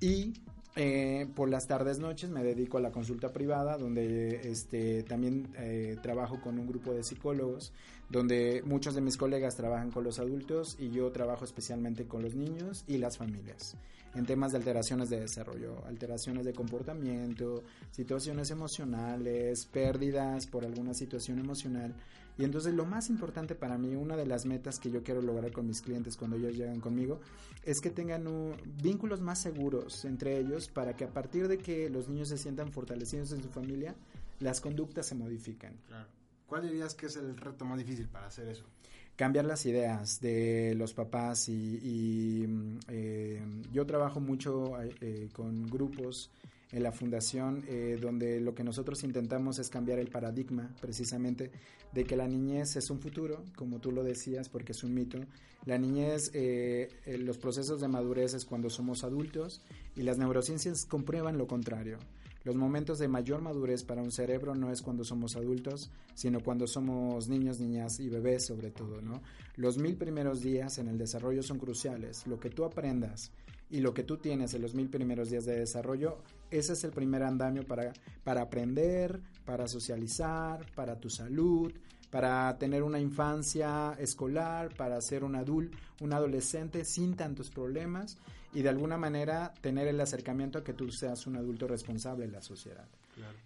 Y 0.00 0.32
eh, 0.76 1.26
por 1.34 1.48
las 1.48 1.66
tardes 1.66 1.98
noches 1.98 2.30
me 2.30 2.44
dedico 2.44 2.78
a 2.78 2.80
la 2.80 2.92
consulta 2.92 3.32
privada 3.32 3.76
donde 3.76 4.48
este 4.50 5.02
también 5.02 5.48
eh, 5.56 5.96
trabajo 6.00 6.40
con 6.40 6.58
un 6.58 6.66
grupo 6.68 6.92
de 6.92 7.02
psicólogos 7.02 7.72
donde 8.08 8.62
muchos 8.64 8.94
de 8.94 9.00
mis 9.00 9.16
colegas 9.16 9.56
trabajan 9.56 9.90
con 9.90 10.04
los 10.04 10.18
adultos 10.20 10.76
y 10.78 10.90
yo 10.90 11.10
trabajo 11.10 11.44
especialmente 11.44 12.06
con 12.06 12.22
los 12.22 12.34
niños 12.34 12.84
y 12.86 12.98
las 12.98 13.18
familias 13.18 13.76
en 14.14 14.26
temas 14.26 14.52
de 14.52 14.58
alteraciones 14.58 15.08
de 15.08 15.20
desarrollo, 15.20 15.84
alteraciones 15.86 16.44
de 16.44 16.52
comportamiento, 16.52 17.62
situaciones 17.90 18.50
emocionales, 18.50 19.66
pérdidas 19.66 20.46
por 20.46 20.64
alguna 20.64 20.94
situación 20.94 21.38
emocional. 21.38 21.94
Y 22.40 22.44
entonces 22.44 22.72
lo 22.72 22.86
más 22.86 23.10
importante 23.10 23.54
para 23.54 23.76
mí, 23.76 23.94
una 23.94 24.16
de 24.16 24.24
las 24.24 24.46
metas 24.46 24.78
que 24.78 24.90
yo 24.90 25.02
quiero 25.02 25.20
lograr 25.20 25.52
con 25.52 25.66
mis 25.66 25.82
clientes 25.82 26.16
cuando 26.16 26.38
ellos 26.38 26.56
llegan 26.56 26.80
conmigo, 26.80 27.20
es 27.64 27.82
que 27.82 27.90
tengan 27.90 28.24
vínculos 28.82 29.20
más 29.20 29.38
seguros 29.38 30.06
entre 30.06 30.38
ellos 30.38 30.68
para 30.68 30.96
que 30.96 31.04
a 31.04 31.10
partir 31.10 31.48
de 31.48 31.58
que 31.58 31.90
los 31.90 32.08
niños 32.08 32.28
se 32.28 32.38
sientan 32.38 32.72
fortalecidos 32.72 33.32
en 33.32 33.42
su 33.42 33.50
familia, 33.50 33.94
las 34.38 34.62
conductas 34.62 35.04
se 35.04 35.14
modifiquen. 35.14 35.76
Claro. 35.86 36.08
¿Cuál 36.46 36.62
dirías 36.62 36.94
que 36.94 37.06
es 37.06 37.16
el 37.16 37.36
reto 37.36 37.66
más 37.66 37.76
difícil 37.76 38.08
para 38.08 38.28
hacer 38.28 38.48
eso? 38.48 38.64
cambiar 39.16 39.44
las 39.44 39.66
ideas 39.66 40.18
de 40.22 40.74
los 40.78 40.94
papás 40.94 41.50
y, 41.50 42.46
mm, 42.48 42.78
eh, 42.88 43.42
yo 43.70 43.84
trabajo 43.84 44.18
mucho 44.18 44.80
eh, 44.80 45.28
con 45.34 45.66
grupos 45.66 46.30
en 46.72 46.82
la 46.82 46.92
fundación 46.92 47.64
eh, 47.68 47.98
donde 48.00 48.40
lo 48.40 48.54
que 48.54 48.64
nosotros 48.64 49.02
intentamos 49.02 49.58
es 49.58 49.68
cambiar 49.68 49.98
el 49.98 50.08
paradigma 50.08 50.74
precisamente 50.80 51.50
de 51.92 52.04
que 52.04 52.16
la 52.16 52.28
niñez 52.28 52.76
es 52.76 52.90
un 52.90 53.00
futuro, 53.00 53.42
como 53.56 53.80
tú 53.80 53.90
lo 53.90 54.04
decías, 54.04 54.48
porque 54.48 54.72
es 54.72 54.84
un 54.84 54.94
mito. 54.94 55.18
La 55.66 55.76
niñez, 55.76 56.32
los 57.04 57.36
procesos 57.36 57.80
de 57.80 57.88
madurez 57.88 58.32
es 58.34 58.44
cuando 58.44 58.70
somos 58.70 59.02
adultos 59.02 59.60
y 59.96 60.02
las 60.02 60.16
neurociencias 60.16 60.86
comprueban 60.86 61.36
lo 61.36 61.46
contrario. 61.46 61.98
Los 62.42 62.56
momentos 62.56 62.98
de 62.98 63.06
mayor 63.06 63.42
madurez 63.42 63.84
para 63.84 64.02
un 64.02 64.10
cerebro 64.10 64.54
no 64.54 64.72
es 64.72 64.80
cuando 64.80 65.04
somos 65.04 65.36
adultos, 65.36 65.90
sino 66.14 66.40
cuando 66.40 66.66
somos 66.66 67.28
niños, 67.28 67.60
niñas 67.60 68.00
y 68.00 68.08
bebés 68.08 68.46
sobre 68.46 68.70
todo, 68.70 69.02
¿no? 69.02 69.20
Los 69.56 69.76
mil 69.76 69.96
primeros 69.96 70.40
días 70.40 70.78
en 70.78 70.88
el 70.88 70.96
desarrollo 70.96 71.42
son 71.42 71.58
cruciales. 71.58 72.26
Lo 72.26 72.40
que 72.40 72.48
tú 72.48 72.64
aprendas 72.64 73.30
y 73.68 73.80
lo 73.80 73.92
que 73.92 74.04
tú 74.04 74.16
tienes 74.16 74.54
en 74.54 74.62
los 74.62 74.74
mil 74.74 74.88
primeros 74.88 75.28
días 75.28 75.44
de 75.44 75.58
desarrollo, 75.58 76.16
ese 76.50 76.72
es 76.72 76.84
el 76.84 76.90
primer 76.90 77.22
andamio 77.22 77.64
para, 77.66 77.92
para 78.24 78.42
aprender, 78.42 79.20
para 79.44 79.68
socializar, 79.68 80.66
para 80.74 80.96
tu 80.96 81.10
salud, 81.10 81.72
para 82.10 82.56
tener 82.58 82.82
una 82.82 83.00
infancia 83.00 83.94
escolar, 83.98 84.74
para 84.74 85.00
ser 85.00 85.24
un 85.24 85.36
adulto, 85.36 85.78
un 86.00 86.12
adolescente 86.12 86.84
sin 86.84 87.14
tantos 87.14 87.50
problemas 87.50 88.18
y 88.52 88.62
de 88.62 88.68
alguna 88.68 88.98
manera 88.98 89.54
tener 89.60 89.86
el 89.86 90.00
acercamiento 90.00 90.58
a 90.58 90.64
que 90.64 90.72
tú 90.72 90.90
seas 90.90 91.26
un 91.26 91.36
adulto 91.36 91.68
responsable 91.68 92.24
en 92.24 92.32
la 92.32 92.42
sociedad. 92.42 92.86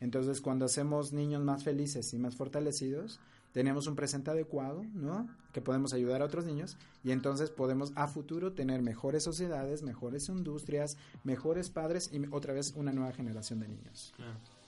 Entonces, 0.01 0.41
cuando 0.41 0.67
hacemos 0.67 1.13
niños 1.13 1.43
más 1.43 1.65
felices 1.65 2.13
y 2.15 2.19
más 2.19 2.37
fortalecidos, 2.37 3.21
tenemos 3.55 3.87
un 3.87 3.95
presente 3.95 4.33
adecuado, 4.33 4.85
¿no? 4.93 5.29
Que 5.53 5.63
podemos 5.63 5.95
ayudar 5.95 6.23
a 6.23 6.25
otros 6.25 6.45
niños 6.45 6.77
y 7.05 7.13
entonces 7.13 7.51
podemos 7.51 7.93
a 7.95 8.09
futuro 8.09 8.53
tener 8.53 8.83
mejores 8.83 9.23
sociedades, 9.23 9.85
mejores 9.85 10.29
industrias, 10.29 10.99
mejores 11.23 11.71
padres 11.71 12.11
y 12.13 12.21
otra 12.33 12.53
vez 12.53 12.73
una 12.75 12.93
nueva 12.93 13.13
generación 13.13 13.61
de 13.61 13.69
niños. 13.69 14.13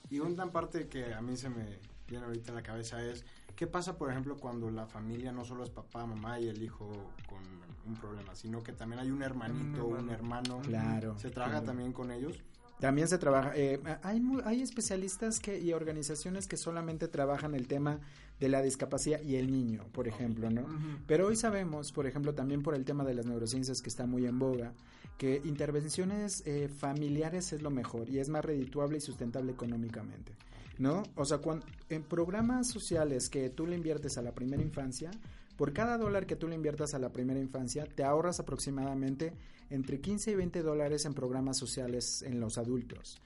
Y 0.09 0.19
una 0.19 0.51
parte 0.53 0.87
que 0.87 1.13
a 1.13 1.21
mí 1.21 1.35
se 1.35 1.49
me 1.49 1.79
viene 2.07 2.25
ahorita 2.25 2.51
en 2.51 2.55
la 2.55 2.63
cabeza 2.63 3.03
es 3.03 3.25
¿Qué 3.57 3.65
pasa, 3.65 3.97
por 3.97 4.11
ejemplo, 4.11 4.37
cuando 4.37 4.69
la 4.69 4.85
familia 4.85 5.31
no 5.31 5.43
solo 5.43 5.63
es 5.63 5.71
papá, 5.71 6.05
mamá 6.05 6.39
y 6.39 6.47
el 6.47 6.61
hijo 6.61 6.91
con 7.27 7.39
un 7.87 7.95
problema, 7.95 8.35
sino 8.35 8.61
que 8.61 8.71
también 8.71 8.99
hay 8.99 9.09
un 9.09 9.23
hermanito, 9.23 9.87
un, 9.87 10.11
hermano? 10.11 10.59
Claro. 10.61 11.17
¿Se 11.17 11.31
trabaja 11.31 11.63
también 11.63 11.91
con 11.91 12.11
ellos? 12.11 12.37
También 12.79 13.07
se 13.07 13.17
trabaja, 13.17 13.53
eh, 13.55 13.81
hay, 14.03 14.21
hay 14.45 14.61
especialistas 14.61 15.39
que, 15.39 15.59
y 15.59 15.73
organizaciones 15.73 16.47
que 16.47 16.55
solamente 16.55 17.07
trabajan 17.07 17.55
el 17.55 17.67
tema 17.67 17.99
de 18.39 18.49
la 18.49 18.61
discapacidad 18.61 19.21
y 19.21 19.35
el 19.35 19.51
niño, 19.51 19.85
por 19.91 20.07
ejemplo, 20.07 20.49
¿no? 20.49 20.65
Pero 21.07 21.27
hoy 21.27 21.35
sabemos, 21.35 21.91
por 21.91 22.05
ejemplo, 22.05 22.33
también 22.33 22.61
por 22.61 22.75
el 22.75 22.85
tema 22.85 23.03
de 23.03 23.15
las 23.15 23.25
neurociencias 23.25 23.81
que 23.81 23.89
está 23.89 24.05
muy 24.05 24.25
en 24.25 24.37
boga, 24.37 24.73
que 25.17 25.41
intervenciones 25.43 26.43
eh, 26.45 26.69
familiares 26.69 27.51
es 27.53 27.61
lo 27.61 27.71
mejor 27.71 28.09
y 28.09 28.19
es 28.19 28.29
más 28.29 28.45
redituable 28.45 28.97
y 28.97 29.01
sustentable 29.01 29.51
económicamente, 29.51 30.33
¿no? 30.77 31.03
O 31.15 31.25
sea, 31.25 31.39
cuando, 31.39 31.65
en 31.89 32.03
programas 32.03 32.67
sociales 32.67 33.29
que 33.29 33.49
tú 33.49 33.65
le 33.65 33.75
inviertes 33.75 34.17
a 34.19 34.21
la 34.21 34.33
primera 34.33 34.61
infancia, 34.61 35.09
por 35.55 35.73
cada 35.73 35.97
dólar 35.97 36.27
que 36.27 36.35
tú 36.35 36.47
le 36.47 36.53
inviertas 36.53 36.93
a 36.93 36.99
la 36.99 37.11
primera 37.11 37.39
infancia, 37.39 37.87
te 37.87 38.03
ahorras 38.03 38.39
aproximadamente 38.39 39.33
entre 39.71 39.99
15 39.99 40.31
y 40.31 40.35
20 40.35 40.61
dólares 40.61 41.05
en 41.05 41.15
programas 41.15 41.57
sociales 41.57 42.21
en 42.21 42.39
los 42.39 42.59
adultos. 42.59 43.19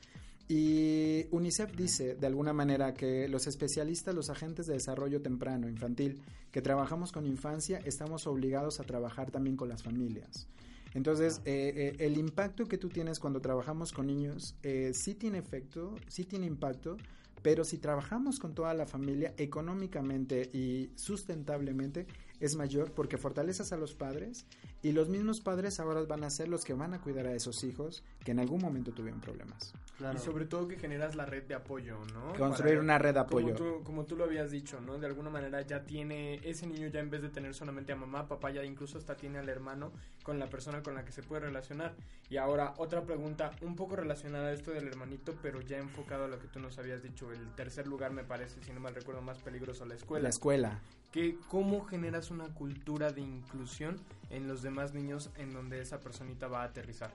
Y 0.51 1.27
UNICEF 1.31 1.77
dice, 1.77 2.15
de 2.15 2.27
alguna 2.27 2.51
manera, 2.51 2.93
que 2.93 3.29
los 3.29 3.47
especialistas, 3.47 4.13
los 4.13 4.29
agentes 4.29 4.67
de 4.67 4.73
desarrollo 4.73 5.21
temprano, 5.21 5.69
infantil, 5.69 6.21
que 6.51 6.61
trabajamos 6.61 7.13
con 7.13 7.25
infancia, 7.25 7.81
estamos 7.85 8.27
obligados 8.27 8.81
a 8.81 8.83
trabajar 8.83 9.31
también 9.31 9.55
con 9.55 9.69
las 9.69 9.81
familias. 9.81 10.49
Entonces, 10.93 11.39
eh, 11.45 11.95
eh, 11.97 12.05
el 12.05 12.17
impacto 12.17 12.67
que 12.67 12.77
tú 12.77 12.89
tienes 12.89 13.17
cuando 13.17 13.39
trabajamos 13.39 13.93
con 13.93 14.07
niños 14.07 14.55
eh, 14.61 14.91
sí 14.93 15.15
tiene 15.15 15.37
efecto, 15.37 15.95
sí 16.09 16.25
tiene 16.25 16.47
impacto, 16.47 16.97
pero 17.41 17.63
si 17.63 17.77
trabajamos 17.77 18.37
con 18.37 18.53
toda 18.53 18.73
la 18.73 18.85
familia 18.85 19.33
económicamente 19.37 20.49
y 20.51 20.91
sustentablemente 20.95 22.07
es 22.41 22.55
mayor 22.55 22.91
porque 22.91 23.17
fortaleces 23.17 23.71
a 23.71 23.77
los 23.77 23.93
padres 23.93 24.45
y 24.81 24.91
los 24.91 25.09
mismos 25.09 25.39
padres 25.41 25.79
ahora 25.79 26.01
van 26.01 26.23
a 26.23 26.29
ser 26.29 26.49
los 26.49 26.65
que 26.65 26.73
van 26.73 26.93
a 26.93 26.99
cuidar 26.99 27.27
a 27.27 27.33
esos 27.33 27.63
hijos 27.63 28.03
que 28.25 28.31
en 28.31 28.39
algún 28.39 28.61
momento 28.61 28.91
tuvieron 28.91 29.21
problemas. 29.21 29.73
Y 30.13 30.17
sobre 30.17 30.45
todo 30.45 30.67
que 30.67 30.77
generas 30.77 31.15
la 31.15 31.25
red 31.25 31.43
de 31.43 31.53
apoyo, 31.53 31.99
¿no? 32.13 32.33
Construir 32.33 32.79
una 32.79 32.97
red 32.97 33.13
de 33.13 33.19
apoyo. 33.19 33.53
Como 33.53 33.57
tú, 33.57 33.83
como 33.83 34.05
tú, 34.05 34.15
lo 34.15 34.23
habías 34.23 34.49
dicho, 34.49 34.81
¿no? 34.81 34.97
De 34.97 35.05
alguna 35.05 35.29
manera 35.29 35.61
ya 35.61 35.83
tiene, 35.83 36.39
ese 36.43 36.65
niño 36.65 36.87
ya 36.87 36.99
en 36.99 37.11
vez 37.11 37.21
de 37.21 37.29
tener 37.29 37.53
solamente 37.53 37.93
a 37.93 37.95
mamá, 37.95 38.27
papá, 38.27 38.49
ya 38.49 38.63
incluso 38.63 38.97
hasta 38.97 39.15
tiene 39.15 39.37
al 39.37 39.47
hermano 39.47 39.91
con 40.23 40.39
la 40.39 40.49
persona 40.49 40.81
con 40.81 40.95
la 40.95 41.05
que 41.05 41.11
se 41.11 41.21
puede 41.21 41.41
relacionar. 41.41 41.95
Y 42.29 42.37
ahora 42.37 42.73
otra 42.77 43.03
pregunta 43.03 43.51
un 43.61 43.75
poco 43.75 43.95
relacionada 43.95 44.47
a 44.47 44.53
esto 44.53 44.71
del 44.71 44.87
hermanito, 44.87 45.35
pero 45.41 45.61
ya 45.61 45.77
enfocado 45.77 46.25
a 46.25 46.27
lo 46.27 46.39
que 46.39 46.47
tú 46.47 46.59
nos 46.59 46.79
habías 46.79 47.03
dicho. 47.03 47.31
El 47.31 47.53
tercer 47.53 47.85
lugar 47.87 48.11
me 48.11 48.23
parece, 48.23 48.63
si 48.63 48.73
no 48.73 48.79
mal 48.79 48.95
recuerdo, 48.95 49.21
más 49.21 49.37
peligroso, 49.39 49.85
la 49.85 49.95
escuela. 49.95 50.23
La 50.23 50.29
escuela. 50.29 50.81
Que, 51.11 51.37
¿Cómo 51.49 51.83
generas 51.85 52.31
una 52.31 52.45
cultura 52.53 53.11
de 53.11 53.21
inclusión 53.21 53.97
en 54.29 54.47
los 54.47 54.61
demás 54.61 54.93
niños 54.93 55.29
en 55.37 55.53
donde 55.53 55.81
esa 55.81 55.99
personita 55.99 56.47
va 56.47 56.61
a 56.61 56.65
aterrizar? 56.65 57.11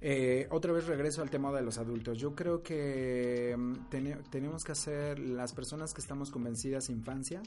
Eh, 0.00 0.48
otra 0.50 0.72
vez 0.72 0.86
regreso 0.86 1.22
al 1.22 1.30
tema 1.30 1.52
de 1.52 1.62
los 1.62 1.78
adultos. 1.78 2.18
Yo 2.18 2.34
creo 2.34 2.62
que 2.62 3.54
mm, 3.56 3.88
tenemos 4.30 4.64
que 4.64 4.72
hacer 4.72 5.20
las 5.20 5.52
personas 5.52 5.94
que 5.94 6.00
estamos 6.00 6.30
convencidas 6.30 6.90
infancia 6.90 7.40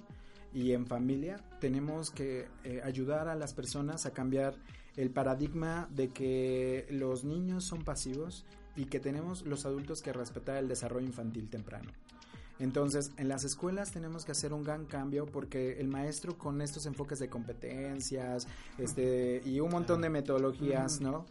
y 0.53 0.71
en 0.71 0.88
familia, 0.88 1.43
tenemos 1.59 2.11
que 2.11 2.47
eh, 2.63 2.82
ayudar 2.82 3.28
a 3.28 3.36
las 3.36 3.53
personas 3.53 4.05
a 4.05 4.13
cambiar 4.13 4.55
el 4.95 5.09
paradigma 5.09 5.89
de 5.91 6.11
que 6.11 6.88
los 6.89 7.26
niños 7.26 7.65
son 7.65 7.84
pasivos 7.84 8.45
y 8.78 8.86
que 8.86 9.01
tenemos 9.01 9.45
los 9.45 9.65
adultos 9.65 10.01
que 10.01 10.13
respetar 10.13 10.55
el 10.55 10.69
desarrollo 10.69 11.05
infantil 11.05 11.49
temprano. 11.49 11.91
Entonces, 12.60 13.12
en 13.18 13.28
las 13.28 13.43
escuelas 13.43 13.91
tenemos 13.91 14.24
que 14.24 14.32
hacer 14.32 14.53
un 14.53 14.64
gran 14.64 14.86
cambio 14.86 15.26
porque 15.26 15.80
el 15.80 15.88
maestro 15.88 16.38
con 16.38 16.62
estos 16.62 16.86
enfoques 16.86 17.20
de 17.20 17.28
competencias 17.28 18.47
este, 18.78 19.41
y 19.45 19.60
un 19.60 19.72
montón 19.72 20.01
de 20.01 20.10
metodologías, 20.10 21.01
¿no? 21.01 21.26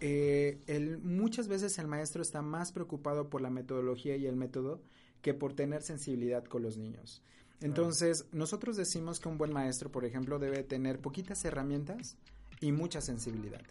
Eh, 0.00 0.58
el, 0.66 0.98
muchas 0.98 1.46
veces 1.46 1.78
el 1.78 1.86
maestro 1.86 2.22
está 2.22 2.42
más 2.42 2.72
preocupado 2.72 3.28
por 3.30 3.40
la 3.40 3.50
metodología 3.50 4.16
y 4.16 4.26
el 4.26 4.36
método 4.36 4.80
que 5.22 5.32
por 5.32 5.54
tener 5.54 5.82
sensibilidad 5.82 6.44
con 6.44 6.62
los 6.62 6.76
niños. 6.76 7.22
Entonces, 7.60 8.26
nosotros 8.32 8.76
decimos 8.76 9.20
que 9.20 9.28
un 9.28 9.38
buen 9.38 9.52
maestro, 9.52 9.90
por 9.90 10.04
ejemplo, 10.04 10.38
debe 10.38 10.64
tener 10.64 10.98
poquitas 10.98 11.44
herramientas 11.44 12.16
y 12.60 12.72
mucha 12.72 13.00
sensibilidad. 13.00 13.62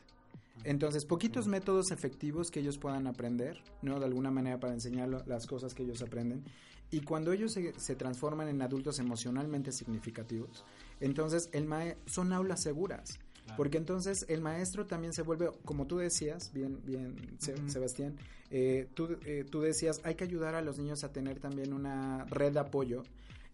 Entonces, 0.64 1.06
poquitos 1.06 1.48
métodos 1.48 1.92
efectivos 1.92 2.50
que 2.50 2.62
ellos 2.62 2.78
puedan 2.78 3.06
aprender, 3.06 3.62
¿no? 3.82 4.00
De 4.00 4.06
alguna 4.06 4.32
manera 4.32 4.60
para 4.60 4.74
enseñar 4.74 5.10
las 5.28 5.46
cosas 5.46 5.74
que 5.74 5.84
ellos 5.84 6.02
aprenden. 6.02 6.44
Y 6.94 7.02
cuando 7.02 7.32
ellos 7.32 7.58
se, 7.78 7.96
transforman 7.96 8.50
en 8.50 8.62
adultos 8.62 9.00
emocionalmente 9.00 9.72
significativos, 9.72 10.64
entonces 11.00 11.50
el 11.52 11.68
son 12.06 12.32
aulas 12.32 12.62
seguras. 12.62 13.18
Porque 13.58 13.78
entonces 13.80 14.28
el 14.30 14.42
maestro 14.42 14.86
también 14.86 15.12
se 15.12 15.24
vuelve, 15.24 15.50
como 15.66 15.88
tú 15.88 15.98
decías, 15.98 16.52
bien, 16.54 16.80
bien, 16.86 17.16
Sebastián, 17.68 18.16
eh, 18.52 18.88
tú, 18.94 19.18
eh, 19.26 19.44
tú 19.50 19.62
decías, 19.62 20.02
hay 20.04 20.14
que 20.14 20.24
ayudar 20.24 20.54
a 20.54 20.62
los 20.62 20.78
niños 20.78 21.04
a 21.04 21.12
tener 21.12 21.40
también 21.40 21.74
una 21.74 22.26
red 22.26 22.54
de 22.54 22.60
apoyo 22.60 23.02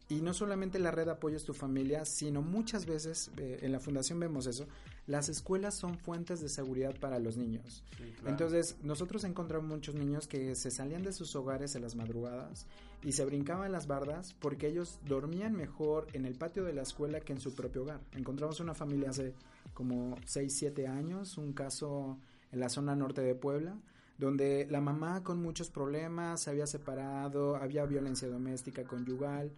y 0.09 0.21
no 0.21 0.33
solamente 0.33 0.79
la 0.79 0.89
red 0.89 1.05
de 1.05 1.11
apoyo 1.11 1.37
es 1.37 1.43
tu 1.43 1.53
familia, 1.53 2.03
sino 2.03 2.41
muchas 2.41 2.87
veces, 2.87 3.29
eh, 3.37 3.59
en 3.61 3.71
la 3.71 3.79
fundación 3.79 4.19
vemos 4.19 4.47
eso, 4.47 4.67
las 5.05 5.29
escuelas 5.29 5.75
son 5.75 5.99
fuentes 5.99 6.41
de 6.41 6.49
seguridad 6.49 6.95
para 6.99 7.19
los 7.19 7.37
niños. 7.37 7.83
Entonces, 8.25 8.77
nosotros 8.81 9.23
encontramos 9.23 9.69
muchos 9.69 9.93
niños 9.93 10.27
que 10.27 10.55
se 10.55 10.71
salían 10.71 11.03
de 11.03 11.13
sus 11.13 11.35
hogares 11.35 11.75
en 11.75 11.83
las 11.83 11.95
madrugadas 11.95 12.65
y 13.03 13.11
se 13.11 13.23
brincaban 13.23 13.71
las 13.71 13.85
bardas 13.85 14.33
porque 14.33 14.67
ellos 14.67 14.99
dormían 15.07 15.55
mejor 15.55 16.07
en 16.13 16.25
el 16.25 16.33
patio 16.33 16.63
de 16.63 16.73
la 16.73 16.81
escuela 16.81 17.19
que 17.19 17.33
en 17.33 17.39
su 17.39 17.53
propio 17.53 17.83
hogar. 17.83 18.01
Encontramos 18.13 18.59
una 18.59 18.73
familia 18.73 19.11
hace 19.11 19.35
como 19.75 20.17
6, 20.25 20.51
7 20.57 20.87
años, 20.87 21.37
un 21.37 21.53
caso 21.53 22.17
en 22.51 22.59
la 22.59 22.69
zona 22.69 22.95
norte 22.95 23.21
de 23.21 23.35
Puebla, 23.35 23.77
donde 24.17 24.67
la 24.69 24.81
mamá 24.81 25.23
con 25.23 25.41
muchos 25.41 25.69
problemas 25.69 26.41
se 26.41 26.49
había 26.49 26.67
separado, 26.67 27.55
había 27.55 27.85
violencia 27.85 28.27
doméstica 28.27 28.83
conyugal, 28.83 29.51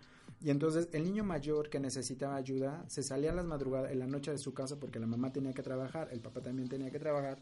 y 0.44 0.50
entonces 0.50 0.89
el 0.92 1.04
niño 1.04 1.24
mayor 1.24 1.70
que 1.70 1.80
necesitaba 1.80 2.36
ayuda 2.36 2.84
se 2.88 3.04
salía 3.04 3.32
a 3.32 3.36
las 3.36 3.46
madrugadas, 3.46 3.92
en 3.92 4.00
la 4.00 4.08
noche 4.08 4.32
de 4.32 4.38
su 4.39 4.54
casa 4.54 4.80
porque 4.80 5.00
la 5.00 5.06
mamá 5.06 5.32
tenía 5.32 5.54
que 5.54 5.62
trabajar, 5.62 6.10
el 6.12 6.20
papá 6.20 6.42
también 6.42 6.68
tenía 6.68 6.89
que 6.89 7.00
trabajar. 7.00 7.38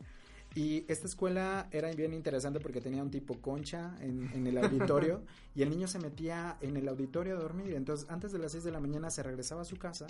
Y 0.56 0.84
esta 0.88 1.06
escuela 1.06 1.68
era 1.72 1.92
bien 1.94 2.14
interesante 2.14 2.60
porque 2.60 2.82
tenía 2.82 3.04
un 3.04 3.12
tipo 3.12 3.40
concha 3.40 3.96
en, 4.02 4.48
el 4.48 4.58
auditorio 4.58 5.22
y 5.56 5.62
el 5.62 5.70
niño 5.70 5.88
se 5.88 6.00
metía 6.00 6.58
en 6.62 6.76
el 6.76 6.88
auditorio 6.88 7.38
a 7.38 7.40
dormir. 7.40 7.76
Entonces, 7.76 8.10
antes 8.10 8.32
de 8.32 8.40
las 8.40 8.52
6 8.54 8.64
de 8.64 8.72
la 8.72 8.80
mañana 8.80 9.12
se 9.12 9.22
regresaba 9.22 9.62
a 9.62 9.66
su 9.66 9.78
casa 9.78 10.08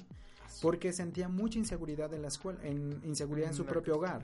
porque 0.61 0.93
sentía 0.93 1.27
mucha 1.27 1.59
inseguridad 1.59 2.13
en 2.13 2.21
la 2.21 2.29
escuela, 2.29 2.59
en, 2.63 3.01
inseguridad 3.03 3.49
en 3.49 3.55
su 3.55 3.65
propio 3.65 3.97
hogar. 3.97 4.23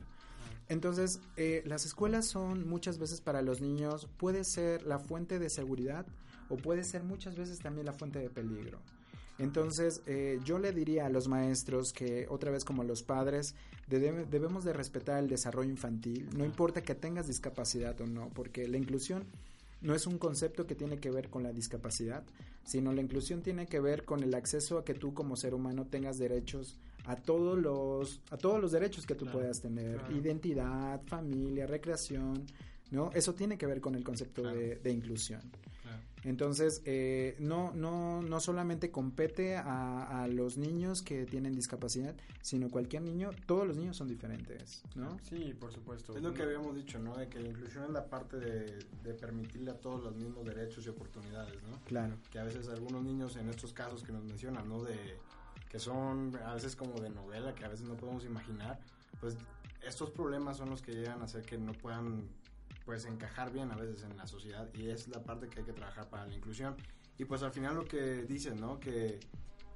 Entonces, 0.69 1.19
eh, 1.37 1.61
las 1.65 1.85
escuelas 1.85 2.25
son 2.25 2.67
muchas 2.67 2.97
veces 2.97 3.21
para 3.21 3.41
los 3.41 3.61
niños, 3.61 4.07
puede 4.17 4.43
ser 4.43 4.83
la 4.83 4.97
fuente 4.97 5.37
de 5.37 5.49
seguridad 5.49 6.07
o 6.49 6.57
puede 6.57 6.83
ser 6.83 7.03
muchas 7.03 7.35
veces 7.35 7.59
también 7.59 7.85
la 7.85 7.93
fuente 7.93 8.19
de 8.19 8.29
peligro. 8.29 8.79
Entonces, 9.37 10.01
eh, 10.05 10.39
yo 10.45 10.59
le 10.59 10.71
diría 10.71 11.07
a 11.07 11.09
los 11.09 11.27
maestros 11.27 11.91
que, 11.91 12.25
otra 12.29 12.51
vez 12.51 12.63
como 12.63 12.83
los 12.83 13.03
padres, 13.03 13.53
debemos 13.87 14.63
de 14.63 14.73
respetar 14.73 15.19
el 15.19 15.27
desarrollo 15.27 15.69
infantil, 15.69 16.29
no 16.35 16.45
importa 16.45 16.81
que 16.81 16.95
tengas 16.95 17.27
discapacidad 17.27 17.99
o 18.01 18.07
no, 18.07 18.29
porque 18.33 18.67
la 18.67 18.77
inclusión 18.77 19.25
no 19.81 19.93
es 19.93 20.07
un 20.07 20.17
concepto 20.17 20.65
que 20.65 20.73
tiene 20.73 20.97
que 20.97 21.11
ver 21.11 21.29
con 21.29 21.43
la 21.43 21.51
discapacidad, 21.51 22.23
sino 22.63 22.91
la 22.93 23.01
inclusión 23.01 23.41
tiene 23.41 23.67
que 23.67 23.79
ver 23.79 24.05
con 24.05 24.23
el 24.23 24.33
acceso 24.33 24.79
a 24.79 24.85
que 24.85 24.95
tú 24.95 25.13
como 25.13 25.35
ser 25.35 25.53
humano 25.53 25.85
tengas 25.85 26.17
derechos 26.17 26.79
a 27.05 27.15
todos 27.15 27.59
los 27.59 28.21
a 28.31 28.37
todos 28.37 28.59
los 28.59 28.71
derechos 28.71 29.05
que 29.05 29.13
tú 29.13 29.27
puedas 29.27 29.61
tener, 29.61 30.01
identidad, 30.09 30.99
familia, 31.05 31.67
recreación, 31.67 32.45
¿no? 32.89 33.11
Eso 33.13 33.33
tiene 33.33 33.57
que 33.57 33.67
ver 33.67 33.79
con 33.79 33.93
el 33.93 34.03
concepto 34.03 34.41
de, 34.41 34.77
de, 34.77 34.91
inclusión. 34.91 35.41
Entonces, 36.25 36.81
eh, 36.85 37.35
no, 37.37 37.71
no, 37.75 38.23
no 38.23 38.39
solamente 38.39 38.89
compete 38.89 39.57
a, 39.57 40.23
a, 40.23 40.27
los 40.27 40.57
niños 40.57 41.03
que 41.03 41.25
tienen 41.25 41.53
discapacidad, 41.53 42.15
sino 42.41 42.69
cualquier 42.69 43.03
niño, 43.03 43.29
todos 43.45 43.67
los 43.67 43.77
niños 43.77 43.95
son 43.95 44.07
diferentes, 44.07 44.81
¿no? 44.95 45.19
Sí, 45.21 45.53
por 45.59 45.71
supuesto. 45.71 46.17
Es 46.17 46.23
lo 46.23 46.33
que 46.33 46.41
habíamos 46.41 46.75
dicho, 46.75 46.97
¿no? 46.97 47.15
De 47.15 47.27
que 47.29 47.39
la 47.39 47.49
inclusión 47.49 47.83
es 47.83 47.89
la 47.91 48.09
parte 48.09 48.37
de, 48.37 48.79
de 49.03 49.13
permitirle 49.13 49.69
a 49.69 49.75
todos 49.75 50.03
los 50.03 50.15
mismos 50.15 50.43
derechos 50.45 50.83
y 50.87 50.89
oportunidades, 50.89 51.61
¿no? 51.61 51.79
Claro. 51.85 52.15
Que 52.31 52.39
a 52.39 52.43
veces 52.43 52.67
algunos 52.69 53.03
niños 53.03 53.35
en 53.35 53.47
estos 53.47 53.71
casos 53.71 54.01
que 54.01 54.11
nos 54.11 54.23
mencionan, 54.23 54.67
¿no? 54.67 54.83
De 54.83 54.97
que 55.69 55.77
son 55.77 56.35
a 56.43 56.55
veces 56.55 56.75
como 56.75 56.99
de 56.99 57.11
novela, 57.11 57.53
que 57.53 57.65
a 57.65 57.67
veces 57.67 57.87
no 57.87 57.95
podemos 57.95 58.25
imaginar, 58.25 58.79
pues 59.19 59.37
estos 59.85 60.09
problemas 60.09 60.57
son 60.57 60.71
los 60.71 60.81
que 60.81 60.91
llegan 60.91 61.21
a 61.21 61.25
hacer 61.25 61.43
que 61.45 61.57
no 61.57 61.73
puedan 61.73 62.27
pues 62.85 63.05
encajar 63.05 63.51
bien 63.51 63.71
a 63.71 63.75
veces 63.75 64.03
en 64.03 64.15
la 64.15 64.27
sociedad 64.27 64.69
y 64.73 64.89
es 64.89 65.07
la 65.07 65.23
parte 65.23 65.47
que 65.49 65.59
hay 65.59 65.65
que 65.65 65.73
trabajar 65.73 66.09
para 66.09 66.25
la 66.27 66.35
inclusión. 66.35 66.75
Y 67.17 67.25
pues 67.25 67.41
al 67.43 67.51
final 67.51 67.75
lo 67.75 67.85
que 67.85 68.23
dicen, 68.23 68.59
¿no? 68.59 68.79
Que 68.79 69.19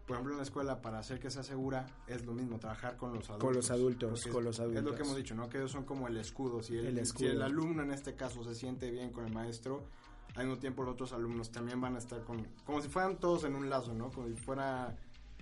por 0.06 0.16
ejemplo 0.16 0.34
en 0.34 0.38
la 0.38 0.44
escuela 0.44 0.82
para 0.82 1.00
hacer 1.00 1.20
que 1.20 1.30
sea 1.30 1.44
segura 1.44 1.86
es 2.08 2.26
lo 2.26 2.34
mismo, 2.34 2.60
trabajar 2.60 2.98
con 2.98 3.14
los 3.14 3.30
adultos. 3.30 3.48
Con 3.48 3.56
los 3.56 3.72
adultos, 3.72 4.26
con 4.26 4.44
los 4.44 4.60
adultos. 4.60 4.84
Es 4.84 4.90
lo 4.90 4.96
que 4.96 5.04
hemos 5.04 5.18
dicho, 5.18 5.36
¿no? 5.36 5.50
Que 5.50 5.58
ellos 5.58 5.72
son 5.72 5.86
como 5.86 6.08
el 6.08 6.18
escudo. 6.18 6.62
Si 6.62 6.78
el, 6.78 7.06
Si 7.06 7.26
el 7.26 7.42
alumno 7.42 7.84
en 7.84 7.92
este 7.92 8.16
caso 8.16 8.44
se 8.44 8.56
siente 8.56 8.92
bien 8.92 9.12
con 9.12 9.26
el 9.26 9.34
maestro, 9.34 9.88
al 10.36 10.46
mismo 10.46 10.60
tiempo 10.60 10.84
los 10.84 10.94
otros 10.94 11.14
alumnos 11.14 11.52
también 11.52 11.82
van 11.82 11.96
a 11.96 12.00
estar 12.00 12.24
con, 12.24 12.46
como 12.66 12.82
si 12.82 12.90
fueran 12.90 13.18
todos 13.18 13.44
en 13.46 13.56
un 13.56 13.70
lazo, 13.70 13.94
¿no? 13.94 14.10
Como 14.10 14.28
si 14.28 14.36
fuera 14.36 14.96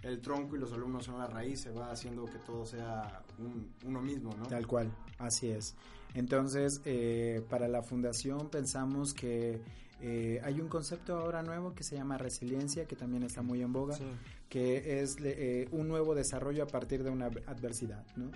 el 0.03 0.21
tronco 0.21 0.55
y 0.55 0.59
los 0.59 0.71
alumnos 0.71 1.05
son 1.05 1.17
la 1.17 1.27
raíz, 1.27 1.61
se 1.61 1.71
va 1.71 1.91
haciendo 1.91 2.25
que 2.25 2.37
todo 2.39 2.65
sea 2.65 3.23
uno 3.85 4.01
mismo, 4.01 4.33
¿no? 4.35 4.45
Tal 4.47 4.67
cual, 4.67 4.91
así 5.17 5.49
es. 5.49 5.75
Entonces, 6.17 6.81
eh, 6.85 7.43
para 7.47 7.67
la 7.67 7.83
fundación 7.83 8.49
pensamos 8.49 9.13
que 9.13 9.61
eh, 10.01 10.41
hay 10.43 10.59
un 10.59 10.67
concepto 10.67 11.15
ahora 11.15 11.43
nuevo 11.43 11.75
que 11.75 11.83
se 11.83 11.95
llama 11.95 12.17
resiliencia, 12.17 12.85
que 12.85 12.95
también 12.95 13.21
está 13.21 13.43
muy 13.43 13.61
en 13.61 13.71
boga, 13.71 13.95
que 14.49 14.99
es 14.99 15.17
eh, 15.23 15.67
un 15.71 15.87
nuevo 15.87 16.15
desarrollo 16.15 16.63
a 16.63 16.67
partir 16.67 17.03
de 17.03 17.11
una 17.11 17.27
adversidad, 17.27 18.03
¿no? 18.15 18.31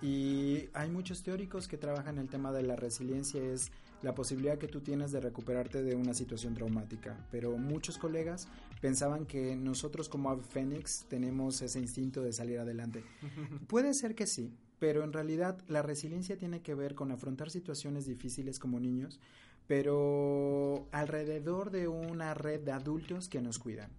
Y 0.00 0.70
hay 0.72 0.90
muchos 0.90 1.22
teóricos 1.22 1.68
que 1.68 1.76
trabajan 1.76 2.16
el 2.16 2.28
tema 2.28 2.52
de 2.52 2.62
la 2.62 2.74
resiliencia, 2.74 3.42
es 3.42 3.70
la 4.00 4.14
posibilidad 4.14 4.56
que 4.56 4.68
tú 4.68 4.80
tienes 4.80 5.12
de 5.12 5.20
recuperarte 5.20 5.82
de 5.82 5.94
una 5.94 6.14
situación 6.14 6.54
traumática. 6.54 7.26
Pero 7.30 7.58
muchos 7.58 7.98
colegas 7.98 8.48
pensaban 8.80 9.26
que 9.26 9.56
nosotros 9.56 10.08
como 10.08 10.38
Fénix 10.38 11.04
tenemos 11.08 11.60
ese 11.60 11.80
instinto 11.80 12.22
de 12.22 12.32
salir 12.32 12.58
adelante. 12.60 13.04
Puede 13.68 13.92
ser 13.92 14.14
que 14.14 14.26
sí, 14.26 14.54
pero 14.78 15.04
en 15.04 15.12
realidad 15.12 15.58
la 15.68 15.82
resiliencia 15.82 16.36
tiene 16.36 16.60
que 16.60 16.74
ver 16.74 16.94
con 16.94 17.12
afrontar 17.12 17.50
situaciones 17.50 18.06
difíciles 18.06 18.58
como 18.58 18.80
niños, 18.80 19.20
pero 19.66 20.86
alrededor 20.92 21.70
de 21.70 21.88
una 21.88 22.34
red 22.34 22.60
de 22.60 22.72
adultos 22.72 23.28
que 23.28 23.40
nos 23.40 23.58
cuidan. 23.58 23.90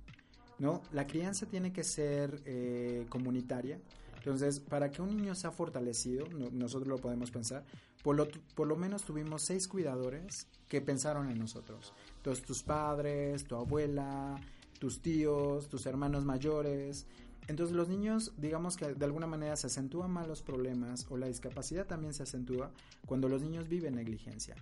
¿no? 0.60 0.82
La 0.92 1.06
crianza 1.06 1.46
tiene 1.46 1.72
que 1.72 1.84
ser 1.84 2.42
eh, 2.46 3.06
comunitaria. 3.10 3.80
Entonces, 4.18 4.60
para 4.60 4.92
que 4.92 5.02
un 5.02 5.16
niño 5.16 5.36
sea 5.36 5.52
fortalecido, 5.52 6.28
nosotros 6.52 6.88
lo 6.88 6.98
podemos 6.98 7.32
pensar, 7.32 7.64
por 8.04 8.16
lo, 8.16 8.28
por 8.56 8.68
lo 8.68 8.76
menos 8.76 9.04
tuvimos 9.04 9.44
seis 9.44 9.68
cuidadores 9.68 10.48
que 10.68 10.82
pensaron 10.82 11.30
en 11.30 11.40
nosotros. 11.40 11.94
Entonces, 12.18 12.44
tus 12.44 12.64
padres, 12.64 13.46
tu 13.46 13.56
abuela, 13.56 14.36
tus 14.80 15.02
tíos, 15.02 15.70
tus 15.70 15.86
hermanos 15.86 16.26
mayores. 16.26 17.06
Entonces 17.48 17.76
los 17.76 17.88
niños, 17.88 18.34
digamos 18.38 18.76
que 18.76 18.94
de 18.94 19.06
alguna 19.06 19.28
manera 19.28 19.56
se 19.56 19.68
acentúan 19.68 20.12
más 20.12 20.28
los 20.28 20.42
problemas 20.42 21.06
o 21.10 21.18
la 21.18 21.28
discapacidad 21.28 21.86
también 21.86 22.14
se 22.14 22.24
acentúa 22.24 22.72
cuando 23.06 23.30
los 23.30 23.42
niños 23.42 23.70
viven 23.70 23.96
negligencia. 23.96 24.56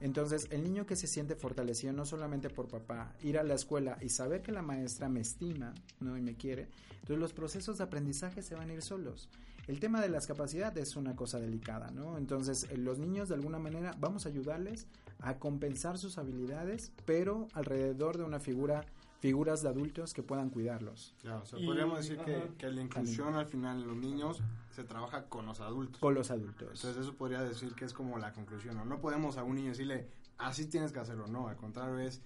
Entonces, 0.00 0.46
el 0.50 0.62
niño 0.62 0.86
que 0.86 0.94
se 0.94 1.08
siente 1.08 1.34
fortalecido 1.34 1.92
no 1.92 2.06
solamente 2.06 2.50
por 2.50 2.68
papá, 2.68 3.12
ir 3.22 3.36
a 3.36 3.42
la 3.42 3.54
escuela 3.54 3.98
y 4.00 4.10
saber 4.10 4.42
que 4.42 4.52
la 4.52 4.62
maestra 4.62 5.08
me 5.08 5.20
estima, 5.20 5.74
¿no? 5.98 6.16
y 6.16 6.20
me 6.20 6.36
quiere, 6.36 6.68
entonces 7.00 7.18
los 7.18 7.32
procesos 7.32 7.78
de 7.78 7.84
aprendizaje 7.84 8.42
se 8.42 8.54
van 8.54 8.70
a 8.70 8.74
ir 8.74 8.82
solos. 8.82 9.28
El 9.66 9.80
tema 9.80 10.00
de 10.00 10.08
las 10.08 10.26
capacidades 10.26 10.90
es 10.90 10.96
una 10.96 11.14
cosa 11.14 11.38
delicada, 11.40 11.90
¿no? 11.90 12.16
Entonces, 12.16 12.66
eh, 12.70 12.78
los 12.78 12.98
niños 12.98 13.28
de 13.28 13.34
alguna 13.34 13.58
manera 13.58 13.94
vamos 14.00 14.24
a 14.24 14.30
ayudarles 14.30 14.86
a 15.20 15.38
compensar 15.38 15.98
sus 15.98 16.16
habilidades, 16.16 16.90
pero 17.04 17.48
alrededor 17.52 18.16
de 18.16 18.24
una 18.24 18.40
figura 18.40 18.86
figuras 19.20 19.62
de 19.62 19.68
adultos 19.68 20.12
que 20.12 20.22
puedan 20.22 20.50
cuidarlos. 20.50 21.14
Claro, 21.20 21.42
podríamos 21.50 21.98
decir 21.98 22.18
que, 22.18 22.52
que, 22.56 22.70
la 22.70 22.82
inclusión 22.82 23.34
al 23.34 23.46
final 23.46 23.82
en 23.82 23.88
los 23.88 23.96
niños 23.96 24.42
se 24.70 24.84
trabaja 24.84 25.24
con 25.24 25.46
los 25.46 25.60
adultos. 25.60 26.00
Con 26.00 26.14
los 26.14 26.30
adultos. 26.30 26.68
Entonces 26.74 26.96
eso 26.96 27.14
podría 27.14 27.42
decir 27.42 27.74
que 27.74 27.84
es 27.84 27.92
como 27.92 28.18
la 28.18 28.32
conclusión, 28.32 28.76
¿no? 28.76 28.84
No 28.84 29.00
podemos 29.00 29.36
a 29.36 29.42
un 29.42 29.56
niño 29.56 29.70
decirle, 29.70 30.08
así 30.38 30.66
tienes 30.66 30.92
que 30.92 31.00
hacerlo, 31.00 31.26
no, 31.26 31.48
al 31.48 31.56
contrario 31.56 31.98
es 31.98 32.22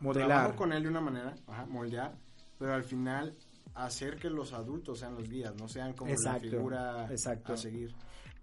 modelar 0.00 0.54
con 0.54 0.72
él 0.72 0.82
de 0.82 0.88
una 0.88 1.00
manera, 1.00 1.34
ajá, 1.46 1.66
moldear, 1.66 2.16
pero 2.58 2.74
al 2.74 2.84
final 2.84 3.36
hacer 3.74 4.16
que 4.16 4.30
los 4.30 4.52
adultos 4.52 5.00
sean 5.00 5.14
los 5.14 5.28
guías, 5.28 5.54
no 5.56 5.68
sean 5.68 5.94
como 5.94 6.12
la 6.12 6.38
figura 6.38 7.04
a 7.04 7.56
seguir. 7.56 7.94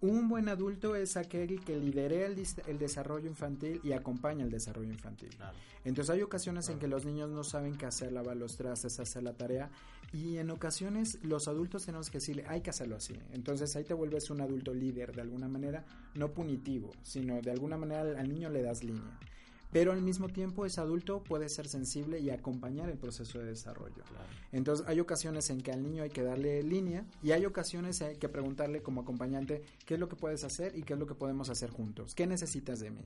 Un 0.02 0.30
buen 0.30 0.48
adulto 0.48 0.96
es 0.96 1.18
aquel 1.18 1.60
que 1.66 1.78
lidera 1.78 2.26
el, 2.26 2.80
desarrollo 2.80 3.28
infantil 3.28 3.82
y 3.84 3.92
acompaña 3.92 4.46
el 4.46 4.50
desarrollo 4.50 4.94
infantil. 4.94 5.30
Entonces 5.84 6.16
hay 6.16 6.22
ocasiones 6.22 6.70
en 6.70 6.80
que 6.80 6.88
los 6.88 7.06
niños 7.06 7.30
no 7.30 7.44
saben 7.44 7.76
qué 7.78 7.86
hacer, 7.86 8.14
lavar 8.14 8.38
los 8.38 8.56
trastes, 8.56 8.98
hacer 8.98 9.24
la 9.24 9.34
tarea 9.34 9.70
y 10.14 10.38
en 10.38 10.52
ocasiones 10.52 11.20
los 11.24 11.50
adultos 11.50 11.86
tenemos 11.86 12.10
que 12.10 12.20
decirle 12.20 12.46
hay 12.48 12.62
que 12.62 12.70
hacerlo 12.70 12.96
así. 12.96 13.20
Entonces 13.34 13.76
ahí 13.76 13.84
te 13.84 13.94
vuelves 13.94 14.30
un 14.30 14.40
adulto 14.40 14.74
líder 14.74 15.14
de 15.14 15.22
alguna 15.22 15.50
manera, 15.50 15.84
no 16.16 16.32
punitivo, 16.32 16.92
sino 17.04 17.42
de 17.42 17.52
alguna 17.52 17.76
manera 17.76 18.18
al 18.18 18.30
niño 18.30 18.50
le 18.50 18.62
das 18.62 18.86
línea 18.86 19.20
pero 19.72 19.92
al 19.92 20.02
mismo 20.02 20.30
tiempo 20.30 20.66
ese 20.66 20.82
adulto 20.82 21.24
puede 21.24 21.50
ser 21.50 21.68
sensible 21.68 22.20
y 22.20 22.30
acompañar 22.30 22.90
el 22.90 22.98
proceso 22.98 23.40
de 23.40 23.46
desarrollo. 23.46 24.04
Entonces 24.52 24.86
hay 24.88 25.00
ocasiones 25.00 25.50
en 25.50 25.62
que 25.62 25.72
al 25.72 25.84
niño 25.84 26.04
hay 26.04 26.10
que 26.10 26.24
darle 26.24 26.64
línea 26.64 27.06
y 27.22 27.32
hay 27.32 27.46
ocasiones 27.46 28.02
en 28.02 28.08
hay 28.08 28.16
que 28.16 28.30
preguntarle 28.30 28.82
como 28.82 29.02
acompañante 29.02 29.64
qué 29.86 29.96
es 29.96 30.00
lo 30.00 30.10
que 30.10 30.16
puedes 30.16 30.44
hacer 30.44 30.76
y 30.76 30.84
qué 30.84 30.94
es 30.94 31.00
lo 31.00 31.06
que 31.06 31.16
podemos 31.16 31.50
hacer 31.50 31.70
juntos, 31.70 32.16
qué 32.16 32.26
necesitas 32.26 32.80
de 32.80 32.92
mí. 32.92 33.06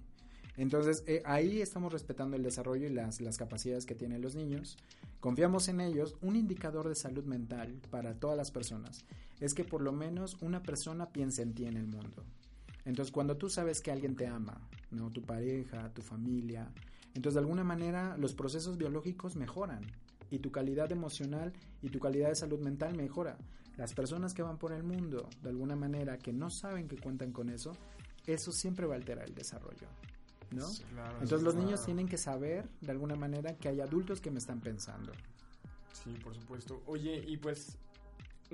Entonces 0.55 1.03
eh, 1.07 1.21
ahí 1.25 1.61
estamos 1.61 1.91
respetando 1.91 2.35
el 2.37 2.43
desarrollo 2.43 2.85
y 2.87 2.93
las, 2.93 3.21
las 3.21 3.37
capacidades 3.37 3.85
que 3.85 3.95
tienen 3.95 4.21
los 4.21 4.35
niños, 4.35 4.77
confiamos 5.19 5.67
en 5.67 5.81
ellos. 5.81 6.15
Un 6.21 6.35
indicador 6.35 6.87
de 6.87 6.95
salud 6.95 7.25
mental 7.25 7.81
para 7.89 8.13
todas 8.13 8.37
las 8.37 8.51
personas 8.51 9.03
es 9.39 9.53
que 9.53 9.63
por 9.63 9.81
lo 9.81 9.91
menos 9.91 10.37
una 10.41 10.61
persona 10.61 11.09
piense 11.09 11.41
en 11.41 11.53
ti 11.53 11.65
en 11.65 11.77
el 11.77 11.87
mundo. 11.87 12.23
Entonces, 12.85 13.11
cuando 13.11 13.37
tú 13.37 13.49
sabes 13.49 13.81
que 13.81 13.91
alguien 13.91 14.15
te 14.15 14.27
ama, 14.27 14.67
¿no? 14.91 15.09
Tu 15.09 15.21
pareja, 15.21 15.93
tu 15.93 16.01
familia, 16.01 16.71
entonces 17.13 17.35
de 17.35 17.39
alguna 17.39 17.63
manera 17.63 18.17
los 18.17 18.33
procesos 18.33 18.77
biológicos 18.77 19.35
mejoran 19.35 19.81
y 20.29 20.39
tu 20.39 20.51
calidad 20.51 20.91
emocional 20.91 21.53
y 21.81 21.89
tu 21.89 21.99
calidad 21.99 22.29
de 22.29 22.35
salud 22.35 22.59
mental 22.59 22.95
mejora. 22.95 23.37
Las 23.77 23.93
personas 23.93 24.33
que 24.33 24.43
van 24.43 24.57
por 24.57 24.71
el 24.73 24.83
mundo, 24.83 25.29
de 25.41 25.49
alguna 25.49 25.75
manera, 25.75 26.17
que 26.17 26.33
no 26.33 26.49
saben 26.49 26.87
que 26.87 26.97
cuentan 26.97 27.31
con 27.31 27.49
eso, 27.49 27.71
eso 28.25 28.51
siempre 28.51 28.85
va 28.85 28.93
a 28.93 28.97
alterar 28.97 29.25
el 29.27 29.35
desarrollo. 29.35 29.87
¿no? 30.51 30.67
Entonces 31.13 31.41
los 31.41 31.55
niños 31.55 31.83
tienen 31.83 32.07
que 32.07 32.17
saber, 32.17 32.69
de 32.81 32.91
alguna 32.91 33.15
manera, 33.15 33.55
que 33.57 33.69
hay 33.69 33.81
adultos 33.81 34.21
que 34.21 34.29
me 34.31 34.39
están 34.39 34.59
pensando. 34.59 35.11
Sí, 35.91 36.11
por 36.23 36.35
supuesto. 36.35 36.81
Oye, 36.85 37.23
y 37.27 37.37
pues 37.37 37.77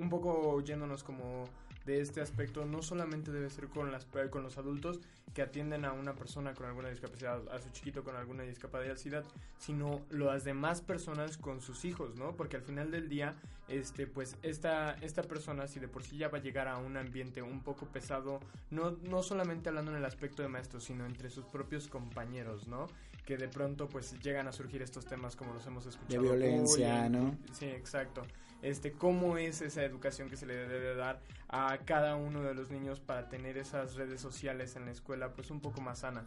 un 0.00 0.08
poco 0.08 0.60
yéndonos 0.62 1.04
como 1.04 1.44
de 1.86 2.00
este 2.00 2.20
aspecto 2.20 2.64
no 2.64 2.82
solamente 2.82 3.30
debe 3.32 3.48
ser 3.50 3.68
con, 3.68 3.90
las, 3.90 4.06
con 4.30 4.42
los 4.42 4.58
adultos 4.58 5.00
que 5.34 5.42
atienden 5.42 5.84
a 5.84 5.92
una 5.92 6.14
persona 6.14 6.54
con 6.54 6.66
alguna 6.66 6.88
discapacidad, 6.88 7.40
a 7.48 7.60
su 7.60 7.70
chiquito 7.70 8.02
con 8.02 8.16
alguna 8.16 8.42
discapacidad, 8.42 9.24
sino 9.58 10.00
las 10.10 10.44
demás 10.44 10.80
personas 10.80 11.38
con 11.38 11.60
sus 11.60 11.84
hijos, 11.84 12.16
¿no? 12.16 12.34
Porque 12.36 12.56
al 12.56 12.62
final 12.62 12.90
del 12.90 13.08
día, 13.08 13.36
este, 13.68 14.06
pues 14.06 14.36
esta, 14.42 14.94
esta 14.94 15.22
persona, 15.22 15.68
si 15.68 15.78
de 15.78 15.86
por 15.86 16.02
sí 16.02 16.16
ya 16.16 16.28
va 16.28 16.38
a 16.38 16.40
llegar 16.40 16.66
a 16.66 16.78
un 16.78 16.96
ambiente 16.96 17.42
un 17.42 17.60
poco 17.60 17.86
pesado, 17.86 18.40
no, 18.70 18.96
no 19.02 19.22
solamente 19.22 19.68
hablando 19.68 19.92
en 19.92 19.98
el 19.98 20.04
aspecto 20.04 20.42
de 20.42 20.48
maestro, 20.48 20.80
sino 20.80 21.06
entre 21.06 21.30
sus 21.30 21.44
propios 21.44 21.86
compañeros, 21.86 22.66
¿no? 22.66 22.88
Que 23.24 23.36
de 23.36 23.46
pronto 23.46 23.88
pues 23.88 24.20
llegan 24.20 24.48
a 24.48 24.52
surgir 24.52 24.82
estos 24.82 25.06
temas 25.06 25.36
como 25.36 25.54
los 25.54 25.64
hemos 25.66 25.86
escuchado. 25.86 26.22
De 26.22 26.28
violencia, 26.28 27.08
¿no? 27.08 27.36
Sí, 27.52 27.66
exacto 27.66 28.22
este, 28.62 28.92
cómo 28.92 29.36
es 29.38 29.60
esa 29.60 29.84
educación 29.84 30.28
que 30.28 30.36
se 30.36 30.46
le 30.46 30.54
debe 30.54 30.94
dar 30.94 31.20
a 31.48 31.78
cada 31.84 32.16
uno 32.16 32.42
de 32.42 32.54
los 32.54 32.70
niños 32.70 33.00
para 33.00 33.28
tener 33.28 33.58
esas 33.58 33.94
redes 33.94 34.20
sociales 34.20 34.76
en 34.76 34.84
la 34.84 34.92
escuela 34.92 35.32
pues 35.32 35.50
un 35.50 35.60
poco 35.60 35.80
más 35.80 36.00
sana. 36.00 36.24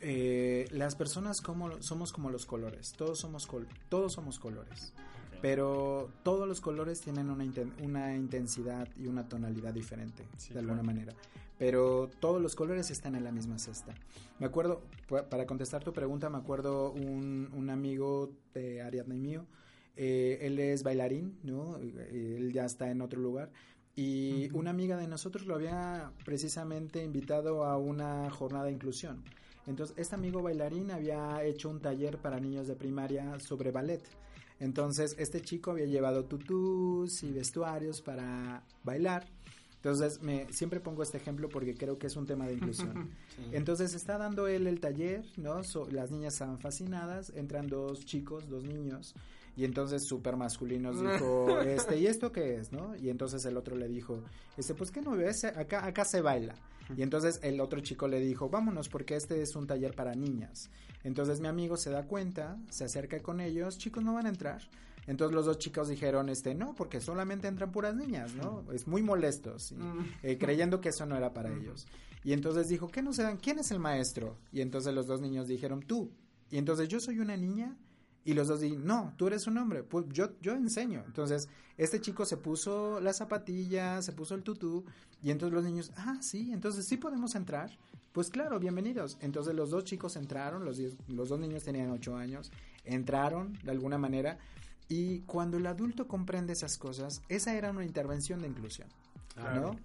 Eh, 0.00 0.66
las 0.72 0.96
personas 0.96 1.40
como 1.40 1.80
somos 1.80 2.12
como 2.12 2.30
los 2.30 2.44
colores, 2.44 2.92
todos 2.96 3.20
somos 3.20 3.48
todos 3.88 4.12
somos 4.12 4.40
colores, 4.40 4.94
pero 5.40 6.10
todos 6.24 6.48
los 6.48 6.60
colores 6.60 7.00
tienen 7.00 7.30
una, 7.30 7.44
una 7.80 8.16
intensidad 8.16 8.88
y 8.96 9.06
una 9.06 9.28
tonalidad 9.28 9.72
diferente 9.72 10.26
de 10.50 10.58
alguna 10.58 10.82
manera, 10.82 11.14
pero 11.56 12.10
todos 12.18 12.42
los 12.42 12.56
colores 12.56 12.90
están 12.90 13.14
en 13.14 13.22
la 13.22 13.30
misma 13.30 13.60
cesta. 13.60 13.94
Me 14.40 14.46
acuerdo, 14.46 14.82
para 15.30 15.46
contestar 15.46 15.84
tu 15.84 15.92
pregunta, 15.92 16.28
me 16.30 16.38
acuerdo 16.38 16.90
un, 16.90 17.48
un 17.52 17.70
amigo 17.70 18.32
de 18.54 18.82
Ariadna 18.82 19.14
y 19.14 19.20
mío 19.20 19.46
eh, 19.96 20.38
él 20.42 20.58
es 20.58 20.82
bailarín, 20.82 21.38
¿no? 21.42 21.76
Él 21.78 22.52
ya 22.52 22.64
está 22.64 22.90
en 22.90 23.00
otro 23.00 23.20
lugar. 23.20 23.50
Y 23.94 24.50
una 24.54 24.70
amiga 24.70 24.96
de 24.96 25.06
nosotros 25.06 25.46
lo 25.46 25.54
había 25.54 26.12
precisamente 26.24 27.04
invitado 27.04 27.64
a 27.64 27.76
una 27.76 28.30
jornada 28.30 28.64
de 28.64 28.72
inclusión. 28.72 29.22
Entonces, 29.66 29.96
este 29.98 30.14
amigo 30.14 30.42
bailarín 30.42 30.90
había 30.90 31.44
hecho 31.44 31.68
un 31.68 31.80
taller 31.80 32.18
para 32.18 32.40
niños 32.40 32.66
de 32.66 32.74
primaria 32.74 33.38
sobre 33.38 33.70
ballet. 33.70 34.02
Entonces, 34.60 35.14
este 35.18 35.40
chico 35.42 35.72
había 35.72 35.86
llevado 35.86 36.24
tutús 36.24 37.22
y 37.22 37.32
vestuarios 37.32 38.00
para 38.00 38.64
bailar. 38.82 39.26
Entonces, 39.76 40.22
me, 40.22 40.50
siempre 40.52 40.80
pongo 40.80 41.02
este 41.02 41.18
ejemplo 41.18 41.48
porque 41.48 41.74
creo 41.74 41.98
que 41.98 42.06
es 42.06 42.16
un 42.16 42.26
tema 42.26 42.46
de 42.46 42.54
inclusión. 42.54 43.10
Entonces, 43.52 43.94
está 43.94 44.16
dando 44.16 44.46
él 44.46 44.66
el 44.66 44.80
taller, 44.80 45.24
¿no? 45.36 45.60
las 45.90 46.10
niñas 46.10 46.34
estaban 46.34 46.58
fascinadas, 46.60 47.30
entran 47.34 47.66
dos 47.66 48.04
chicos, 48.04 48.48
dos 48.48 48.64
niños, 48.64 49.14
y 49.56 49.64
entonces 49.64 50.04
súper 50.06 50.36
masculinos 50.36 51.00
dijo, 51.00 51.60
este, 51.60 51.98
¿y 51.98 52.06
esto 52.06 52.32
qué 52.32 52.56
es, 52.56 52.72
no? 52.72 52.96
Y 52.96 53.10
entonces 53.10 53.44
el 53.44 53.56
otro 53.56 53.76
le 53.76 53.88
dijo, 53.88 54.22
este, 54.56 54.74
pues 54.74 54.90
¿qué 54.90 55.00
no 55.02 55.12
ves? 55.16 55.44
Acá, 55.44 55.84
acá 55.84 56.04
se 56.04 56.20
baila. 56.20 56.54
Y 56.96 57.02
entonces 57.02 57.40
el 57.42 57.60
otro 57.60 57.80
chico 57.80 58.08
le 58.08 58.20
dijo, 58.20 58.48
vámonos 58.48 58.88
porque 58.88 59.16
este 59.16 59.40
es 59.40 59.56
un 59.56 59.66
taller 59.66 59.94
para 59.94 60.14
niñas. 60.14 60.70
Entonces 61.04 61.40
mi 61.40 61.48
amigo 61.48 61.76
se 61.76 61.90
da 61.90 62.06
cuenta, 62.06 62.58
se 62.70 62.84
acerca 62.84 63.20
con 63.20 63.40
ellos, 63.40 63.78
chicos 63.78 64.02
no 64.04 64.14
van 64.14 64.26
a 64.26 64.30
entrar. 64.30 64.62
Entonces 65.06 65.34
los 65.34 65.46
dos 65.46 65.58
chicos 65.58 65.88
dijeron, 65.88 66.28
este, 66.28 66.54
no, 66.54 66.74
porque 66.74 67.00
solamente 67.00 67.48
entran 67.48 67.72
puras 67.72 67.94
niñas, 67.94 68.34
¿no? 68.34 68.64
Es 68.72 68.86
muy 68.86 69.02
molestos, 69.02 69.74
eh, 70.22 70.38
creyendo 70.38 70.80
que 70.80 70.90
eso 70.90 71.06
no 71.06 71.16
era 71.16 71.32
para 71.32 71.52
ellos. 71.52 71.86
Y 72.24 72.32
entonces 72.32 72.68
dijo, 72.68 72.88
¿qué 72.88 73.02
no 73.02 73.12
se 73.12 73.24
dan? 73.24 73.36
¿Quién 73.36 73.58
es 73.58 73.72
el 73.72 73.80
maestro? 73.80 74.36
Y 74.52 74.60
entonces 74.60 74.94
los 74.94 75.06
dos 75.06 75.20
niños 75.20 75.48
dijeron, 75.48 75.80
tú. 75.80 76.12
Y 76.50 76.58
entonces 76.58 76.88
yo 76.88 77.00
soy 77.00 77.18
una 77.18 77.36
niña 77.36 77.76
Y 78.24 78.34
los 78.34 78.48
dos 78.48 78.60
dicen, 78.60 78.86
no, 78.86 79.12
tú 79.16 79.26
eres 79.26 79.46
un 79.46 79.58
hombre, 79.58 79.82
pues 79.82 80.06
yo, 80.10 80.30
yo 80.40 80.52
enseño. 80.52 81.02
Entonces, 81.06 81.48
este 81.76 82.00
chico 82.00 82.24
se 82.24 82.36
puso 82.36 83.00
las 83.00 83.16
zapatillas, 83.16 84.04
se 84.04 84.12
puso 84.12 84.34
el 84.34 84.42
tutú, 84.42 84.84
y 85.22 85.30
entonces 85.30 85.54
los 85.54 85.64
niños, 85.64 85.92
ah, 85.96 86.18
sí, 86.20 86.52
entonces 86.52 86.86
sí 86.86 86.96
podemos 86.96 87.34
entrar. 87.34 87.70
Pues 88.12 88.28
claro, 88.28 88.60
bienvenidos. 88.60 89.16
Entonces 89.20 89.54
los 89.54 89.70
dos 89.70 89.84
chicos 89.84 90.16
entraron, 90.16 90.64
los, 90.64 90.78
los 91.08 91.28
dos 91.30 91.40
niños 91.40 91.64
tenían 91.64 91.90
ocho 91.90 92.16
años, 92.16 92.52
entraron 92.84 93.58
de 93.64 93.70
alguna 93.70 93.98
manera, 93.98 94.38
y 94.88 95.20
cuando 95.20 95.56
el 95.56 95.66
adulto 95.66 96.06
comprende 96.06 96.52
esas 96.52 96.76
cosas, 96.76 97.22
esa 97.28 97.54
era 97.54 97.70
una 97.70 97.84
intervención 97.84 98.42
de 98.42 98.48
inclusión, 98.48 98.88
¿no? 99.54 99.76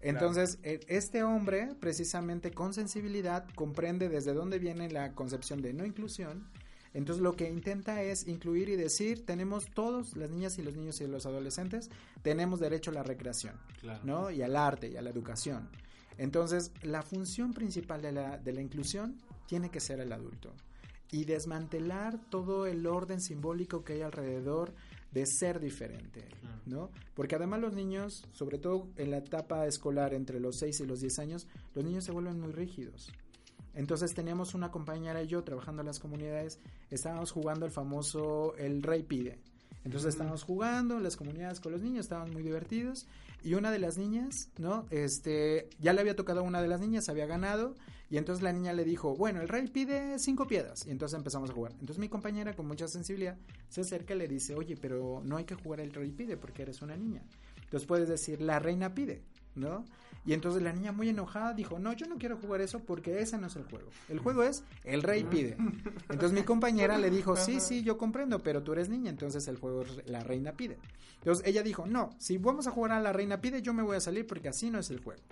Entonces, 0.00 0.58
e, 0.62 0.80
este 0.88 1.22
hombre, 1.22 1.74
precisamente 1.78 2.50
con 2.50 2.74
sensibilidad, 2.74 3.46
comprende 3.54 4.08
desde 4.08 4.34
dónde 4.34 4.58
viene 4.58 4.90
la 4.90 5.12
concepción 5.12 5.62
de 5.62 5.72
no 5.72 5.86
inclusión, 5.86 6.48
entonces 6.96 7.22
lo 7.22 7.36
que 7.36 7.46
intenta 7.46 8.02
es 8.02 8.26
incluir 8.26 8.70
y 8.70 8.76
decir, 8.76 9.26
tenemos 9.26 9.66
todos, 9.66 10.16
las 10.16 10.30
niñas 10.30 10.56
y 10.56 10.62
los 10.62 10.74
niños 10.74 10.98
y 11.02 11.06
los 11.06 11.26
adolescentes, 11.26 11.90
tenemos 12.22 12.58
derecho 12.58 12.90
a 12.90 12.94
la 12.94 13.02
recreación, 13.02 13.54
¿no? 14.02 14.30
Y 14.30 14.40
al 14.40 14.56
arte 14.56 14.88
y 14.88 14.96
a 14.96 15.02
la 15.02 15.10
educación. 15.10 15.68
Entonces, 16.16 16.72
la 16.82 17.02
función 17.02 17.52
principal 17.52 18.00
de 18.00 18.12
la, 18.12 18.38
de 18.38 18.50
la 18.54 18.62
inclusión 18.62 19.18
tiene 19.46 19.70
que 19.70 19.78
ser 19.78 20.00
el 20.00 20.10
adulto 20.10 20.54
y 21.10 21.26
desmantelar 21.26 22.18
todo 22.30 22.64
el 22.64 22.86
orden 22.86 23.20
simbólico 23.20 23.84
que 23.84 23.92
hay 23.92 24.00
alrededor 24.00 24.72
de 25.12 25.26
ser 25.26 25.60
diferente, 25.60 26.26
¿no? 26.64 26.90
Porque 27.14 27.34
además 27.34 27.60
los 27.60 27.74
niños, 27.74 28.24
sobre 28.32 28.56
todo 28.56 28.88
en 28.96 29.10
la 29.10 29.18
etapa 29.18 29.66
escolar 29.66 30.14
entre 30.14 30.40
los 30.40 30.56
6 30.56 30.80
y 30.80 30.86
los 30.86 31.00
10 31.02 31.18
años, 31.18 31.46
los 31.74 31.84
niños 31.84 32.04
se 32.04 32.12
vuelven 32.12 32.40
muy 32.40 32.52
rígidos. 32.52 33.12
Entonces 33.76 34.14
teníamos 34.14 34.54
una 34.54 34.70
compañera 34.70 35.22
y 35.22 35.26
yo 35.26 35.44
trabajando 35.44 35.82
en 35.82 35.86
las 35.86 36.00
comunidades, 36.00 36.58
estábamos 36.90 37.30
jugando 37.30 37.66
el 37.66 37.72
famoso 37.72 38.56
El 38.56 38.82
Rey 38.82 39.02
Pide. 39.02 39.38
Entonces 39.84 40.14
estábamos 40.14 40.42
jugando 40.42 40.96
en 40.96 41.04
las 41.04 41.16
comunidades 41.16 41.60
con 41.60 41.70
los 41.70 41.82
niños, 41.82 42.06
estaban 42.06 42.32
muy 42.32 42.42
divertidos 42.42 43.06
y 43.44 43.54
una 43.54 43.70
de 43.70 43.78
las 43.78 43.98
niñas, 43.98 44.48
¿no? 44.58 44.86
Este, 44.90 45.68
ya 45.78 45.92
le 45.92 46.00
había 46.00 46.16
tocado 46.16 46.40
a 46.40 46.42
una 46.42 46.60
de 46.60 46.66
las 46.66 46.80
niñas, 46.80 47.08
había 47.08 47.26
ganado 47.26 47.76
y 48.10 48.16
entonces 48.16 48.42
la 48.42 48.52
niña 48.52 48.72
le 48.72 48.84
dijo, 48.84 49.14
bueno, 49.14 49.42
el 49.42 49.48
rey 49.48 49.68
pide 49.68 50.18
cinco 50.18 50.46
piedras 50.48 50.86
y 50.86 50.90
entonces 50.90 51.16
empezamos 51.16 51.50
a 51.50 51.52
jugar. 51.52 51.72
Entonces 51.72 51.98
mi 51.98 52.08
compañera 52.08 52.56
con 52.56 52.66
mucha 52.66 52.88
sensibilidad 52.88 53.36
se 53.68 53.82
acerca 53.82 54.14
y 54.14 54.18
le 54.18 54.26
dice, 54.26 54.54
oye, 54.54 54.76
pero 54.76 55.22
no 55.24 55.36
hay 55.36 55.44
que 55.44 55.54
jugar 55.54 55.80
el 55.80 55.92
rey 55.92 56.10
pide 56.10 56.36
porque 56.36 56.62
eres 56.62 56.82
una 56.82 56.96
niña. 56.96 57.22
Entonces 57.62 57.86
puedes 57.86 58.08
decir, 58.08 58.40
la 58.40 58.58
reina 58.58 58.94
pide, 58.94 59.22
¿no? 59.56 59.84
Y 60.26 60.32
entonces 60.32 60.60
la 60.60 60.72
niña 60.72 60.90
muy 60.90 61.08
enojada 61.08 61.54
dijo, 61.54 61.78
no, 61.78 61.92
yo 61.92 62.06
no 62.06 62.18
quiero 62.18 62.36
jugar 62.36 62.60
eso 62.60 62.80
porque 62.80 63.20
ese 63.20 63.38
no 63.38 63.46
es 63.46 63.54
el 63.54 63.62
juego. 63.62 63.88
El 64.08 64.18
juego 64.18 64.42
es 64.42 64.64
el 64.82 65.04
rey 65.04 65.22
pide. 65.22 65.56
Entonces 66.08 66.32
mi 66.32 66.42
compañera 66.42 66.98
le 66.98 67.10
dijo, 67.10 67.36
sí, 67.36 67.60
sí, 67.60 67.84
yo 67.84 67.96
comprendo, 67.96 68.40
pero 68.40 68.62
tú 68.62 68.72
eres 68.72 68.88
niña, 68.88 69.08
entonces 69.08 69.46
el 69.46 69.56
juego 69.56 69.82
es 69.82 70.08
la 70.08 70.24
reina 70.24 70.52
pide. 70.52 70.78
Entonces 71.18 71.46
ella 71.46 71.62
dijo, 71.62 71.86
no, 71.86 72.10
si 72.18 72.38
vamos 72.38 72.66
a 72.66 72.72
jugar 72.72 72.92
a 72.92 73.00
la 73.00 73.12
reina 73.12 73.40
pide, 73.40 73.62
yo 73.62 73.72
me 73.72 73.84
voy 73.84 73.96
a 73.96 74.00
salir 74.00 74.26
porque 74.26 74.48
así 74.48 74.68
no 74.68 74.80
es 74.80 74.90
el 74.90 75.00
juego. 75.00 75.22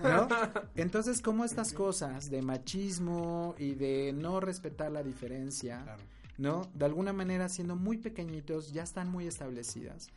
¿No? 0.00 0.28
Entonces, 0.76 1.22
como 1.22 1.44
estas 1.44 1.72
cosas 1.72 2.30
de 2.30 2.42
machismo 2.42 3.54
y 3.58 3.74
de 3.74 4.12
no 4.12 4.40
respetar 4.40 4.92
la 4.92 5.02
diferencia, 5.02 5.84
¿no? 6.36 6.70
De 6.74 6.84
alguna 6.84 7.12
manera, 7.12 7.48
siendo 7.48 7.76
muy 7.76 7.98
pequeñitos, 7.98 8.72
ya 8.72 8.82
están 8.82 9.10
muy 9.10 9.26
establecidas 9.26 10.10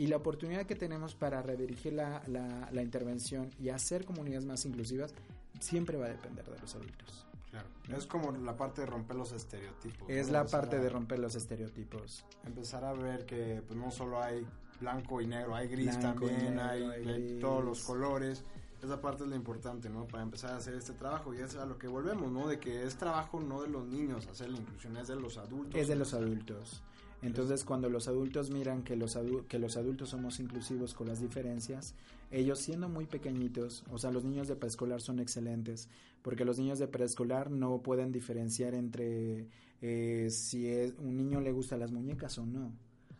y 0.00 0.06
la 0.06 0.16
oportunidad 0.16 0.64
que 0.64 0.76
tenemos 0.76 1.14
para 1.14 1.42
redirigir 1.42 1.92
la, 1.92 2.22
la, 2.26 2.82
intervención 2.82 3.50
y 3.60 3.68
hacer 3.68 4.06
comunidades 4.06 4.46
más 4.46 4.64
inclusivas 4.64 5.12
siempre 5.60 5.98
va 5.98 6.06
a 6.06 6.08
depender 6.08 6.42
de 6.46 6.58
los 6.58 6.74
adultos. 6.74 7.26
Claro. 7.50 7.68
Es 7.94 8.06
como 8.06 8.32
la 8.32 8.56
parte 8.56 8.80
de 8.80 8.86
romper 8.86 9.16
los 9.16 9.30
estereotipos. 9.32 10.08
Es 10.08 10.30
la 10.30 10.46
parte 10.46 10.78
de 10.78 10.88
romper 10.88 11.18
los 11.18 11.34
estereotipos. 11.34 12.24
Empezar 12.46 12.82
a 12.82 12.94
ver 12.94 13.26
que 13.26 13.62
pues, 13.66 13.78
no 13.78 13.90
solo 13.90 14.22
hay 14.22 14.46
blanco 14.80 15.20
y 15.20 15.26
negro, 15.26 15.54
hay 15.54 15.68
gris 15.68 16.00
también, 16.00 16.58
hay, 16.58 17.38
todos 17.38 17.62
los 17.62 17.82
colores. 17.82 18.42
Esa 18.82 19.02
parte 19.02 19.24
es 19.24 19.28
la 19.28 19.36
importante, 19.36 19.90
¿no? 19.90 20.06
Para 20.06 20.22
empezar 20.22 20.54
a 20.54 20.56
hacer 20.56 20.76
este 20.76 20.94
trabajo 20.94 21.34
y 21.34 21.40
es 21.40 21.56
a 21.56 21.66
lo 21.66 21.76
que 21.76 21.88
volvemos, 21.88 22.32
¿no? 22.32 22.48
De 22.48 22.58
que 22.58 22.84
es 22.84 22.96
trabajo 22.96 23.38
no 23.38 23.60
de 23.60 23.68
los 23.68 23.86
niños 23.86 24.26
hacer 24.28 24.48
la 24.48 24.56
inclusión, 24.56 24.96
es 24.96 25.08
de 25.08 25.16
los 25.16 25.36
adultos. 25.36 25.78
Es 25.78 25.88
de 25.88 25.96
los 25.96 26.14
adultos. 26.14 26.82
Entonces, 27.22 27.64
cuando 27.64 27.90
los 27.90 28.08
adultos 28.08 28.50
miran 28.50 28.82
que 28.82 28.96
los, 28.96 29.18
que 29.48 29.58
los 29.58 29.76
adultos 29.76 30.08
somos 30.10 30.40
inclusivos 30.40 30.94
con 30.94 31.08
las 31.08 31.20
diferencias, 31.20 31.94
ellos 32.30 32.58
siendo 32.60 32.88
muy 32.88 33.06
pequeñitos, 33.06 33.84
o 33.90 33.98
sea, 33.98 34.10
los 34.10 34.24
niños 34.24 34.48
de 34.48 34.56
preescolar 34.56 35.02
son 35.02 35.20
excelentes, 35.20 35.88
porque 36.22 36.44
los 36.44 36.58
niños 36.58 36.78
de 36.78 36.88
preescolar 36.88 37.50
no 37.50 37.82
pueden 37.82 38.10
diferenciar 38.10 38.74
entre 38.74 39.48
eh, 39.82 40.28
si 40.30 40.66
es, 40.68 40.94
un 40.98 41.16
niño 41.16 41.40
le 41.40 41.52
gusta 41.52 41.76
las 41.76 41.92
muñecas 41.92 42.38
o 42.38 42.46
no. 42.46 42.72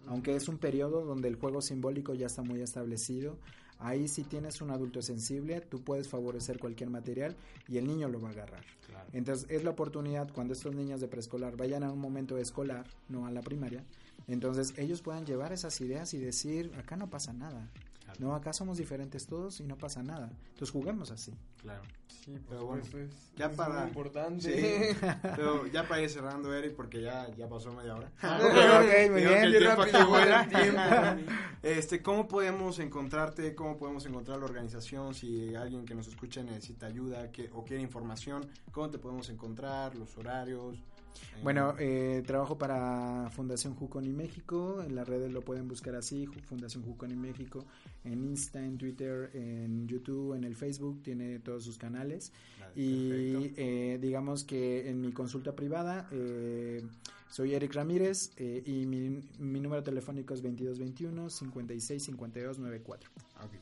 Aunque 0.07 0.35
es 0.35 0.49
un 0.49 0.57
periodo 0.57 1.05
donde 1.05 1.29
el 1.29 1.37
juego 1.37 1.61
simbólico 1.61 2.15
ya 2.15 2.27
está 2.27 2.43
muy 2.43 2.63
establecido, 2.63 3.37
ahí 3.81 4.09
si 4.09 4.25
tienes 4.25 4.61
un 4.61 4.71
adulto 4.71 5.03
sensible, 5.03 5.61
tú 5.61 5.83
puedes 5.83 6.09
favorecer 6.09 6.59
cualquier 6.59 6.91
material 6.91 7.37
y 7.69 7.79
el 7.79 7.87
niño 7.87 8.09
lo 8.09 8.21
va 8.21 8.29
a 8.29 8.33
agarrar. 8.33 8.65
Entonces 9.13 9.47
es 9.51 9.65
la 9.65 9.71
oportunidad 9.71 10.31
cuando 10.33 10.53
estos 10.53 10.75
niños 10.75 11.01
de 11.01 11.09
preescolar 11.09 11.57
vayan 11.57 11.83
a 11.83 11.93
un 11.93 11.99
momento 11.99 12.39
escolar, 12.39 12.87
no 13.09 13.27
a 13.27 13.31
la 13.31 13.41
primaria, 13.41 13.85
entonces 14.29 14.75
ellos 14.77 15.03
puedan 15.03 15.27
llevar 15.27 15.53
esas 15.53 15.81
ideas 15.81 16.15
y 16.15 16.19
decir, 16.19 16.73
acá 16.79 16.97
no 16.97 17.11
pasa 17.11 17.33
nada. 17.33 17.69
No, 18.19 18.35
acá 18.35 18.53
somos 18.53 18.79
diferentes 18.79 19.27
todos 19.27 19.61
y 19.61 19.65
no 19.65 19.77
pasa 19.77 20.03
nada. 20.03 20.31
Entonces 20.49 20.71
juguemos 20.71 21.11
así. 21.11 21.33
Claro. 21.59 21.83
Sí, 22.25 22.39
pero 22.49 22.67
bueno, 22.67 22.83
es, 22.83 23.33
ya 23.37 23.51
para 23.51 23.87
importante. 23.87 24.95
pero 25.37 25.67
ya 25.67 25.89
para 25.89 26.03
ir 26.03 26.11
cerrando, 26.11 26.53
Eric, 26.53 26.75
porque 26.75 27.01
ya, 27.01 27.29
ya 27.35 27.49
pasó 27.49 27.73
media 27.73 27.95
hora. 27.95 28.11
Ah, 28.21 28.39
ok, 28.43 29.11
muy 29.11 29.23
bien. 29.23 29.53
tiempo 29.53 29.83
este, 31.63 32.03
¿cómo 32.03 32.29
podemos 32.29 32.79
encontrarte? 32.79 33.55
¿Cómo 33.55 33.79
podemos 33.79 34.05
encontrar 34.05 34.39
la 34.39 34.45
organización? 34.45 35.15
Si 35.15 35.55
alguien 35.55 35.87
que 35.87 35.95
nos 35.95 36.09
escucha 36.09 36.43
necesita 36.43 36.87
ayuda 36.87 37.31
que, 37.33 37.49
o 37.55 37.65
quiere 37.65 37.83
información, 37.83 38.47
¿cómo 38.71 38.91
te 38.91 38.99
podemos 38.99 39.31
encontrar? 39.31 39.95
Los 39.95 40.17
horarios. 40.19 40.83
Bueno, 41.43 41.75
eh, 41.79 42.23
trabajo 42.27 42.59
para 42.59 43.31
Fundación 43.31 43.75
Juconi 43.75 44.13
México, 44.13 44.83
en 44.87 44.95
las 44.95 45.09
redes 45.09 45.33
lo 45.33 45.41
pueden 45.41 45.69
buscar 45.69 45.95
así, 45.95 46.27
Fundación 46.27 46.83
Juconi 46.85 47.17
México, 47.17 47.65
en 48.05 48.25
Insta, 48.25 48.63
en 48.63 48.77
Twitter, 48.77 49.31
en 49.33 49.89
YouTube, 49.89 50.35
en 50.35 50.45
el 50.45 50.55
Facebook, 50.55 51.03
tiene 51.03 51.39
todos 51.39 51.65
sus 51.65 51.79
canales. 51.79 52.33
y 52.77 53.53
eh, 53.57 53.99
digamos 54.01 54.45
que 54.45 54.89
en 54.89 55.01
mi 55.01 55.13
consulta 55.13 55.57
privada 55.57 56.09
eh, 56.13 56.83
soy 57.29 57.55
Eric 57.55 57.75
Ramírez 57.75 58.33
y 58.39 58.87
mi, 58.87 59.23
mi, 59.39 59.61
número 59.61 59.83
telefónico 59.83 60.35
es 60.35 60.43
2221 60.43 61.31
565294. 61.31 63.11
Okay. 63.47 63.61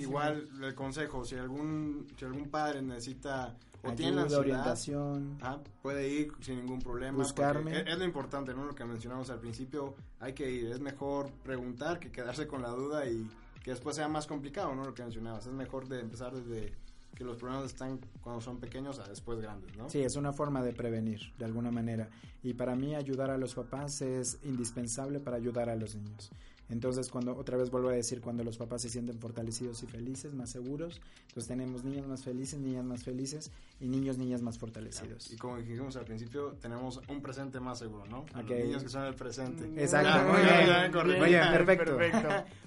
Igual 0.00 0.48
el 0.62 0.74
consejo, 0.74 1.24
si 1.24 1.36
algún, 1.36 2.06
si 2.18 2.24
algún 2.24 2.48
padre 2.48 2.82
necesita 2.82 3.56
o 3.82 3.92
tiene 3.92 4.28
la 4.28 4.38
orientación. 4.38 5.38
puede 5.82 6.08
ir 6.08 6.32
sin 6.40 6.56
ningún 6.56 6.80
problema. 6.80 7.18
Buscarme. 7.18 7.80
Es, 7.80 7.98
lo 7.98 8.04
importante, 8.04 8.54
¿no? 8.54 8.64
Lo 8.64 8.74
que 8.74 8.84
mencionamos 8.84 9.30
al 9.30 9.40
principio, 9.40 9.94
hay 10.18 10.32
que 10.34 10.50
ir. 10.50 10.66
Es 10.70 10.80
mejor 10.80 11.30
preguntar 11.42 11.98
que 11.98 12.10
quedarse 12.10 12.46
con 12.46 12.62
la 12.62 12.70
duda 12.70 13.06
y 13.06 13.28
que 13.62 13.70
después 13.70 13.96
sea 13.96 14.08
más 14.08 14.26
complicado, 14.26 14.74
¿no? 14.74 14.84
Lo 14.84 14.94
que 14.94 15.02
mencionabas. 15.02 15.46
Es 15.46 15.52
mejor 15.52 15.88
de 15.88 16.00
empezar 16.00 16.34
desde 16.34 16.72
que 17.14 17.24
los 17.24 17.36
problemas 17.36 17.66
están 17.66 18.00
cuando 18.22 18.40
son 18.40 18.58
pequeños 18.58 18.98
a 18.98 19.06
después 19.06 19.40
grandes, 19.40 19.76
¿no? 19.76 19.88
Sí, 19.90 20.00
es 20.00 20.16
una 20.16 20.32
forma 20.32 20.62
de 20.62 20.72
prevenir, 20.72 21.32
de 21.38 21.44
alguna 21.44 21.70
manera. 21.70 22.08
Y 22.42 22.54
para 22.54 22.74
mí 22.74 22.94
ayudar 22.94 23.30
a 23.30 23.38
los 23.38 23.54
papás 23.54 24.00
es 24.02 24.38
indispensable 24.44 25.20
para 25.20 25.36
ayudar 25.36 25.68
a 25.68 25.76
los 25.76 25.94
niños. 25.94 26.30
Entonces, 26.70 27.10
cuando 27.10 27.36
otra 27.36 27.56
vez 27.56 27.70
vuelvo 27.70 27.88
a 27.88 27.92
decir, 27.92 28.20
cuando 28.20 28.44
los 28.44 28.56
papás 28.56 28.82
se 28.82 28.88
sienten 28.88 29.18
fortalecidos 29.18 29.82
y 29.82 29.86
felices, 29.86 30.32
más 30.34 30.50
seguros, 30.50 31.00
entonces 31.28 31.48
tenemos 31.48 31.84
niños 31.84 32.06
más 32.06 32.22
felices, 32.22 32.60
niñas 32.60 32.84
más 32.84 33.02
felices 33.02 33.50
y 33.80 33.88
niños, 33.88 34.18
niñas 34.18 34.42
más 34.42 34.58
fortalecidos. 34.58 35.32
Y 35.32 35.36
como 35.36 35.58
dijimos 35.58 35.96
al 35.96 36.04
principio, 36.04 36.56
tenemos 36.60 37.00
un 37.08 37.20
presente 37.20 37.60
más 37.60 37.78
seguro, 37.78 38.06
¿no? 38.06 38.20
Okay. 38.42 38.58
Los 38.58 38.66
niños 38.66 38.82
que 38.84 38.88
son 38.88 39.04
el 39.04 39.14
presente. 39.14 39.64
Exacto, 39.82 40.32
muy, 40.32 40.42
bien, 40.42 41.18
muy 41.18 41.28
bien, 41.28 41.50
perfecto. 41.52 41.96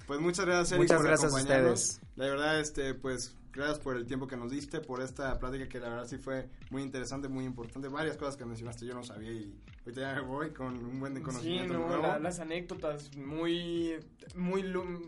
pues 0.06 0.20
muchas 0.20 0.44
gracias, 0.44 0.72
Eric, 0.72 0.82
Muchas 0.82 1.02
gracias 1.02 1.32
a 1.32 1.36
ustedes. 1.36 2.00
La 2.16 2.26
verdad, 2.26 2.60
este, 2.60 2.94
pues 2.94 3.34
gracias 3.54 3.78
por 3.78 3.96
el 3.96 4.06
tiempo 4.06 4.26
que 4.26 4.36
nos 4.36 4.50
diste, 4.50 4.80
por 4.80 5.00
esta 5.00 5.38
plática 5.38 5.68
que 5.68 5.78
la 5.78 5.88
verdad 5.88 6.06
sí 6.06 6.18
fue 6.18 6.48
muy 6.70 6.82
interesante, 6.82 7.28
muy 7.28 7.44
importante. 7.44 7.88
Varias 7.88 8.16
cosas 8.16 8.36
que 8.36 8.44
mencionaste 8.44 8.86
yo 8.86 8.94
no 8.94 9.02
sabía 9.02 9.32
y 9.32 9.54
ahorita 9.84 10.00
ya 10.00 10.14
me 10.14 10.20
voy 10.22 10.50
con 10.50 10.84
un 10.84 11.00
buen 11.00 11.14
de 11.14 11.22
conocimiento. 11.22 11.74
Sí, 11.74 11.80
no, 11.80 12.18
las 12.18 12.40
anécdotas 12.40 13.16
muy, 13.16 13.94
muy, 14.34 14.62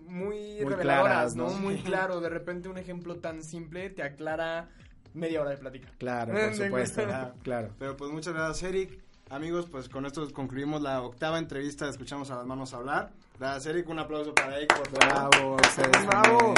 muy, 0.09 0.61
reveladoras, 0.61 1.34
¿no? 1.34 1.51
Muy 1.51 1.76
claro. 1.78 2.20
De 2.20 2.28
repente 2.28 2.68
un 2.68 2.78
ejemplo 2.78 3.16
tan 3.16 3.42
simple 3.42 3.90
te 3.90 4.03
aclara 4.03 4.68
media 5.14 5.40
hora 5.40 5.51
de 5.51 5.57
plática. 5.57 5.88
Claro, 5.99 6.32
por 6.44 6.55
supuesto, 6.55 7.03
claro. 7.42 7.70
Pero 7.78 7.97
pues 7.97 8.12
muchas 8.12 8.34
gracias, 8.34 8.70
Eric. 8.70 9.07
Amigos, 9.28 9.66
pues 9.68 9.88
con 9.88 10.07
esto 10.07 10.32
concluimos 10.32 10.82
la 10.82 11.03
octava 11.03 11.40
entrevista 11.40 11.88
Escuchamos 11.88 12.30
a 12.30 12.36
las 12.36 12.47
manos 12.47 12.72
hablar. 12.74 13.11
Gracias, 13.40 13.66
Eric. 13.66 13.88
Un 13.88 13.99
aplauso 13.99 14.32
para 14.34 14.57
Eric, 14.57 14.76
por 14.76 14.88
favor. 14.88 15.57
Bravo. 16.07 16.55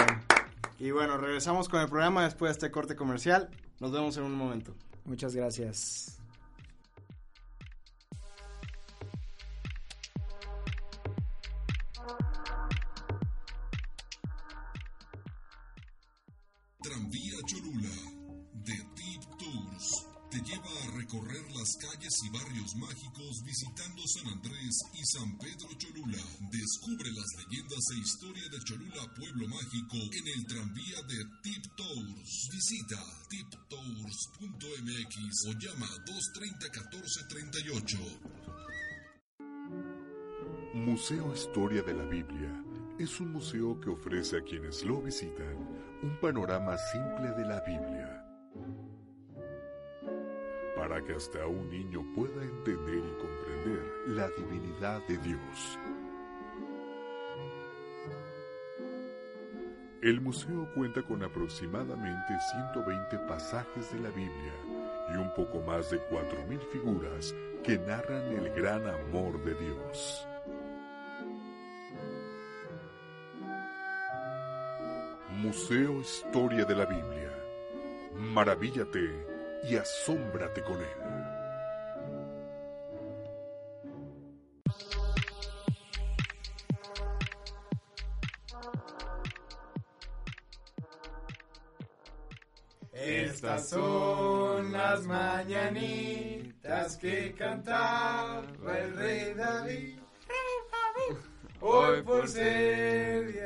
Y 0.79 0.91
bueno, 0.91 1.17
regresamos 1.19 1.69
con 1.69 1.81
el 1.81 1.89
programa 1.89 2.25
después 2.25 2.51
de 2.51 2.53
este 2.53 2.71
corte 2.71 2.95
comercial. 2.95 3.49
Nos 3.81 3.93
vemos 3.93 4.17
en 4.17 4.25
un 4.25 4.35
momento. 4.35 4.75
Muchas 5.05 5.35
gracias. 5.35 6.18
Recorrer 21.09 21.41
las 21.57 21.77
calles 21.77 22.15
y 22.25 22.31
barrios 22.31 22.77
mágicos 22.77 23.43
visitando 23.45 24.03
San 24.07 24.29
Andrés 24.29 24.77
y 24.93 25.05
San 25.07 25.39
Pedro 25.39 25.69
Cholula. 25.79 26.23
Descubre 26.53 27.11
las 27.13 27.27
leyendas 27.39 27.91
e 27.93 27.99
historia 27.99 28.45
de 28.51 28.59
Cholula 28.65 29.15
Pueblo 29.17 29.49
Mágico 29.49 29.97
en 29.97 30.29
el 30.29 30.45
tranvía 30.47 31.01
de 31.09 31.25
Tip 31.43 31.65
Tours. 31.77 32.49
Visita 32.53 33.01
tiptours.mx 33.31 35.17
o 35.47 35.53
llama 35.59 35.89
230 36.05 36.67
1438. 36.69 37.99
Museo 40.75 41.35
Historia 41.35 41.83
de 41.83 41.95
la 41.95 42.05
Biblia 42.05 42.65
es 42.99 43.19
un 43.21 43.33
museo 43.33 43.81
que 43.81 43.89
ofrece 43.91 44.37
a 44.37 44.43
quienes 44.43 44.85
lo 44.85 45.01
visitan 45.01 45.57
un 46.03 46.21
panorama 46.21 46.77
simple 46.93 47.31
de 47.33 47.47
la 47.47 47.61
Biblia 47.61 48.19
para 50.89 51.05
que 51.05 51.13
hasta 51.13 51.47
un 51.47 51.69
niño 51.69 52.03
pueda 52.15 52.43
entender 52.43 53.05
y 53.05 53.21
comprender 53.21 53.83
la 54.07 54.29
divinidad 54.31 55.07
de 55.07 55.19
Dios. 55.19 55.79
El 60.01 60.21
museo 60.23 60.67
cuenta 60.75 61.03
con 61.03 61.23
aproximadamente 61.23 62.35
120 62.73 63.19
pasajes 63.29 63.93
de 63.93 64.01
la 64.01 64.09
Biblia 64.11 64.55
y 65.13 65.17
un 65.19 65.35
poco 65.35 65.61
más 65.61 65.91
de 65.91 66.01
4.000 66.09 66.61
figuras 66.73 67.35
que 67.63 67.79
narran 67.79 68.33
el 68.33 68.51
gran 68.55 68.87
amor 68.89 69.45
de 69.45 69.55
Dios. 69.57 70.27
Museo 75.37 76.01
Historia 76.01 76.65
de 76.65 76.75
la 76.75 76.87
Biblia. 76.87 77.33
Maravíllate 78.15 79.38
y 79.65 79.77
asómbrate 79.77 80.63
con 80.63 80.81
él. 80.81 81.29
Estas 92.93 93.69
son 93.69 94.73
las 94.73 95.03
mañanitas 95.07 96.97
que 96.97 97.33
cantaba 97.35 98.43
el 98.77 98.97
rey 98.97 99.35
David. 99.35 99.99
Hoy 101.61 102.03
por 102.03 102.29
ser 102.29 103.38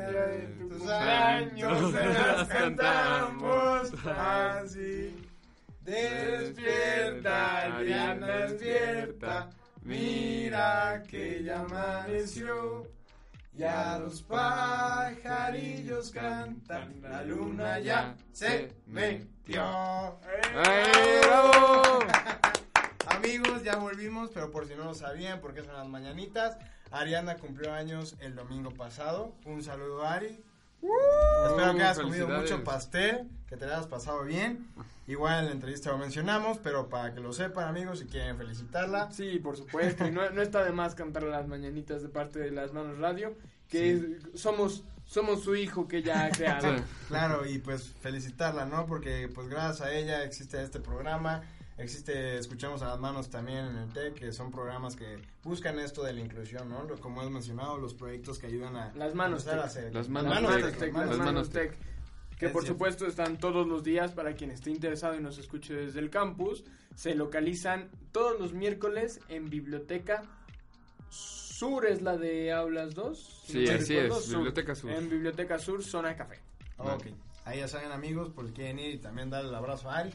mira 9.93 11.03
que 11.09 11.43
ya 11.43 11.61
amaneció. 11.61 12.91
Ya 13.55 13.99
los 13.99 14.23
pajarillos 14.23 16.11
cantan, 16.11 17.03
la 17.03 17.23
luna 17.23 17.79
ya 17.81 18.17
se 18.33 18.73
metió. 18.87 20.19
¡Eh, 20.55 21.21
bravo! 21.23 21.99
Amigos, 23.09 23.63
ya 23.63 23.77
volvimos, 23.77 24.31
pero 24.33 24.51
por 24.51 24.67
si 24.67 24.75
no 24.75 24.85
lo 24.85 24.95
sabían, 24.95 25.41
porque 25.41 25.63
son 25.63 25.75
las 25.75 25.87
mañanitas. 25.87 26.57
Ariana 26.91 27.37
cumplió 27.37 27.75
años 27.75 28.17
el 28.21 28.35
domingo 28.35 28.71
pasado. 28.71 29.35
Un 29.45 29.63
saludo, 29.63 30.03
Ari. 30.03 30.43
Espero 30.83 31.75
que 31.75 31.83
hayas 31.83 31.99
comido 31.99 32.29
mucho 32.29 32.65
pastel, 32.65 33.29
que 33.49 33.57
te 33.57 33.65
hayas 33.65 33.87
pasado 33.87 34.25
bien. 34.25 34.67
Igual 35.07 35.41
en 35.41 35.47
la 35.47 35.53
entrevista 35.53 35.91
lo 35.91 35.99
mencionamos, 35.99 36.59
pero 36.59 36.89
para 36.89 37.13
que 37.13 37.21
lo 37.21 37.33
sepan, 37.33 37.69
amigos, 37.69 37.99
si 38.01 38.07
quieren 38.07 38.37
felicitarla. 38.37 39.11
Sí, 39.13 39.39
por 39.41 39.57
supuesto. 39.57 40.07
Y 40.07 40.11
no, 40.13 40.29
no 40.31 40.43
está 40.43 40.65
de 40.65 40.73
más 40.73 40.95
cantar 40.95 41.25
las 41.25 41.47
mañanitas 41.49 42.03
de 42.03 42.09
parte 42.09 42.39
de 42.39 42.51
las 42.53 42.73
manos 42.73 42.99
radio, 42.99 43.35
que 43.69 43.93
es- 43.93 44.41
somos, 44.41 44.85
somos 45.07 45.43
su 45.43 45.57
hijo 45.57 45.89
que 45.89 46.03
ya 46.03 46.25
ha 46.27 46.31
creado. 46.31 46.77
Sí. 46.79 46.85
Claro, 47.09 47.45
y 47.47 47.59
pues 47.59 47.91
felicitarla, 48.01 48.65
¿no? 48.65 48.87
Porque 48.87 49.29
pues 49.35 49.49
gracias 49.49 49.81
a 49.87 49.93
ella 49.93 50.23
existe 50.25 50.63
este 50.63 50.81
programa, 50.81 51.43
existe 51.79 52.39
Escuchamos 52.39 52.83
a 52.83 52.89
las 52.89 52.99
Manos 52.99 53.31
también 53.31 53.67
en 53.67 53.77
el 53.77 53.93
TEC, 53.93 54.15
que 54.15 54.33
son 54.33 54.51
programas 54.51 54.97
que 54.97 55.19
buscan 55.43 55.79
esto 55.79 56.03
de 56.03 56.13
la 56.13 56.21
inclusión, 56.21 56.69
¿no? 56.69 56.87
Como 57.01 57.21
has 57.21 57.31
mencionado, 57.31 57.79
los 57.79 57.95
proyectos 57.95 58.39
que 58.39 58.47
ayudan 58.47 58.77
a... 58.77 58.93
Las 58.95 59.15
manos 59.15 59.45
tec. 59.45 59.55
Las 59.57 59.77
Las 59.93 60.09
manos 60.09 60.35
manos 60.35 60.63
tec. 60.63 60.79
tec, 60.79 60.95
Las 60.95 61.09
las 61.09 61.19
manos 61.19 61.19
manos 61.19 61.51
tec. 61.51 61.77
Que 62.39 62.49
por 62.49 62.67
supuesto 62.67 63.07
están 63.07 63.39
todos 63.39 63.67
los 63.67 63.85
días 63.85 64.13
para 64.13 64.35
quien 64.35 64.51
esté 64.51 64.71
interesado 64.71 65.15
y 65.15 65.21
nos 65.21 65.39
escuche 65.39 65.75
desde 65.75 66.01
el 66.01 66.11
campus. 66.11 66.65
Se 66.97 67.15
localizan 67.15 67.89
todos 68.11 68.39
los 68.41 68.53
miércoles 68.53 69.21
en 69.29 69.49
Biblioteca 69.49 70.23
Sur, 71.09 71.87
es 71.87 72.03
la 72.03 72.17
de 72.17 72.53
Aulas 72.53 72.95
2. 72.95 73.45
si 73.47 73.53
Sí, 73.53 73.65
no 73.65 73.73
así 73.79 73.95
recuerdo, 73.95 74.19
es, 74.19 74.31
Biblioteca 74.31 74.75
Sur. 74.75 74.91
En 74.91 75.09
Biblioteca 75.09 75.59
Sur, 75.61 75.85
zona 75.85 76.17
café. 76.17 76.41
Ok, 76.79 77.07
ahí 77.45 77.61
ya 77.61 77.69
saben 77.69 77.93
amigos, 77.93 78.31
por 78.31 78.49
si 78.49 78.53
quieren 78.53 78.81
ir 78.81 78.95
y 78.97 78.99
también 78.99 79.31
darle 79.31 79.51
el 79.51 79.55
abrazo 79.55 79.89
a 79.89 79.99
Ari. 79.99 80.13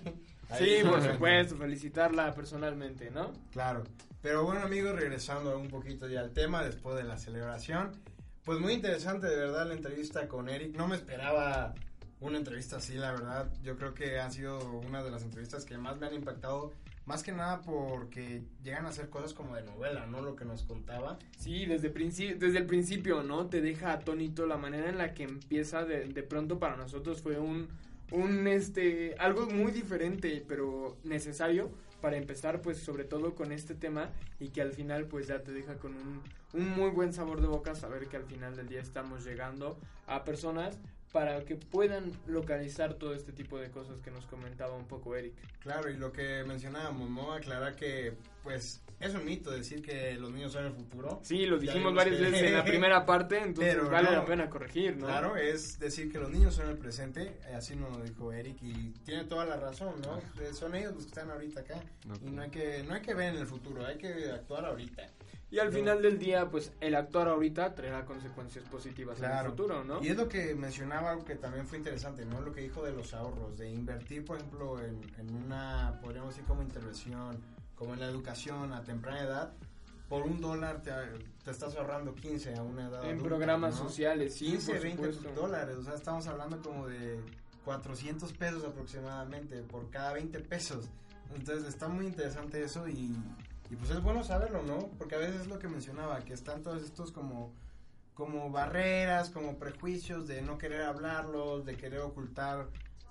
Sí, 0.58 0.78
por 0.84 1.02
supuesto, 1.12 1.58
felicitarla 1.58 2.34
personalmente, 2.34 3.12
¿no? 3.12 3.34
Claro. 3.52 3.84
Pero 4.22 4.43
bueno, 4.43 4.62
amigos, 4.62 4.95
regresando 4.95 5.58
un 5.58 5.68
poquito 5.68 6.08
ya 6.08 6.22
al 6.22 6.32
tema 6.32 6.64
después 6.64 6.95
de 6.95 7.04
la 7.04 7.18
celebración. 7.18 7.91
Pues 8.43 8.60
muy 8.60 8.74
interesante, 8.74 9.28
de 9.28 9.36
verdad, 9.36 9.68
la 9.68 9.74
entrevista 9.74 10.28
con 10.28 10.50
Eric. 10.50 10.76
No 10.76 10.88
me 10.88 10.95
esperaba 10.95 11.76
una 12.20 12.38
entrevista 12.38 12.78
así, 12.78 12.95
la 12.95 13.12
verdad. 13.12 13.52
Yo 13.62 13.78
creo 13.78 13.93
que 13.93 14.20
ha 14.20 14.30
sido 14.32 14.60
una 14.88 15.04
de 15.04 15.12
las 15.12 15.24
entrevistas 15.24 15.66
que 15.66 15.78
más 15.78 15.98
me 15.98 16.08
han 16.08 16.14
impactado. 16.14 16.72
Más 17.06 17.24
que 17.24 17.32
nada 17.32 17.62
porque 17.62 18.43
llegan 18.64 18.86
a 18.86 18.89
hacer 18.89 19.10
cosas 19.10 19.34
como 19.34 19.56
de 19.56 19.64
novela, 19.64 20.06
¿no? 20.08 20.22
Lo 20.22 20.36
que 20.36 20.43
nos 20.43 20.64
contaba. 20.64 21.20
Sí, 21.38 21.66
desde, 21.66 21.89
desde 21.89 22.58
el 22.58 22.66
principio, 22.66 23.24
¿no? 23.24 23.48
Te 23.48 23.62
deja 23.62 23.93
atónito 23.93 24.45
la 24.45 24.58
manera 24.58 24.89
en 24.89 24.98
la 24.98 25.14
que 25.14 25.24
empieza 25.24 25.86
de, 25.86 26.08
de 26.08 26.24
pronto 26.24 26.60
para 26.60 26.76
nosotros 26.76 27.22
fue 27.22 27.39
un, 27.39 27.70
un, 28.12 28.47
este, 28.47 29.16
algo 29.20 29.47
muy 29.47 29.72
diferente, 29.72 30.43
pero 30.47 30.97
necesario 31.03 31.72
para 32.01 32.18
empezar, 32.18 32.62
pues, 32.62 32.78
sobre 32.78 33.03
todo 33.03 33.36
con 33.36 33.51
este 33.51 33.74
tema 33.74 34.12
y 34.39 34.49
que 34.49 34.62
al 34.62 34.72
final, 34.72 35.05
pues, 35.05 35.28
ya 35.28 35.43
te 35.43 35.51
deja 35.51 35.78
con 35.78 35.95
un, 35.95 36.22
un 36.53 36.70
muy 36.70 36.89
buen 36.91 37.14
sabor 37.14 37.41
de 37.41 37.47
boca 37.47 37.76
saber 37.76 38.08
que 38.08 38.18
al 38.18 38.26
final 38.26 38.55
del 38.55 38.70
día 38.70 38.82
estamos 38.82 39.26
llegando 39.26 39.78
a 40.05 40.24
personas 40.24 40.78
para 41.12 41.43
que 41.45 41.55
puedan 41.55 42.12
localizar 42.28 42.93
todo 42.95 43.14
este 43.14 43.32
tipo 43.32 43.58
de 43.58 43.70
cosas 43.72 43.99
que 44.01 44.12
nos 44.12 44.26
comentaba 44.26 44.76
un 44.76 44.86
poco 44.88 45.16
Eric. 45.16 45.34
Claro, 45.60 45.89
y 45.89 45.97
lo 45.97 46.12
que 46.12 46.43
mencionábamos, 46.45 47.10
¿no? 47.10 47.34
Aclarar 47.34 47.76
que, 47.76 48.14
pues, 48.43 48.82
es 48.99 49.14
un 49.16 49.26
mito 49.26 49.51
decir 49.51 49.82
que 49.82 50.14
los 50.16 50.32
niños 50.32 50.51
son 50.51 50.66
el 50.66 50.74
futuro. 50.74 51.20
Sí, 51.24 51.45
lo 51.45 51.58
dijimos 51.60 51.93
varias 51.93 52.18
que- 52.18 52.24
veces 52.24 52.41
en 52.43 52.53
la 52.53 52.64
primera 52.66 53.05
parte, 53.05 53.38
entonces 53.39 53.76
Pero 53.76 53.89
vale 53.89 54.10
no. 54.12 54.18
la 54.18 54.26
pena 54.26 54.49
corregir, 54.49 54.97
¿no? 54.97 55.05
Claro, 55.05 55.36
es 55.38 55.80
decir 55.80 56.12
que 56.12 56.20
los 56.20 56.30
niños 56.30 56.55
son 56.55 56.70
el 56.70 56.78
presente, 56.78 57.38
así 57.55 57.76
nos 57.76 57.95
lo 57.97 58.03
dijo 58.03 58.32
Eric 58.34 58.58
y 58.62 58.91
tiene 59.05 59.24
toda 59.26 59.45
la 59.45 59.55
razón, 59.58 60.01
¿no? 60.01 60.20
Son 60.53 60.76
ellos 60.76 60.93
los 60.93 61.03
que 61.03 61.10
están 61.10 61.30
ahorita 61.32 61.62
acá 61.62 61.76
y 62.26 62.30
no 62.32 62.41
hay 62.41 62.49
que 62.49 62.84
no 62.84 62.93
hay 62.95 63.01
que 63.01 63.14
ver 63.14 63.34
en 63.36 63.41
el 63.41 63.47
futuro, 63.47 63.86
hay 63.86 63.97
que 63.97 64.32
actuar 64.32 64.66
ahorita. 64.66 65.03
Y 65.50 65.60
al 65.60 65.68
No. 65.68 65.74
final 65.74 66.02
del 66.02 66.20
día, 66.20 66.50
pues 66.50 66.74
el 66.82 66.93
actuar 66.95 67.30
ahorita 67.30 67.74
traerá 67.74 68.04
consecuencias 68.06 68.66
positivas 68.66 69.20
en 69.22 69.32
el 69.32 69.45
futuro, 69.45 69.84
¿no? 69.84 70.04
Y 70.04 70.10
es 70.10 70.18
lo 70.18 70.28
que 70.28 70.54
mencionaba 70.56 71.12
algo 71.12 71.24
que 71.24 71.36
también 71.36 71.66
fue 71.66 71.78
interesante, 71.78 72.26
¿no? 72.26 72.41
Lo 72.41 72.52
que 72.52 72.62
dijo 72.62 72.84
de 72.84 72.91
los 72.91 73.14
ahorros, 73.14 73.58
de 73.58 73.70
invertir, 73.70 74.26
por 74.26 74.38
ejemplo, 74.38 74.82
en, 74.84 75.00
en 75.18 75.34
una, 75.34 76.00
podríamos 76.02 76.32
decir 76.36 76.45
como 76.45 76.62
intervención, 76.64 77.38
como 77.76 77.93
en 77.93 78.02
la 78.02 78.08
educación 78.08 78.74
a 78.74 78.84
temprana 78.84 79.22
edad, 79.22 79.54
por 80.10 80.24
un 80.24 80.41
dólar 80.41 80.82
te, 80.82 80.91
te 81.45 81.52
estás 81.52 81.76
ahorrando 81.76 82.14
15 82.16 82.56
a 82.56 82.64
una 82.64 82.88
edad 82.89 83.04
En 83.04 83.12
adulta, 83.12 83.28
programas 83.28 83.76
¿no? 83.80 83.88
sociales, 83.88 84.36
sí, 84.36 84.48
15, 84.52 84.72
por 84.74 84.82
20 84.82 85.14
supuesto. 85.14 85.41
dólares, 85.41 85.78
o 85.78 85.84
sea, 85.84 85.93
estamos 85.95 86.28
hablando 86.28 86.62
como 86.62 86.88
de 86.88 87.22
400 87.64 88.34
pesos 88.34 88.64
aproximadamente 88.66 89.62
por 89.64 89.89
cada 89.89 90.14
20 90.14 90.39
pesos. 90.41 90.89
Entonces 91.36 91.68
está 91.68 91.88
muy 91.89 92.06
interesante 92.06 92.64
eso 92.64 92.88
y, 92.88 93.16
y 93.70 93.76
pues 93.76 93.91
es 93.91 94.01
bueno 94.01 94.24
saberlo, 94.24 94.63
¿no? 94.63 94.89
Porque 94.97 95.15
a 95.15 95.20
veces 95.20 95.41
es 95.41 95.47
lo 95.47 95.59
que 95.59 95.68
mencionaba, 95.68 96.20
que 96.22 96.34
están 96.34 96.63
todos 96.63 96.84
estos 96.84 97.11
como, 97.11 97.53
como 98.13 98.49
barreras, 98.49 99.30
como 99.30 99.57
prejuicios 99.57 100.28
de 100.28 100.41
no 100.41 100.57
querer 100.57 100.84
hablarlos, 100.84 101.65
de 101.65 101.76
querer 101.76 101.99
ocultar 101.99 102.68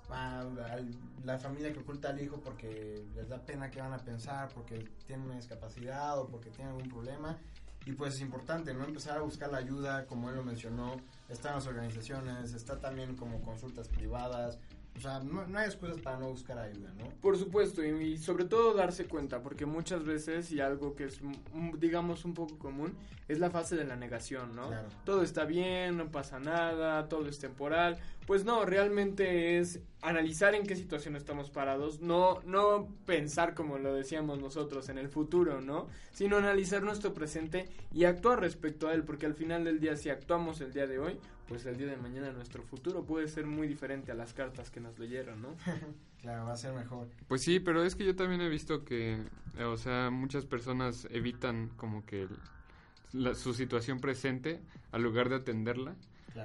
a, 0.09 0.41
a 0.41 0.79
la 1.23 1.37
familia 1.37 1.73
que 1.73 1.79
oculta 1.79 2.09
al 2.09 2.21
hijo 2.21 2.39
porque 2.39 3.03
les 3.15 3.29
da 3.29 3.39
pena 3.39 3.69
que 3.69 3.81
van 3.81 3.93
a 3.93 3.99
pensar, 3.99 4.49
porque 4.53 4.89
tienen 5.05 5.25
una 5.25 5.35
discapacidad 5.35 6.19
o 6.19 6.27
porque 6.27 6.49
tienen 6.49 6.73
algún 6.73 6.89
problema. 6.89 7.37
Y 7.85 7.93
pues 7.93 8.15
es 8.15 8.21
importante, 8.21 8.73
¿no? 8.73 8.83
Empezar 8.83 9.17
a 9.17 9.21
buscar 9.21 9.49
la 9.49 9.59
ayuda, 9.59 10.07
como 10.07 10.29
él 10.29 10.35
lo 10.35 10.43
mencionó, 10.43 10.97
están 11.29 11.55
las 11.55 11.67
organizaciones, 11.67 12.53
está 12.53 12.81
también 12.81 13.15
como 13.15 13.41
consultas 13.41 13.87
privadas, 13.87 14.59
o 14.97 14.99
sea, 14.99 15.19
no, 15.19 15.45
no 15.45 15.59
hay 15.59 15.67
excusas 15.67 16.01
para 16.01 16.17
no 16.17 16.29
buscar 16.29 16.57
ayuda, 16.57 16.91
¿no? 16.97 17.05
Por 17.21 17.37
supuesto, 17.37 17.85
y, 17.85 17.89
y 17.89 18.17
sobre 18.17 18.45
todo 18.45 18.73
darse 18.73 19.05
cuenta, 19.05 19.41
porque 19.43 19.65
muchas 19.65 20.03
veces, 20.03 20.51
y 20.51 20.59
algo 20.59 20.95
que 20.95 21.05
es, 21.05 21.21
mm, 21.21 21.77
digamos, 21.77 22.25
un 22.25 22.33
poco 22.33 22.57
común, 22.57 22.95
es 23.27 23.39
la 23.39 23.51
fase 23.51 23.75
de 23.75 23.85
la 23.85 23.95
negación, 23.95 24.55
¿no? 24.55 24.67
Claro. 24.67 24.87
Todo 25.05 25.21
está 25.21 25.45
bien, 25.45 25.97
no 25.97 26.11
pasa 26.11 26.39
nada, 26.39 27.07
todo 27.07 27.27
es 27.27 27.39
temporal, 27.39 27.97
Pues 28.25 28.43
no, 28.43 28.65
realmente 28.65 29.57
es 29.57 29.79
analizar 30.01 30.53
en 30.53 30.65
qué 30.65 30.75
situación 30.75 31.15
estamos 31.15 31.49
parados, 31.49 32.01
no, 32.01 32.41
no 32.43 32.89
pensar 33.05 33.53
como 33.53 33.77
lo 33.77 33.93
decíamos 33.93 34.39
nosotros 34.39 34.89
en 34.89 34.97
el 34.97 35.07
futuro, 35.07 35.61
¿no? 35.61 35.87
Sino 36.11 36.35
analizar 36.35 36.83
nuestro 36.83 37.13
presente 37.13 37.69
y 37.93 38.03
actuar 38.03 38.41
respecto 38.41 38.89
a 38.89 38.93
él, 38.93 39.03
porque 39.03 39.25
al 39.25 39.33
final 39.33 39.63
del 39.63 39.79
día 39.79 39.95
si 39.95 40.09
actuamos 40.09 40.59
el 40.59 40.73
día 40.73 40.87
de 40.87 40.99
hoy, 40.99 41.17
pues 41.47 41.65
el 41.65 41.77
día 41.77 41.87
de 41.87 41.97
mañana 41.97 42.31
nuestro 42.31 42.63
futuro 42.63 43.03
puede 43.03 43.27
ser 43.27 43.45
muy 43.45 43.67
diferente 43.67 44.11
a 44.11 44.15
las 44.15 44.33
cartas 44.33 44.69
que 44.69 44.79
nos 44.79 44.99
leyeron, 44.99 45.41
¿no? 45.41 45.55
claro, 46.21 46.45
va 46.45 46.53
a 46.53 46.57
ser 46.57 46.73
mejor. 46.73 47.07
Pues 47.27 47.41
sí, 47.41 47.59
pero 47.59 47.83
es 47.83 47.95
que 47.95 48.05
yo 48.05 48.15
también 48.15 48.41
he 48.41 48.49
visto 48.49 48.83
que, 48.83 49.17
eh, 49.57 49.63
o 49.63 49.77
sea, 49.77 50.09
muchas 50.09 50.45
personas 50.45 51.07
evitan 51.11 51.69
como 51.77 52.05
que 52.05 52.27
su 53.35 53.53
situación 53.53 53.99
presente 53.99 54.59
al 54.91 55.01
lugar 55.01 55.29
de 55.29 55.35
atenderla 55.35 55.95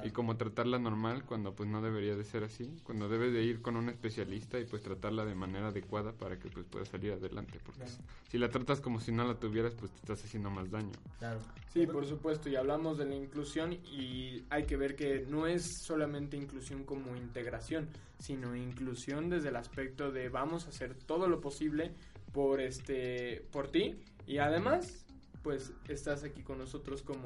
y 0.04 0.10
como 0.10 0.36
tratarla 0.36 0.78
normal 0.78 1.24
cuando 1.24 1.54
pues 1.54 1.68
no 1.68 1.82
debería 1.82 2.16
de 2.16 2.24
ser 2.24 2.44
así, 2.44 2.76
cuando 2.82 3.08
debes 3.08 3.32
de 3.32 3.42
ir 3.42 3.62
con 3.62 3.76
un 3.76 3.88
especialista 3.88 4.58
y 4.58 4.64
pues 4.64 4.82
tratarla 4.82 5.24
de 5.24 5.34
manera 5.34 5.68
adecuada 5.68 6.12
para 6.12 6.38
que 6.38 6.48
pues 6.48 6.66
pueda 6.66 6.84
salir 6.84 7.12
adelante, 7.12 7.60
porque 7.64 7.84
si 8.28 8.38
la 8.38 8.48
tratas 8.48 8.80
como 8.80 9.00
si 9.00 9.12
no 9.12 9.24
la 9.26 9.34
tuvieras 9.38 9.74
pues 9.74 9.92
te 9.92 9.98
estás 9.98 10.24
haciendo 10.24 10.50
más 10.50 10.70
daño. 10.70 10.92
Claro. 11.18 11.40
Sí, 11.72 11.86
por 11.86 12.06
supuesto, 12.06 12.48
y 12.48 12.56
hablamos 12.56 12.98
de 12.98 13.06
la 13.06 13.14
inclusión 13.14 13.72
y 13.72 14.44
hay 14.50 14.64
que 14.64 14.76
ver 14.76 14.94
que 14.94 15.26
no 15.28 15.46
es 15.46 15.82
solamente 15.86 16.36
inclusión 16.36 16.84
como 16.84 17.16
integración, 17.16 17.88
sino 18.18 18.54
inclusión 18.54 19.28
desde 19.28 19.48
el 19.48 19.56
aspecto 19.56 20.10
de 20.10 20.28
vamos 20.28 20.66
a 20.66 20.68
hacer 20.68 20.94
todo 20.94 21.28
lo 21.28 21.40
posible 21.40 21.94
por 22.32 22.60
este 22.60 23.44
por 23.50 23.68
ti 23.68 23.96
y 24.26 24.38
además 24.38 25.04
pues 25.42 25.72
estás 25.88 26.24
aquí 26.24 26.42
con 26.42 26.58
nosotros 26.58 27.02
como 27.02 27.24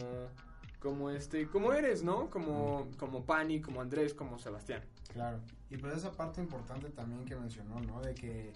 como 0.79 1.11
este, 1.11 1.49
como 1.49 1.73
eres, 1.73 2.03
¿no? 2.03 2.31
Como, 2.31 2.89
como 2.99 3.25
Pani, 3.25 3.61
como 3.61 3.81
Andrés, 3.81 4.15
como 4.15 4.39
Sebastián. 4.39 4.83
Claro. 5.13 5.41
Y 5.71 5.77
pues 5.79 5.97
esa 5.97 6.13
parte 6.13 6.41
importante 6.41 6.91
también 6.91 7.25
que 7.25 7.35
mencionó, 7.37 7.81
¿no? 7.81 8.01
De 8.01 8.15
que 8.15 8.53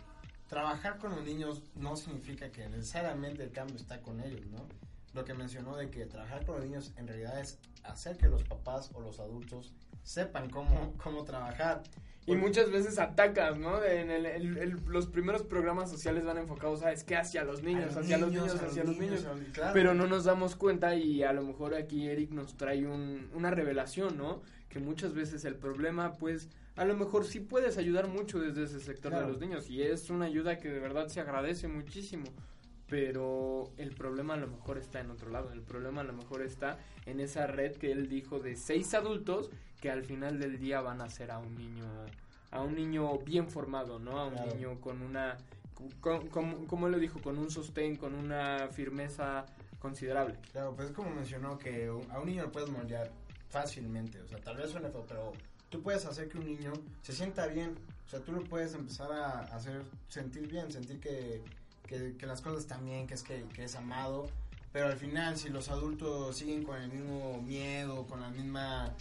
trabajar 0.49 0.99
con 0.99 1.13
los 1.13 1.25
niños 1.25 1.63
no 1.75 1.97
significa 1.97 2.51
que 2.51 2.69
necesariamente 2.69 3.43
el 3.43 3.53
cambio 3.53 3.77
está 3.77 4.01
con 4.01 4.21
ellos, 4.21 4.47
¿no? 4.47 4.67
Lo 5.13 5.25
que 5.25 5.35
mencionó 5.35 5.77
de 5.77 5.91
que 5.91 6.07
trabajar 6.07 6.47
con 6.47 6.57
los 6.57 6.65
niños 6.65 6.93
en 6.97 7.09
realidad 7.09 7.41
es 7.41 7.59
hacer 7.85 8.17
que 8.17 8.29
los 8.29 8.45
papás 8.45 8.91
o 8.95 9.01
los 9.01 9.19
adultos 9.19 9.73
sepan 10.03 10.51
cómo, 10.51 10.95
cómo 11.03 11.25
trabajar. 11.25 11.83
Y 12.27 12.37
muchas 12.37 12.71
veces 12.71 12.99
atacas, 12.99 13.59
¿no? 13.59 13.83
En 13.83 14.11
el, 14.11 14.81
los 14.87 15.09
primeros 15.09 15.43
programas 15.43 15.91
sociales 15.91 16.25
van 16.25 16.39
enfocados, 16.39 16.81
¿sabes 16.81 17.03
qué? 17.03 17.17
Hacia 17.17 17.43
los 17.45 17.63
niños, 17.63 17.97
hacia 17.97 18.19
los 18.19 18.31
niños, 18.31 18.55
hacia 18.63 18.85
los 18.85 18.99
niños. 18.99 19.27
Pero 19.73 19.95
no 19.95 20.07
nos 20.07 20.25
damos 20.25 20.55
cuenta 20.55 20.95
y 20.95 21.25
a 21.25 21.33
lo 21.33 21.43
mejor 21.43 21.75
aquí 21.75 22.09
Eric 22.09 22.31
nos 22.31 22.57
trae 22.57 22.87
un, 22.87 23.31
una 23.35 23.51
revelación, 23.51 24.17
¿no? 24.17 24.43
Que 24.69 24.79
muchas 24.79 25.15
veces 25.15 25.45
el 25.45 25.57
problema, 25.57 26.13
pues, 26.13 26.49
a 26.77 26.85
lo 26.85 26.97
mejor 26.97 27.27
sí 27.27 27.41
puedes 27.41 27.79
ayudar 27.79 28.07
mucho 28.07 28.39
desde 28.39 28.65
ese 28.65 28.79
sector 28.79 29.13
de 29.13 29.23
los 29.23 29.41
niños 29.41 29.69
y 29.69 29.83
es 29.83 30.09
una 30.11 30.27
ayuda 30.27 30.59
que 30.59 30.69
de 30.69 30.79
verdad 30.79 31.09
se 31.09 31.21
agradece 31.21 31.67
muchísimo 31.67 32.25
pero 32.91 33.71
el 33.79 33.95
problema 33.95 34.35
a 34.35 34.37
lo 34.37 34.49
mejor 34.49 34.77
está 34.77 35.01
en 35.01 35.13
otro 35.13 35.31
lado, 35.31 35.53
el 35.53 35.63
problema 35.63 36.01
a 36.01 36.05
lo 36.05 36.13
mejor 36.13 36.43
está 36.43 36.77
en 37.07 37.21
esa 37.21 37.47
red 37.47 37.77
que 37.77 37.93
él 37.93 38.09
dijo 38.09 38.41
de 38.41 38.57
seis 38.57 38.93
adultos 38.95 39.49
que 39.81 39.91
al 39.91 40.05
final 40.05 40.41
del 40.41 40.59
día 40.59 40.81
van 40.81 41.01
a 41.01 41.09
ser 41.09 41.31
a 41.31 41.39
un 41.39 41.57
niño, 41.57 41.87
a 42.51 42.61
un 42.61 42.75
niño 42.75 43.19
bien 43.21 43.49
formado, 43.49 44.01
¿no? 44.01 44.19
A 44.19 44.27
un 44.27 44.35
niño 44.35 44.81
con 44.81 45.03
una, 45.03 45.39
como 46.01 46.87
él 46.87 46.93
lo 46.93 46.99
dijo, 46.99 47.23
con 47.23 47.39
un 47.39 47.49
sostén, 47.49 47.97
con 47.97 48.13
una 48.13 48.69
firmeza 48.73 49.47
considerable. 49.79 50.37
Claro, 50.51 50.75
pues 50.75 50.89
es 50.89 50.95
como 50.95 51.11
mencionó 51.11 51.59
que 51.59 51.87
a 52.11 52.19
un 52.19 52.27
niño 52.27 52.43
lo 52.43 52.53
puedes 52.53 52.71
moldear 52.71 53.13
fácilmente, 53.49 54.21
o 54.21 54.27
sea, 54.27 54.39
tal 54.39 54.57
vez 54.57 54.71
suene 54.71 54.91
feo, 54.91 55.05
pero 55.07 55.33
tú 55.71 55.81
puedes 55.81 56.05
hacer 56.07 56.29
que 56.29 56.39
un 56.39 56.47
niño 56.47 56.73
se 57.03 57.13
sienta 57.13 57.47
bien, 57.47 57.77
o 58.05 58.09
sea, 58.09 58.21
tú 58.21 58.33
lo 58.33 58.43
puedes 58.43 58.75
empezar 58.75 59.13
a 59.13 59.41
hacer 59.55 59.83
sentir 60.09 60.49
bien, 60.49 60.71
sentir 60.73 60.99
que 61.01 61.41
que, 61.91 62.27
las 62.27 62.41
cosas 62.41 62.61
están 62.61 62.85
bien, 62.85 63.07
que 63.07 63.15
es, 63.15 63.23
que, 63.23 63.45
es 63.65 63.75
amado, 63.75 64.29
pero 64.73 64.87
al 64.87 64.97
final 64.97 65.37
si 65.37 65.49
los 65.49 65.69
adultos 65.69 66.37
siguen 66.37 66.63
con 66.63 66.81
el 66.81 66.91
mismo 66.91 67.43
miedo, 67.43 68.07
con 68.07 68.21
la 68.21 68.31
misma 68.31 68.95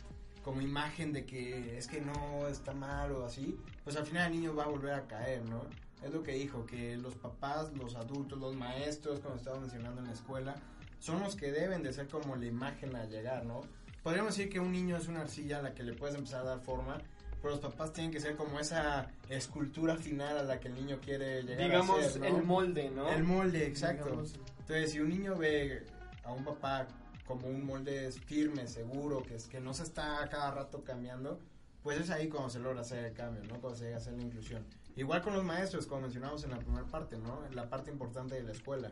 como 0.44 0.62
imagen 0.62 1.14
de 1.14 1.26
que 1.26 1.78
es 1.78 1.88
que 1.88 2.02
no 2.02 2.48
está 2.48 2.74
mal 2.74 3.12
o 3.12 3.26
así, 3.26 3.60
pues 3.84 3.96
al 3.96 4.06
final 4.06 4.32
el 4.32 4.40
niño 4.40 4.56
va 4.56 4.64
a 4.64 4.68
volver 4.68 4.94
a 4.94 5.08
caer, 5.08 5.46
¿no? 5.46 5.62
Es 6.04 6.12
lo 6.12 6.24
que 6.24 6.32
dijo, 6.32 6.66
que 6.66 6.98
los 6.98 7.14
papás, 7.16 7.74
los 7.74 7.96
adultos, 7.96 8.40
los 8.40 8.56
maestros, 8.56 9.20
como 9.20 9.36
estaba 9.36 9.60
mencionando 9.60 10.00
en 10.02 10.08
la 10.08 10.14
escuela, 10.14 10.56
son 11.00 11.20
los 11.20 11.36
que 11.36 11.52
deben 11.52 11.84
de 11.84 11.94
ser 11.94 12.08
como 12.08 12.36
la 12.38 12.46
imagen 12.46 12.96
a 12.96 13.06
llegar, 13.06 13.46
¿no? 13.46 13.62
Podríamos 14.02 14.36
decir 14.36 14.52
que 14.52 14.60
un 14.60 14.72
niño 14.72 14.96
es 14.98 15.08
una 15.08 15.22
arcilla 15.22 15.60
a 15.60 15.62
la 15.62 15.74
que 15.74 15.84
le 15.84 15.94
puedes 15.94 16.16
empezar 16.16 16.42
a 16.42 16.46
dar 16.46 16.62
forma, 16.62 17.00
pero 17.42 17.56
los 17.56 17.60
papás 17.60 17.94
tienen 17.94 18.12
que 18.12 18.20
ser 18.20 18.36
como 18.36 18.60
esa 18.60 19.12
escultura 19.30 19.96
final 19.96 20.38
a 20.38 20.44
la 20.44 20.60
que 20.60 20.68
el 20.68 20.76
niño 20.76 21.00
quiere 21.02 21.44
llegar 21.44 21.66
Digamos, 21.66 22.06
a 22.06 22.10
ser, 22.10 22.26
el 22.26 22.44
molde, 22.44 22.90
¿no? 22.90 23.10
El 23.10 23.24
molde, 23.24 23.66
exacto. 23.66 24.10
Entonces, 24.10 24.92
si 24.92 25.00
un 25.00 25.10
niño 25.10 25.38
ve 25.38 25.86
a 26.24 26.32
un 26.32 26.44
papá 26.44 26.88
como 27.26 27.48
un 27.48 27.66
molde 27.66 28.12
firme, 28.12 28.68
seguro, 28.68 29.24
que, 29.24 29.36
es, 29.36 29.48
que 29.48 29.60
no 29.60 29.74
se 29.74 29.84
está 29.84 30.28
cada 30.30 30.52
rato 30.52 30.84
cambiando, 30.84 31.40
pues 31.84 32.00
es 32.00 32.10
ahí 32.10 32.28
cuando 32.28 32.50
se 32.50 32.60
logra 32.60 32.82
hacer 32.82 33.06
el 33.06 33.14
cambio, 33.14 33.44
¿no? 33.44 33.60
Cuando 33.62 33.78
se 33.78 33.86
llega 33.86 33.98
a 33.98 34.00
hacer 34.00 34.14
la 34.14 34.24
inclusión. 34.24 34.66
Igual 34.96 35.22
con 35.22 35.34
los 35.34 35.44
maestros, 35.44 35.86
como 35.86 36.02
mencionamos 36.02 36.44
en 36.44 36.52
la 36.52 36.58
primera 36.58 36.86
parte, 36.86 37.18
¿no? 37.18 37.42
La 37.54 37.70
parte 37.70 37.90
importante 37.90 38.36
de 38.36 38.44
la 38.44 38.52
escuela. 38.52 38.92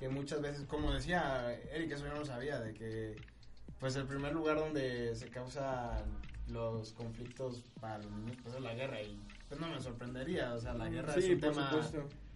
Que 0.00 0.08
muchas 0.08 0.40
veces, 0.40 0.66
como 0.66 0.92
decía 0.92 1.54
Eric, 1.72 1.92
eso 1.92 2.06
yo 2.06 2.14
no 2.14 2.24
sabía, 2.24 2.58
de 2.58 2.74
que 2.74 3.16
pues 3.78 3.94
el 3.96 4.06
primer 4.06 4.32
lugar 4.32 4.58
donde 4.58 5.14
se 5.14 5.28
causa 5.28 6.04
los 6.48 6.92
conflictos 6.92 7.64
para 7.80 8.00
pues 8.42 8.54
es 8.54 8.60
la 8.60 8.74
guerra 8.74 9.00
y 9.00 9.18
pues 9.48 9.60
no 9.60 9.68
me 9.68 9.80
sorprendería, 9.80 10.52
o 10.54 10.58
sea, 10.58 10.74
la 10.74 10.88
guerra 10.88 11.14
es 11.14 11.28
un 11.28 11.40
tema... 11.40 11.70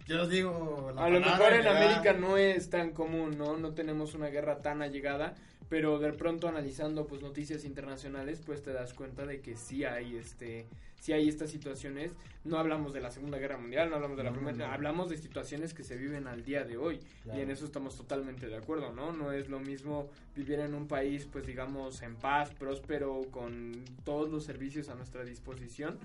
Yo 0.07 0.23
os 0.23 0.29
digo... 0.29 0.91
a 0.97 1.09
lo 1.09 1.19
mejor 1.19 1.53
en 1.53 1.67
América 1.67 2.13
no 2.13 2.35
es 2.37 2.69
tan 2.69 2.91
común, 2.91 3.37
¿no? 3.37 3.57
No 3.57 3.73
tenemos 3.73 4.15
una 4.15 4.27
guerra 4.27 4.61
tan 4.61 4.81
allegada, 4.81 5.35
pero 5.69 5.99
de 5.99 6.11
pronto 6.13 6.47
analizando 6.47 7.05
pues 7.05 7.21
noticias 7.21 7.63
internacionales, 7.63 8.41
pues 8.45 8.61
te 8.61 8.73
das 8.73 8.93
cuenta 8.93 9.25
de 9.25 9.39
que 9.39 9.55
sí 9.55 9.85
hay 9.85 10.17
este 10.17 10.65
si 10.99 11.13
hay 11.13 11.29
estas 11.29 11.49
situaciones, 11.49 12.11
no 12.43 12.57
hablamos 12.57 12.93
de 12.93 12.99
la 12.99 13.09
Segunda 13.09 13.37
Guerra 13.37 13.57
Mundial, 13.57 13.89
no 13.89 13.95
hablamos 13.95 14.17
de 14.17 14.23
la 14.23 14.33
Primera, 14.33 14.73
hablamos 14.73 15.09
de 15.09 15.17
situaciones 15.17 15.73
que 15.73 15.83
se 15.83 15.95
viven 15.95 16.27
al 16.27 16.43
día 16.43 16.65
de 16.65 16.75
hoy 16.75 16.99
y 17.33 17.39
en 17.39 17.49
eso 17.51 17.65
estamos 17.65 17.95
totalmente 17.95 18.47
de 18.47 18.57
acuerdo, 18.57 18.91
¿no? 18.91 19.13
No 19.13 19.31
es 19.31 19.47
lo 19.47 19.59
mismo 19.59 20.09
vivir 20.35 20.59
en 20.59 20.73
un 20.73 20.87
país, 20.87 21.27
pues 21.31 21.45
digamos, 21.47 22.01
en 22.01 22.15
paz, 22.15 22.53
próspero, 22.53 23.21
con 23.31 23.81
todos 24.03 24.29
los 24.29 24.43
servicios 24.43 24.89
a 24.89 24.95
nuestra 24.95 25.23
disposición, 25.23 25.97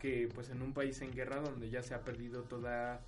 que 0.00 0.28
pues 0.34 0.50
en 0.50 0.62
un 0.62 0.72
país 0.72 1.00
en 1.00 1.12
guerra 1.12 1.40
donde 1.40 1.70
ya 1.70 1.82
se 1.82 1.94
ha 1.94 2.00
perdido 2.00 2.42
toda 2.42 3.00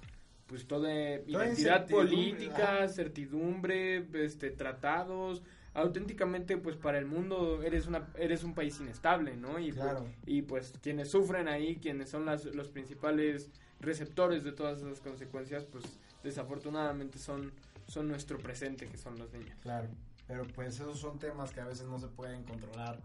pues 0.47 0.67
toda, 0.67 0.93
identidad 1.27 1.89
política, 1.89 2.87
certidumbre, 2.87 4.05
este 4.13 4.51
tratados, 4.51 5.43
auténticamente 5.75 6.57
pues 6.59 6.77
para 6.77 6.99
el 6.99 7.07
mundo 7.07 7.63
eres 7.63 7.87
una 7.87 8.09
eres 8.17 8.45
un 8.45 8.55
país 8.55 8.79
inestable 8.81 9.37
no 9.37 9.59
y 9.59 9.73
pues, 9.73 9.97
y 10.27 10.43
pues 10.43 10.75
quienes 10.83 11.11
sufren 11.11 11.49
ahí 11.49 11.77
quienes 11.77 12.11
son 12.11 12.27
las, 12.27 12.45
los 12.45 12.69
principales 12.69 13.51
receptores 13.81 14.45
de 14.45 14.53
todas 14.53 14.81
esas 14.83 15.01
consecuencias 15.01 15.65
pues 15.65 15.85
desafortunadamente 16.23 17.19
son 17.19 17.53
son 17.87 18.09
nuestro 18.09 18.39
presente 18.39 18.87
que 18.87 18.97
son 18.97 19.19
los 19.19 19.33
niños. 19.33 19.59
Claro. 19.61 19.89
Pero 20.27 20.45
pues 20.55 20.77
esos 20.77 20.99
son 20.99 21.19
temas 21.19 21.53
que 21.53 21.61
a 21.61 21.65
veces 21.65 21.87
no 21.87 21.99
se 21.99 22.09
pueden 22.09 22.45
controlar 22.45 22.99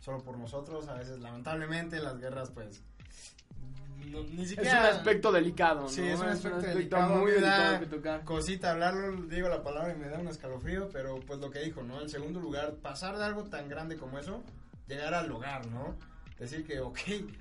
solo 0.00 0.22
por 0.22 0.36
nosotros. 0.36 0.88
A 0.88 0.94
veces 0.94 1.20
lamentablemente 1.20 2.00
las 2.00 2.18
guerras 2.18 2.50
pues 2.50 2.82
ni 4.06 4.46
siquiera... 4.46 4.88
Es 4.88 4.94
un 4.94 4.98
aspecto 4.98 5.32
delicado, 5.32 5.82
¿no? 5.82 5.88
Sí, 5.88 6.02
es 6.02 6.18
un 6.18 6.28
aspecto, 6.28 6.60
delicado, 6.60 7.16
muy 7.16 7.32
delicado 7.32 7.80
que 7.80 7.86
tocar. 7.86 8.24
Cosita 8.24 8.70
hablarlo, 8.72 9.22
digo 9.22 9.48
la 9.48 9.62
palabra 9.62 9.92
y 9.92 9.96
me 9.96 10.08
da 10.08 10.18
un 10.18 10.28
escalofrío, 10.28 10.88
pero 10.92 11.20
pues 11.20 11.40
lo 11.40 11.50
que 11.50 11.60
dijo, 11.60 11.82
¿no? 11.82 12.00
En 12.00 12.08
segundo 12.08 12.40
lugar, 12.40 12.74
pasar 12.76 13.16
de 13.18 13.24
algo 13.24 13.44
tan 13.44 13.68
grande 13.68 13.96
como 13.96 14.18
eso, 14.18 14.42
llegar 14.86 15.14
al 15.14 15.30
hogar, 15.30 15.66
¿no? 15.66 15.96
Decir 16.38 16.66
que, 16.66 16.80
ok, 16.80 16.98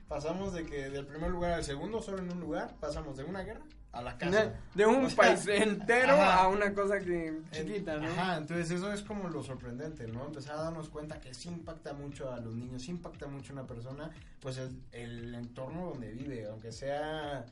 pasamos 0.08 0.54
de 0.54 0.66
que 0.66 0.90
del 0.90 1.06
primer 1.06 1.30
lugar 1.30 1.54
al 1.54 1.64
segundo 1.64 2.02
solo 2.02 2.20
en 2.20 2.32
un 2.32 2.40
lugar, 2.40 2.76
pasamos 2.80 3.18
de 3.18 3.24
una 3.24 3.44
guerra 3.44 3.62
a 3.96 4.02
la 4.02 4.18
casa. 4.18 4.54
De, 4.74 4.86
un 4.86 5.10
país 5.16 5.48
entero 5.48 6.14
a 6.14 6.50
una 6.50 6.74
cosa 6.74 7.00
que 7.00 7.42
chiquita, 7.52 7.98
¿no? 7.98 8.08
Ajá, 8.08 8.38
entonces 8.38 8.70
eso 8.70 8.92
es 8.92 9.02
como 9.02 9.30
lo 9.30 9.42
sorprendente, 9.42 10.06
¿no? 10.08 10.26
Empezar 10.26 10.58
a 10.58 10.64
darnos 10.64 10.90
cuenta 10.90 11.20
que 11.22 11.34
sí 11.34 11.48
impacta 11.48 11.94
mucho 11.94 12.32
a 12.32 12.40
los 12.42 12.56
niños, 12.56 12.82
sí 12.82 12.92
impacta 12.92 13.28
mucho 13.28 13.54
a 13.54 13.54
una 13.54 13.68
persona, 13.68 14.12
pues 14.42 14.58
el, 14.58 14.82
el 14.92 15.34
entorno 15.34 15.92
donde 15.92 16.12
vive, 16.12 16.46
aunque 16.46 16.74
sea 16.74 17.46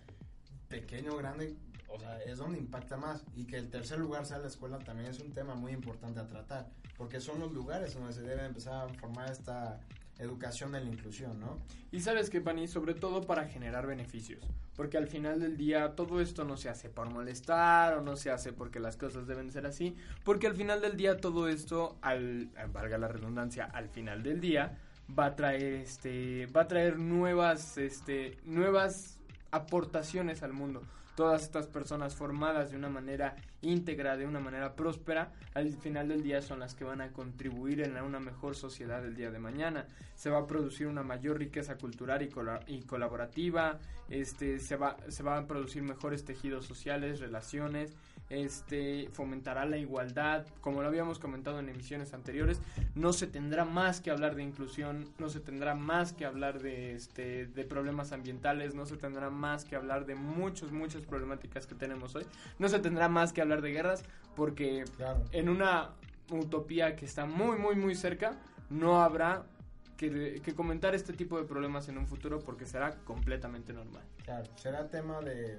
pequeño 0.67 1.13
o 1.13 1.17
grande, 1.17 1.55
o 1.87 1.97
sea, 1.97 2.21
es 2.23 2.37
donde 2.39 2.59
impacta 2.59 2.97
más. 2.97 3.23
Y 3.35 3.45
que 3.45 3.55
el 3.55 3.69
tercer 3.69 3.99
lugar 3.99 4.25
sea 4.25 4.39
la 4.39 4.47
escuela 4.47 4.79
también 4.79 5.09
es 5.09 5.19
un 5.19 5.31
tema 5.31 5.55
muy 5.55 5.71
importante 5.71 6.19
a 6.19 6.27
tratar, 6.27 6.67
porque 6.97 7.21
son 7.21 7.39
los 7.39 7.53
lugares 7.53 7.93
donde 7.93 8.11
se 8.11 8.21
debe 8.21 8.45
empezar 8.45 8.85
a 8.85 8.93
formar 8.95 9.31
esta 9.31 9.79
educación 10.23 10.71
de 10.71 10.81
la 10.81 10.87
inclusión, 10.87 11.39
¿no? 11.39 11.59
Y 11.91 11.99
sabes 11.99 12.29
que, 12.29 12.41
Pani, 12.41 12.67
sobre 12.67 12.93
todo 12.93 13.21
para 13.21 13.47
generar 13.47 13.87
beneficios, 13.87 14.43
porque 14.75 14.97
al 14.97 15.07
final 15.07 15.39
del 15.39 15.57
día 15.57 15.95
todo 15.95 16.21
esto 16.21 16.43
no 16.43 16.57
se 16.57 16.69
hace 16.69 16.89
por 16.89 17.09
molestar 17.09 17.97
o 17.97 18.01
no 18.01 18.15
se 18.15 18.31
hace 18.31 18.53
porque 18.53 18.79
las 18.79 18.97
cosas 18.97 19.27
deben 19.27 19.51
ser 19.51 19.65
así, 19.65 19.95
porque 20.23 20.47
al 20.47 20.55
final 20.55 20.81
del 20.81 20.97
día 20.97 21.17
todo 21.17 21.47
esto, 21.47 21.97
al, 22.01 22.49
valga 22.71 22.97
la 22.97 23.07
redundancia, 23.07 23.65
al 23.65 23.89
final 23.89 24.23
del 24.23 24.41
día, 24.41 24.77
va 25.17 25.25
a 25.25 25.35
traer 25.35 25.73
este 25.73 26.47
va 26.47 26.61
a 26.61 26.67
traer 26.67 26.97
nuevas 26.97 27.77
este 27.77 28.37
nuevas 28.45 29.19
aportaciones 29.53 30.43
al 30.43 30.53
mundo 30.53 30.81
todas 31.15 31.43
estas 31.43 31.67
personas 31.67 32.15
formadas 32.15 32.71
de 32.71 32.77
una 32.77 32.89
manera 32.89 33.35
íntegra, 33.61 34.17
de 34.17 34.25
una 34.25 34.39
manera 34.39 34.75
próspera, 34.75 35.31
al 35.53 35.71
final 35.73 36.07
del 36.07 36.23
día 36.23 36.41
son 36.41 36.59
las 36.59 36.73
que 36.73 36.83
van 36.83 37.01
a 37.01 37.11
contribuir 37.11 37.81
en 37.81 37.95
una 38.01 38.19
mejor 38.19 38.55
sociedad 38.55 39.05
el 39.05 39.15
día 39.15 39.31
de 39.31 39.39
mañana. 39.39 39.85
Se 40.15 40.29
va 40.29 40.39
a 40.39 40.47
producir 40.47 40.87
una 40.87 41.03
mayor 41.03 41.37
riqueza 41.37 41.77
cultural 41.77 42.21
y, 42.23 42.29
y 42.73 42.81
colaborativa, 42.81 43.79
este, 44.09 44.59
se, 44.59 44.75
va, 44.75 44.97
se 45.07 45.23
van 45.23 45.43
a 45.43 45.47
producir 45.47 45.83
mejores 45.83 46.25
tejidos 46.25 46.65
sociales, 46.65 47.19
relaciones, 47.19 47.93
este 48.33 49.09
fomentará 49.13 49.65
la 49.65 49.77
igualdad, 49.77 50.45
como 50.61 50.81
lo 50.81 50.87
habíamos 50.87 51.19
comentado 51.19 51.59
en 51.59 51.69
emisiones 51.69 52.13
anteriores, 52.13 52.61
no 52.95 53.13
se 53.13 53.27
tendrá 53.27 53.65
más 53.65 54.01
que 54.01 54.11
hablar 54.11 54.35
de 54.35 54.43
inclusión, 54.43 55.09
no 55.19 55.29
se 55.29 55.39
tendrá 55.39 55.75
más 55.75 56.13
que 56.13 56.25
hablar 56.25 56.59
de 56.61 56.95
este 56.95 57.45
de 57.47 57.63
problemas 57.63 58.11
ambientales, 58.11 58.75
no 58.75 58.85
se 58.85 58.97
tendrá 58.97 59.29
más 59.29 59.65
que 59.65 59.75
hablar 59.75 60.05
de 60.05 60.15
muchas 60.15 60.71
muchas 60.71 61.03
problemáticas 61.03 61.67
que 61.67 61.75
tenemos 61.75 62.15
hoy, 62.15 62.25
no 62.59 62.69
se 62.69 62.79
tendrá 62.79 63.09
más 63.09 63.33
que 63.33 63.41
hablar 63.41 63.61
de 63.61 63.71
guerras 63.71 64.03
porque 64.35 64.85
en 65.31 65.49
una 65.49 65.91
utopía 66.29 66.95
que 66.95 67.05
está 67.05 67.25
muy 67.25 67.57
muy 67.57 67.75
muy 67.75 67.95
cerca 67.95 68.39
no 68.69 69.03
habrá 69.03 69.43
que, 70.09 70.53
comentar 70.55 70.95
este 70.95 71.13
tipo 71.13 71.37
de 71.37 71.45
problemas 71.45 71.87
en 71.89 71.97
un 71.97 72.07
futuro 72.07 72.39
porque 72.39 72.65
será 72.65 72.95
completamente 73.03 73.73
normal. 73.73 74.03
Claro, 74.23 74.49
será 74.55 74.87
tema 74.89 75.21
de, 75.21 75.57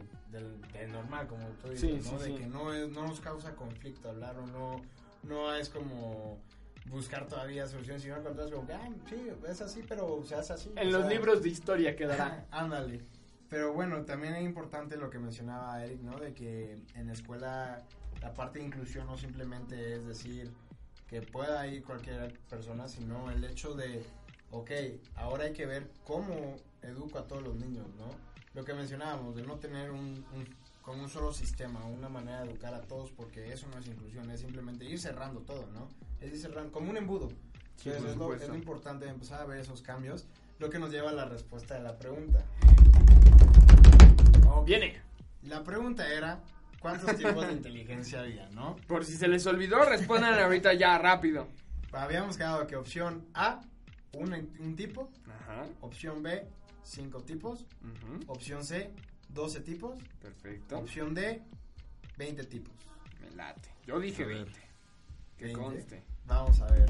normal, 0.89 1.27
como 1.27 1.47
tú 1.63 1.69
dices, 1.71 2.13
¿no? 2.13 2.19
de 2.19 2.35
que 2.35 2.47
no, 2.47 2.73
es, 2.73 2.89
no 2.91 3.07
nos 3.07 3.21
causa 3.21 3.55
conflicto 3.55 4.11
hablarlo, 4.11 4.47
no, 4.47 4.83
no 5.23 5.55
es 5.55 5.69
como 5.69 6.39
buscar 6.87 7.27
todavía 7.27 7.67
soluciones, 7.67 8.03
sino 8.03 8.17
al 8.17 8.23
como 8.23 8.67
ah, 8.73 8.89
sí, 9.09 9.29
es 9.49 9.61
así, 9.61 9.83
pero 9.89 10.23
se 10.25 10.35
hace 10.35 10.53
así. 10.53 10.73
En 10.77 10.93
los 10.93 11.07
libros 11.07 11.43
de 11.43 11.49
historia 11.49 11.97
quedará. 11.97 12.47
Ándale. 12.51 13.01
Pero 13.49 13.73
bueno, 13.73 14.05
también 14.05 14.35
es 14.35 14.45
importante 14.45 14.97
lo 14.97 15.11
que 15.11 15.19
mencionaba 15.19 15.85
Eric, 15.85 16.01
¿no? 16.01 16.19
De 16.19 16.35
que 16.35 16.79
en 16.95 17.07
la 17.07 17.13
escuela 17.13 17.83
la 18.21 18.33
parte 18.33 18.59
de 18.59 18.65
inclusión 18.65 19.07
no 19.07 19.17
simplemente 19.17 19.95
es 19.95 20.07
decir 20.07 20.51
que 21.07 21.21
pueda 21.23 21.67
ir 21.67 21.85
cualquier 21.85 22.39
persona, 22.49 22.89
sino 22.89 23.31
el 23.31 23.45
hecho 23.45 23.75
de 23.75 24.03
ok, 24.55 24.71
ahora 25.17 25.45
hay 25.45 25.53
que 25.53 25.67
ver 25.67 25.91
cómo 26.05 26.57
educo 26.83 27.19
a 27.19 27.27
todos 27.27 27.43
los 27.43 27.57
niños, 27.57 27.87
¿no? 27.99 28.09
Lo 28.55 28.65
que 28.65 28.73
mencionábamos, 28.73 29.35
de 29.35 29.43
no 29.43 29.57
tener 29.57 29.91
un, 29.91 30.25
con 30.81 31.01
un 31.01 31.09
solo 31.09 31.33
sistema, 31.33 31.85
una 31.85 32.09
manera 32.09 32.43
de 32.43 32.51
educar 32.51 32.73
a 32.73 32.83
todos, 32.83 33.11
porque 33.11 33.53
eso 33.53 33.67
no 33.69 33.79
es 33.79 33.87
inclusión, 33.89 34.31
es 34.31 34.41
simplemente 34.41 34.85
ir 34.85 35.01
cerrando 35.01 35.41
todo, 35.41 35.67
¿no? 35.73 35.89
Es 36.21 36.33
ir 36.33 36.39
cerrando, 36.39 36.71
como 36.71 36.91
un 36.91 36.97
embudo. 36.97 37.31
Sí, 37.77 37.91
es, 37.91 38.01
lo, 38.17 38.33
es, 38.33 38.47
lo, 38.47 38.55
importante 38.55 39.09
empezar 39.09 39.41
a 39.41 39.45
ver 39.45 39.59
esos 39.59 39.83
cambios, 39.83 40.27
lo 40.61 40.71
que 40.71 40.79
nos 40.79 40.93
lleva 40.93 41.11
a 41.11 41.15
la 41.15 41.25
respuesta 41.25 41.75
de 41.75 41.83
la 41.83 41.99
pregunta. 41.99 42.45
Viene. 44.65 45.03
La 45.43 45.65
pregunta 45.65 46.09
era, 46.09 46.41
¿cuántos 46.79 47.17
tipos 47.19 47.45
de 47.45 47.53
inteligencia 47.53 48.21
había, 48.21 48.49
no? 48.51 48.77
Por 48.87 49.05
si 49.05 49.17
se 49.17 49.27
les 49.27 49.45
olvidó, 49.47 49.85
respondan 49.85 50.39
ahorita 50.39 50.75
ya, 50.75 50.97
rápido. 50.97 51.49
Habíamos 51.93 52.37
quedado 52.37 52.67
que 52.67 52.77
opción 52.77 53.27
A, 53.35 53.61
un, 54.17 54.77
tipo. 54.77 55.11
Opción 55.81 56.23
B, 56.23 56.47
cinco 56.83 57.23
tipos. 57.23 57.67
Opción 58.27 58.65
C, 58.65 58.91
12 59.29 59.61
tipos. 59.61 59.99
Perfecto. 60.21 60.79
Opción 60.79 61.15
D, 61.15 61.43
20 62.17 62.45
tipos. 62.45 62.75
Me 63.21 63.31
late. 63.37 63.71
Yo 63.87 63.99
dije 63.99 64.25
20. 64.25 64.53
Que 65.37 65.53
conste. 65.53 66.03
Vamos 66.27 66.61
a 66.61 66.67
ver. 66.67 66.87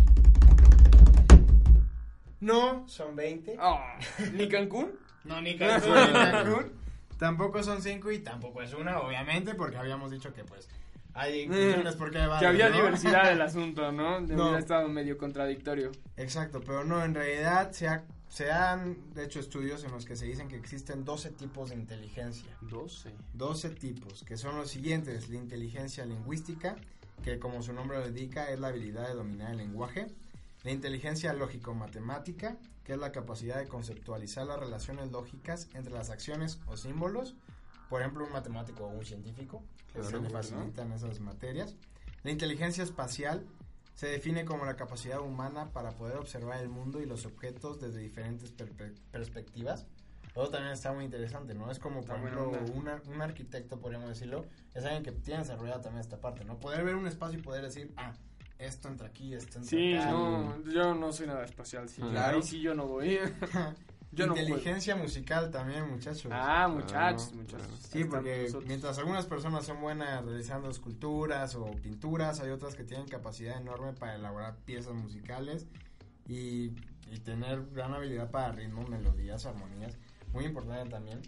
No, 2.41 2.87
son 2.89 3.17
20. 3.17 3.57
Ah, 3.59 3.99
¿Ni 4.33 4.49
Cancún? 4.49 4.93
no, 5.25 5.41
ni 5.41 5.57
Cancún, 5.57 5.95
ni 5.95 6.13
Cancún. 6.13 6.73
Tampoco 7.19 7.63
son 7.63 7.81
5 7.81 8.11
y 8.13 8.19
tampoco 8.19 8.61
es 8.61 8.75
una, 8.75 9.01
obviamente, 9.01 9.55
porque 9.55 9.77
habíamos 9.77 10.11
dicho 10.11 10.35
que 10.35 10.45
pues 10.45 10.69
hay 11.15 11.47
porque 11.97 12.19
Que 12.41 12.47
había 12.47 12.71
diversidad 12.71 13.31
del 13.31 13.41
asunto, 13.43 13.93
¿no? 13.93 14.21
De 14.21 14.35
no. 14.35 14.59
estado 14.59 14.89
medio 14.89 15.17
contradictorio. 15.17 15.93
Exacto, 16.17 16.61
pero 16.61 16.85
no, 16.85 17.05
en 17.05 17.15
realidad 17.15 17.71
se, 17.71 17.89
se 18.29 18.51
han 18.51 18.97
hecho 19.17 19.39
estudios 19.39 19.85
en 19.85 19.93
los 19.93 20.05
que 20.05 20.17
se 20.17 20.27
dicen 20.27 20.49
que 20.49 20.57
existen 20.57 21.05
12 21.05 21.31
tipos 21.31 21.71
de 21.71 21.77
inteligencia. 21.77 22.51
12. 22.63 23.13
12 23.33 23.71
tipos, 23.71 24.25
que 24.25 24.37
son 24.37 24.57
los 24.57 24.71
siguientes. 24.71 25.29
La 25.29 25.37
inteligencia 25.37 26.05
lingüística, 26.05 26.77
que 27.23 27.39
como 27.39 27.63
su 27.63 27.73
nombre 27.73 27.99
lo 27.99 28.09
indica 28.09 28.51
es 28.51 28.59
la 28.59 28.69
habilidad 28.69 29.07
de 29.07 29.15
dominar 29.15 29.53
el 29.53 29.59
lenguaje. 29.59 30.09
La 30.65 30.73
inteligencia 30.73 31.33
lógico-matemática, 31.33 32.57
que 32.83 32.95
es 32.95 32.99
la 32.99 33.13
capacidad 33.13 33.59
de 33.59 33.69
conceptualizar 33.69 34.47
las 34.47 34.59
relaciones 34.59 35.13
lógicas 35.13 35.69
entre 35.75 35.93
las 35.93 36.11
acciones 36.11 36.59
o 36.67 36.77
símbolos 36.77 37.35
por 37.95 38.01
ejemplo, 38.01 38.25
un 38.25 38.33
matemático 38.33 38.87
o 38.87 38.89
un 38.89 39.05
científico, 39.05 39.63
que 39.93 40.03
se 40.03 40.19
le 40.19 40.29
facilitan 40.29 40.91
esas 40.91 41.21
materias. 41.21 41.77
La 42.25 42.33
inteligencia 42.33 42.83
espacial 42.83 43.47
se 43.95 44.09
define 44.09 44.45
como 44.45 44.65
la 44.65 44.75
capacidad 44.75 45.21
humana 45.21 45.71
para 45.71 45.93
poder 45.93 46.17
observar 46.17 46.61
el 46.61 46.69
mundo 46.69 47.01
y 47.01 47.07
los 47.07 47.25
objetos 47.25 47.81
desde 47.81 48.01
diferentes 48.01 48.53
perspectivas. 49.13 49.87
Eso 50.35 50.51
también 50.51 50.73
está 50.73 50.93
muy 50.93 51.05
interesante, 51.05 51.55
¿no? 51.55 51.71
Es 51.71 51.79
como, 51.79 52.01
por 52.01 52.17
ejemplo, 52.17 52.51
un 53.07 53.23
arquitecto, 53.23 53.79
podríamos 53.79 54.09
decirlo, 54.09 54.45
es 54.75 54.85
alguien 54.85 55.05
que 55.05 55.13
tiene 55.13 55.43
desarrollada 55.43 55.81
también 55.81 56.01
esta 56.01 56.21
parte, 56.21 56.45
¿no? 56.45 56.59
Poder 56.59 56.83
ver 56.83 56.97
un 56.97 57.07
espacio 57.07 57.39
y 57.39 57.43
poder 57.43 57.63
decir, 57.63 57.93
ah, 57.97 58.13
esto 58.59 58.89
entra 58.89 59.07
aquí, 59.07 59.35
esto 59.35 59.59
entra 59.59 59.71
sí, 59.71 59.95
no, 59.95 60.65
yo 60.65 60.97
no 60.97 61.13
soy 61.13 61.29
nada 61.29 61.45
espacial, 61.45 61.89
sí. 61.89 62.03
Claro. 62.03 62.39
Ahí 62.39 62.43
sí 62.43 62.61
yo 62.61 62.75
no 62.75 62.89
voy. 62.89 63.21
Inteligencia 64.17 64.97
musical 64.97 65.51
también, 65.51 65.89
muchachos. 65.91 66.31
Ah, 66.33 66.69
muchachos, 66.69 67.33
muchachos. 67.33 67.67
Sí, 67.91 68.05
porque 68.05 68.53
mientras 68.67 68.99
algunas 68.99 69.27
personas 69.27 69.65
son 69.65 69.81
buenas 69.81 70.25
realizando 70.25 70.71
esculturas 70.71 71.55
o 71.55 71.71
pinturas, 71.83 72.41
hay 72.41 72.51
otras 72.51 72.75
que 72.75 72.85
tienen 72.85 73.07
capacidad 73.09 73.61
enorme 73.61 73.93
para 73.93 74.15
elaborar 74.15 74.57
piezas 74.65 74.95
musicales 74.95 75.67
y, 76.29 76.73
tener 77.25 77.65
gran 77.71 77.95
habilidad 77.95 78.31
para 78.31 78.51
ritmo, 78.53 78.85
melodías, 78.89 79.47
armonías. 79.47 79.97
Muy 80.33 80.47
importante 80.47 80.91
también. 80.91 81.23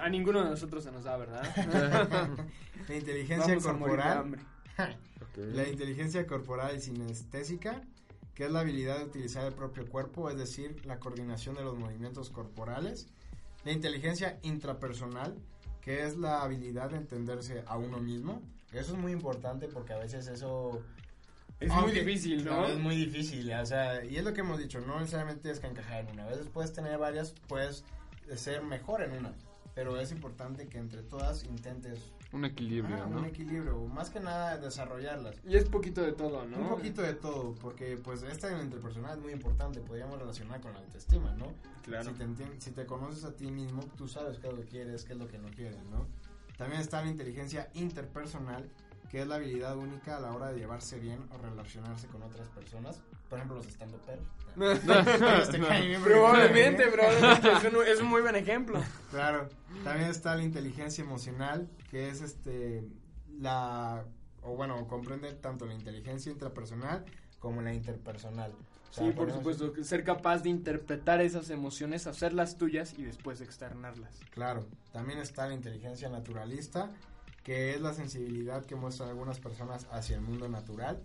a 0.00 0.08
ninguno 0.08 0.42
de 0.42 0.50
nosotros 0.50 0.82
se 0.82 0.90
nos 0.90 1.04
da, 1.04 1.16
¿verdad? 1.16 1.44
la 2.88 2.94
inteligencia 2.94 3.56
corporal. 3.58 4.38
La 5.36 5.66
inteligencia 5.66 6.26
corporal 6.26 6.76
y 6.76 6.80
sinestésica 6.80 7.80
que 8.34 8.44
es 8.44 8.50
la 8.50 8.60
habilidad 8.60 8.98
de 8.98 9.04
utilizar 9.04 9.44
el 9.46 9.52
propio 9.52 9.86
cuerpo, 9.86 10.30
es 10.30 10.36
decir, 10.36 10.84
la 10.86 10.98
coordinación 10.98 11.54
de 11.54 11.62
los 11.62 11.78
movimientos 11.78 12.30
corporales. 12.30 13.08
La 13.64 13.72
inteligencia 13.72 14.38
intrapersonal, 14.42 15.36
que 15.80 16.04
es 16.04 16.16
la 16.16 16.42
habilidad 16.42 16.90
de 16.90 16.96
entenderse 16.96 17.62
a 17.66 17.76
uno 17.76 17.98
mismo. 17.98 18.42
Eso 18.72 18.92
es 18.94 18.98
muy 18.98 19.12
importante 19.12 19.68
porque 19.68 19.92
a 19.92 19.98
veces 19.98 20.26
eso... 20.28 20.82
Es 21.60 21.72
muy 21.72 21.92
difícil, 21.92 22.44
¿no? 22.44 22.66
Es 22.66 22.78
muy 22.78 22.96
difícil, 22.96 23.52
o 23.52 23.66
sea, 23.66 24.04
y 24.04 24.16
es 24.16 24.24
lo 24.24 24.32
que 24.32 24.40
hemos 24.40 24.58
dicho, 24.58 24.80
no 24.80 24.98
necesariamente 24.98 25.42
tienes 25.42 25.60
que 25.60 25.68
encajar 25.68 26.00
en 26.00 26.10
una. 26.10 26.24
A 26.24 26.30
veces 26.30 26.48
puedes 26.52 26.72
tener 26.72 26.98
varias, 26.98 27.34
puedes 27.46 27.84
ser 28.34 28.64
mejor 28.64 29.02
en 29.02 29.12
una, 29.12 29.32
pero 29.74 30.00
es 30.00 30.10
importante 30.10 30.66
que 30.66 30.78
entre 30.78 31.02
todas 31.02 31.44
intentes 31.44 32.00
un 32.32 32.44
equilibrio, 32.44 32.96
ah, 32.96 33.06
¿no? 33.08 33.18
Un 33.18 33.26
equilibrio, 33.26 33.78
más 33.86 34.10
que 34.10 34.20
nada 34.20 34.56
desarrollarlas. 34.56 35.36
Y 35.44 35.56
es 35.56 35.68
poquito 35.68 36.00
de 36.00 36.12
todo, 36.12 36.44
¿no? 36.46 36.58
Un 36.58 36.68
poquito 36.68 37.02
de 37.02 37.14
todo, 37.14 37.54
porque 37.60 37.96
pues 37.96 38.22
esta 38.22 38.50
interpersonal 38.62 39.18
es 39.18 39.22
muy 39.22 39.32
importante, 39.32 39.80
podríamos 39.80 40.18
relacionar 40.18 40.60
con 40.60 40.72
la 40.72 40.78
autoestima, 40.80 41.32
¿no? 41.34 41.52
Claro. 41.82 42.10
Si 42.10 42.12
te, 42.12 42.60
si 42.60 42.70
te 42.70 42.86
conoces 42.86 43.24
a 43.24 43.36
ti 43.36 43.50
mismo, 43.50 43.82
tú 43.96 44.08
sabes 44.08 44.38
qué 44.38 44.48
es 44.48 44.54
lo 44.54 44.60
que 44.60 44.68
quieres, 44.68 45.04
qué 45.04 45.12
es 45.12 45.18
lo 45.18 45.28
que 45.28 45.38
no 45.38 45.48
quieres, 45.50 45.84
¿no? 45.84 46.06
También 46.56 46.80
está 46.80 47.02
la 47.02 47.10
inteligencia 47.10 47.70
interpersonal, 47.74 48.68
que 49.12 49.20
es 49.20 49.26
la 49.26 49.34
habilidad 49.34 49.76
única 49.76 50.16
a 50.16 50.20
la 50.20 50.32
hora 50.32 50.50
de 50.50 50.58
llevarse 50.58 50.98
bien 50.98 51.20
o 51.30 51.36
relacionarse 51.36 52.06
con 52.08 52.22
otras 52.22 52.48
personas. 52.48 53.02
Por 53.28 53.38
ejemplo, 53.38 53.58
los 53.58 53.66
estando 53.66 53.98
perros. 54.06 54.26
probablemente, 56.02 56.86
probablemente. 56.92 57.92
Es 57.92 58.00
un, 58.00 58.06
muy 58.06 58.22
buen 58.22 58.36
ejemplo. 58.36 58.82
Claro. 59.10 59.50
También 59.84 60.08
está 60.08 60.34
la 60.34 60.42
inteligencia 60.42 61.04
emocional, 61.04 61.68
que 61.90 62.08
es 62.08 62.22
este 62.22 62.88
la 63.38 64.02
o 64.40 64.56
bueno, 64.56 64.88
comprende 64.88 65.30
tanto 65.34 65.66
la 65.66 65.74
inteligencia 65.74 66.32
intrapersonal 66.32 67.04
como 67.38 67.60
la 67.60 67.74
interpersonal. 67.74 68.54
sí, 68.90 69.10
por 69.10 69.30
supuesto, 69.30 69.74
ser 69.84 70.04
capaz 70.04 70.42
de 70.42 70.48
interpretar 70.48 71.20
esas 71.20 71.50
emociones, 71.50 72.06
hacerlas 72.06 72.56
tuyas 72.56 72.94
y 72.96 73.04
después 73.04 73.42
externarlas. 73.42 74.20
Claro, 74.30 74.64
también 74.90 75.18
está 75.18 75.48
la 75.48 75.54
inteligencia 75.54 76.08
naturalista, 76.08 76.90
que 77.42 77.74
es 77.74 77.80
la 77.80 77.92
sensibilidad 77.92 78.64
que 78.64 78.76
muestran 78.76 79.08
algunas 79.08 79.40
personas 79.40 79.86
hacia 79.90 80.16
el 80.16 80.22
mundo 80.22 80.48
natural. 80.48 81.02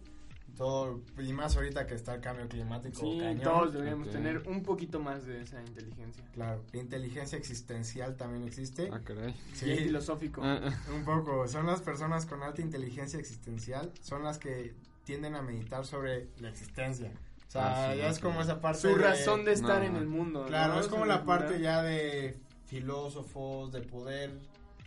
Todo, 0.55 1.01
y 1.19 1.33
más 1.33 1.55
ahorita 1.55 1.85
que 1.85 1.93
está 1.93 2.15
el 2.15 2.21
cambio 2.21 2.47
climático. 2.47 2.99
Sí, 2.99 3.21
todos 3.43 3.73
deberíamos 3.73 4.09
tener 4.09 4.47
un 4.47 4.63
poquito 4.63 4.99
más 4.99 5.23
de 5.27 5.41
esa 5.41 5.61
inteligencia. 5.61 6.23
Claro, 6.33 6.63
la 6.73 6.79
inteligencia 6.79 7.37
existencial 7.37 8.15
también 8.15 8.43
existe. 8.43 8.89
Ah, 8.91 9.01
caray. 9.03 9.35
Sí, 9.53 9.75
filosófico. 9.75 10.41
Ah, 10.43 10.59
ah. 10.63 10.73
un 10.95 11.05
poco. 11.05 11.47
Son 11.47 11.67
las 11.67 11.81
personas 11.81 12.25
con 12.25 12.41
alta 12.41 12.61
inteligencia 12.63 13.19
existencial, 13.19 13.91
son 14.01 14.23
las 14.23 14.39
que 14.39 14.73
tienden 15.03 15.35
a 15.35 15.43
meditar 15.43 15.85
sobre 15.85 16.29
la 16.39 16.49
existencia. 16.49 17.11
O 17.47 17.51
sea, 17.51 17.89
Ah, 17.89 17.93
sí, 17.93 17.99
ya 17.99 18.09
es 18.09 18.19
como 18.19 18.41
esa 18.41 18.59
parte 18.59 18.81
Su 18.81 18.95
razón 18.95 19.45
de 19.45 19.53
estar 19.53 19.79
No, 19.79 19.85
en 19.85 19.95
el 19.95 20.07
mundo. 20.07 20.45
Claro, 20.47 20.73
¿no? 20.73 20.79
es 20.79 20.87
como 20.87 21.05
la 21.05 21.23
parte 21.23 21.61
ya 21.61 21.83
de 21.83 22.39
filósofos, 22.65 23.71
de 23.71 23.81
poder, 23.81 24.31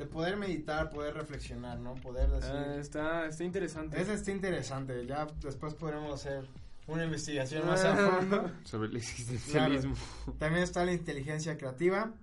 de 0.00 0.06
poder 0.06 0.38
meditar, 0.38 0.88
poder 0.88 1.12
reflexionar, 1.12 1.78
¿no? 1.78 1.94
Poder 1.96 2.30
decir... 2.30 2.54
Ah, 2.54 2.76
está, 2.76 3.26
está 3.26 3.44
interesante. 3.44 4.00
Ese 4.00 4.14
está 4.14 4.30
interesante, 4.30 5.06
ya 5.06 5.26
después 5.42 5.74
podremos 5.74 6.14
hacer 6.14 6.48
una 6.86 7.04
investigación 7.04 7.66
más 7.66 7.84
a 7.84 7.94
fondo. 7.94 8.50
Sobre 8.64 8.88
el 8.88 8.96
existencialismo. 8.96 9.94
También 10.38 10.62
está 10.62 10.86
la 10.86 10.94
inteligencia 10.94 11.58
creativa, 11.58 12.14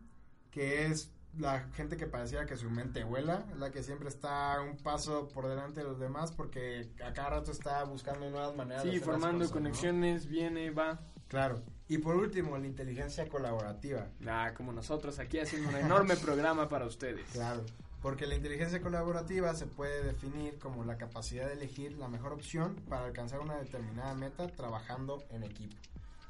que 0.49 0.87
es 0.87 1.11
la 1.37 1.59
gente 1.75 1.97
que 1.97 2.07
pareciera 2.07 2.47
que 2.47 2.57
su 2.57 2.67
mente 2.67 3.03
vuela, 3.03 3.45
la 3.59 3.69
que 3.69 3.83
siempre 3.83 4.09
está 4.09 4.59
un 4.59 4.75
paso 4.77 5.27
por 5.27 5.47
delante 5.47 5.81
de 5.81 5.85
los 5.85 5.99
demás 5.99 6.31
porque 6.31 6.89
a 7.05 7.13
cada 7.13 7.29
rato 7.29 7.51
está 7.51 7.83
buscando 7.83 8.27
nuevas 8.31 8.55
maneras 8.55 8.85
de 8.85 8.89
Sí, 8.89 8.95
hacer 8.97 9.07
las 9.07 9.15
formando 9.19 9.37
cosas, 9.45 9.51
¿no? 9.51 9.53
conexiones, 9.61 10.25
viene, 10.25 10.71
va. 10.71 10.99
Claro. 11.27 11.61
Y 11.89 11.99
por 11.99 12.15
último, 12.17 12.57
la 12.57 12.67
inteligencia 12.67 13.27
colaborativa. 13.29 14.07
Ah, 14.27 14.51
como 14.55 14.73
nosotros 14.73 15.19
aquí 15.19 15.39
haciendo 15.39 15.69
un 15.69 15.75
enorme 15.75 16.15
programa 16.17 16.67
para 16.67 16.85
ustedes. 16.85 17.25
Claro. 17.31 17.63
Porque 18.01 18.27
la 18.27 18.35
inteligencia 18.35 18.81
colaborativa 18.81 19.53
se 19.55 19.65
puede 19.65 20.03
definir 20.03 20.59
como 20.59 20.83
la 20.83 20.97
capacidad 20.97 21.47
de 21.47 21.53
elegir 21.53 21.93
la 21.97 22.07
mejor 22.07 22.33
opción 22.33 22.75
para 22.89 23.05
alcanzar 23.05 23.39
una 23.39 23.55
determinada 23.55 24.13
meta 24.13 24.47
trabajando 24.47 25.23
en 25.31 25.43
equipo. 25.43 25.75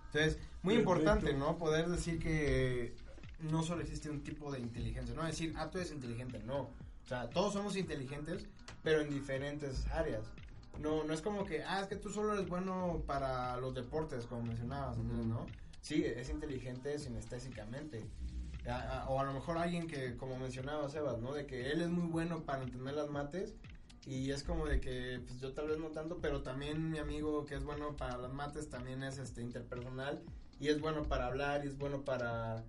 Entonces, 0.07 0.39
muy 0.63 0.75
Perfecto. 0.75 0.79
importante, 0.79 1.33
¿no? 1.33 1.57
Poder 1.57 1.89
decir 1.89 2.19
que 2.19 2.95
no 3.39 3.63
solo 3.63 3.81
existe 3.81 4.09
un 4.09 4.23
tipo 4.23 4.51
de 4.51 4.59
inteligencia, 4.59 5.13
no 5.13 5.25
decir, 5.25 5.53
ah, 5.57 5.69
tú 5.69 5.77
eres 5.79 5.91
inteligente, 5.91 6.39
no. 6.45 6.61
O 6.61 7.07
sea, 7.07 7.29
todos 7.29 7.53
somos 7.53 7.75
inteligentes, 7.75 8.45
pero 8.83 9.01
en 9.01 9.09
diferentes 9.09 9.85
áreas. 9.87 10.23
No, 10.79 11.03
no 11.03 11.13
es 11.13 11.21
como 11.21 11.45
que, 11.45 11.63
ah, 11.63 11.81
es 11.81 11.87
que 11.87 11.95
tú 11.95 12.09
solo 12.09 12.33
eres 12.33 12.47
bueno 12.47 13.03
para 13.05 13.57
los 13.57 13.73
deportes, 13.73 14.25
como 14.25 14.43
mencionabas, 14.43 14.97
entonces, 14.97 15.25
¿no? 15.25 15.45
Sí, 15.81 16.03
es 16.05 16.29
inteligente 16.29 16.97
sinestésicamente. 16.99 18.03
A- 18.67 19.03
a- 19.03 19.09
o 19.09 19.19
a 19.19 19.23
lo 19.23 19.33
mejor 19.33 19.57
alguien 19.57 19.87
que, 19.87 20.17
como 20.17 20.37
mencionaba 20.37 20.89
Sebas, 20.89 21.19
¿no? 21.19 21.33
De 21.33 21.45
que 21.45 21.71
él 21.71 21.81
es 21.81 21.89
muy 21.89 22.07
bueno 22.07 22.43
para 22.43 22.63
entender 22.63 22.95
las 22.95 23.09
mates 23.09 23.55
y 24.05 24.31
es 24.31 24.43
como 24.43 24.65
de 24.65 24.79
que, 24.81 25.21
pues 25.25 25.39
yo 25.39 25.53
tal 25.53 25.67
vez 25.67 25.77
no 25.79 25.87
tanto, 25.87 26.17
pero 26.21 26.41
también 26.41 26.89
mi 26.91 26.97
amigo 26.99 27.45
que 27.45 27.55
es 27.55 27.63
bueno 27.63 27.95
para 27.95 28.17
las 28.17 28.33
mates 28.33 28.69
también 28.69 29.03
es 29.03 29.17
este 29.19 29.41
interpersonal 29.41 30.21
y 30.59 30.67
es 30.67 30.81
bueno 30.81 31.03
para 31.03 31.27
hablar 31.27 31.63
y 31.63 31.69
es 31.69 31.77
bueno 31.77 32.01
para, 32.03 32.63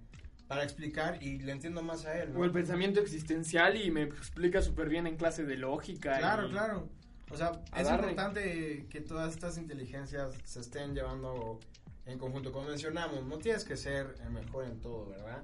para 0.47 0.63
explicar 0.63 1.21
y 1.23 1.39
le 1.41 1.51
entiendo 1.53 1.83
más 1.83 2.05
a 2.07 2.23
él, 2.23 2.33
¿no? 2.33 2.41
O 2.41 2.45
el 2.45 2.53
pensamiento 2.53 3.01
existencial 3.01 3.77
y 3.77 3.91
me 3.91 4.03
explica 4.03 4.63
súper 4.63 4.89
bien 4.89 5.07
en 5.09 5.17
clase 5.17 5.45
de 5.45 5.57
lógica. 5.57 6.17
Claro, 6.19 6.47
y- 6.47 6.51
claro. 6.51 6.89
O 7.31 7.37
sea, 7.37 7.53
es 7.77 7.87
darle. 7.87 8.11
importante 8.11 8.87
que 8.89 9.01
todas 9.01 9.35
estas 9.35 9.59
inteligencias 9.59 10.35
se 10.45 10.61
estén 10.61 10.95
llevando 10.95 11.61
en 12.07 12.19
conjunto. 12.19 12.53
Como 12.53 12.69
mencionamos, 12.69 13.25
no 13.25 13.39
tienes 13.39 13.65
que 13.65 13.77
ser 13.77 14.15
el 14.25 14.31
mejor 14.31 14.65
en 14.65 14.81
todo, 14.81 15.11
¿verdad? 15.11 15.43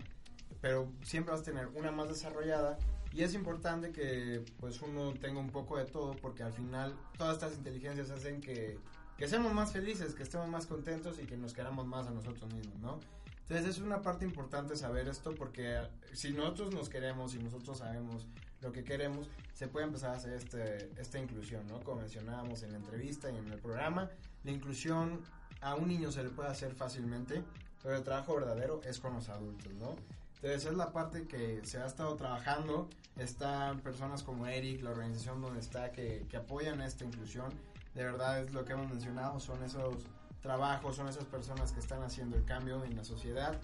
Pero 0.61 0.91
siempre 1.03 1.33
vas 1.33 1.43
a 1.43 1.45
tener 1.45 1.67
una 1.69 1.91
más 1.91 2.09
desarrollada 2.09 2.79
y 3.13 3.23
es 3.23 3.35
importante 3.35 3.93
que 3.93 4.45
pues 4.59 4.83
uno 4.83 5.13
tenga 5.15 5.39
un 5.39 5.51
poco 5.51 5.79
de 5.79 5.85
todo 5.85 6.17
porque 6.17 6.43
al 6.43 6.53
final 6.53 6.97
todas 7.17 7.35
estas 7.35 7.55
inteligencias 7.55 8.11
hacen 8.11 8.41
que, 8.41 8.79
que 9.17 9.29
seamos 9.29 9.53
más 9.53 9.73
felices, 9.73 10.15
que 10.15 10.25
estemos 10.25 10.49
más 10.49 10.67
contentos 10.67 11.21
y 11.23 11.27
que 11.27 11.37
nos 11.37 11.53
queramos 11.53 11.87
más 11.87 12.09
a 12.09 12.11
nosotros 12.11 12.53
mismos, 12.53 12.79
¿no? 12.81 12.99
Entonces 13.43 13.77
es 13.77 13.79
una 13.79 14.03
parte 14.03 14.25
importante 14.25 14.75
saber 14.75 15.07
esto 15.07 15.35
porque 15.35 15.81
si 16.13 16.33
nosotros 16.33 16.75
nos 16.75 16.89
queremos 16.89 17.35
y 17.35 17.39
nosotros 17.39 17.79
sabemos 17.79 18.27
lo 18.65 18.73
que 18.73 18.83
queremos, 18.83 19.29
se 19.53 19.69
puede 19.69 19.87
empezar 19.87 20.11
a 20.11 20.17
hacer 20.17 20.33
este, 20.33 20.91
esta 21.01 21.19
inclusión, 21.19 21.67
¿no? 21.69 21.81
Como 21.81 22.01
mencionábamos 22.01 22.63
en 22.63 22.73
la 22.73 22.79
entrevista 22.79 23.31
y 23.31 23.37
en 23.37 23.53
el 23.53 23.59
programa, 23.59 24.11
la 24.43 24.51
inclusión 24.51 25.21
a 25.61 25.75
un 25.75 25.89
niño 25.89 26.11
se 26.11 26.25
le 26.25 26.31
puede 26.31 26.49
hacer 26.49 26.75
fácilmente, 26.75 27.45
pero 27.83 27.97
el 27.97 28.03
trabajo 28.03 28.35
verdadero 28.35 28.81
es 28.85 28.99
con 28.99 29.15
los 29.15 29.29
adultos, 29.29 29.73
¿no? 29.75 29.95
Entonces 30.37 30.65
es 30.67 30.77
la 30.77 30.93
parte 30.93 31.27
que 31.27 31.61
se 31.65 31.79
ha 31.79 31.87
estado 31.87 32.17
trabajando, 32.17 32.89
están 33.17 33.81
personas 33.81 34.23
como 34.23 34.47
Eric, 34.47 34.83
la 34.83 34.91
organización 34.91 35.41
donde 35.41 35.61
está, 35.61 35.93
que, 35.93 36.27
que 36.29 36.37
apoyan 36.37 36.81
esta 36.81 37.05
inclusión, 37.05 37.53
de 37.95 38.03
verdad 38.03 38.41
es 38.41 38.53
lo 38.53 38.65
que 38.65 38.73
hemos 38.73 38.91
mencionado, 38.91 39.39
son 39.41 39.63
esos 39.63 40.05
trabajos, 40.43 40.97
son 40.97 41.09
esas 41.09 41.25
personas 41.25 41.73
que 41.73 41.81
están 41.81 42.03
haciendo 42.03 42.37
el 42.37 42.45
cambio 42.45 42.85
en 42.85 42.97
la 42.97 43.05
sociedad. 43.05 43.59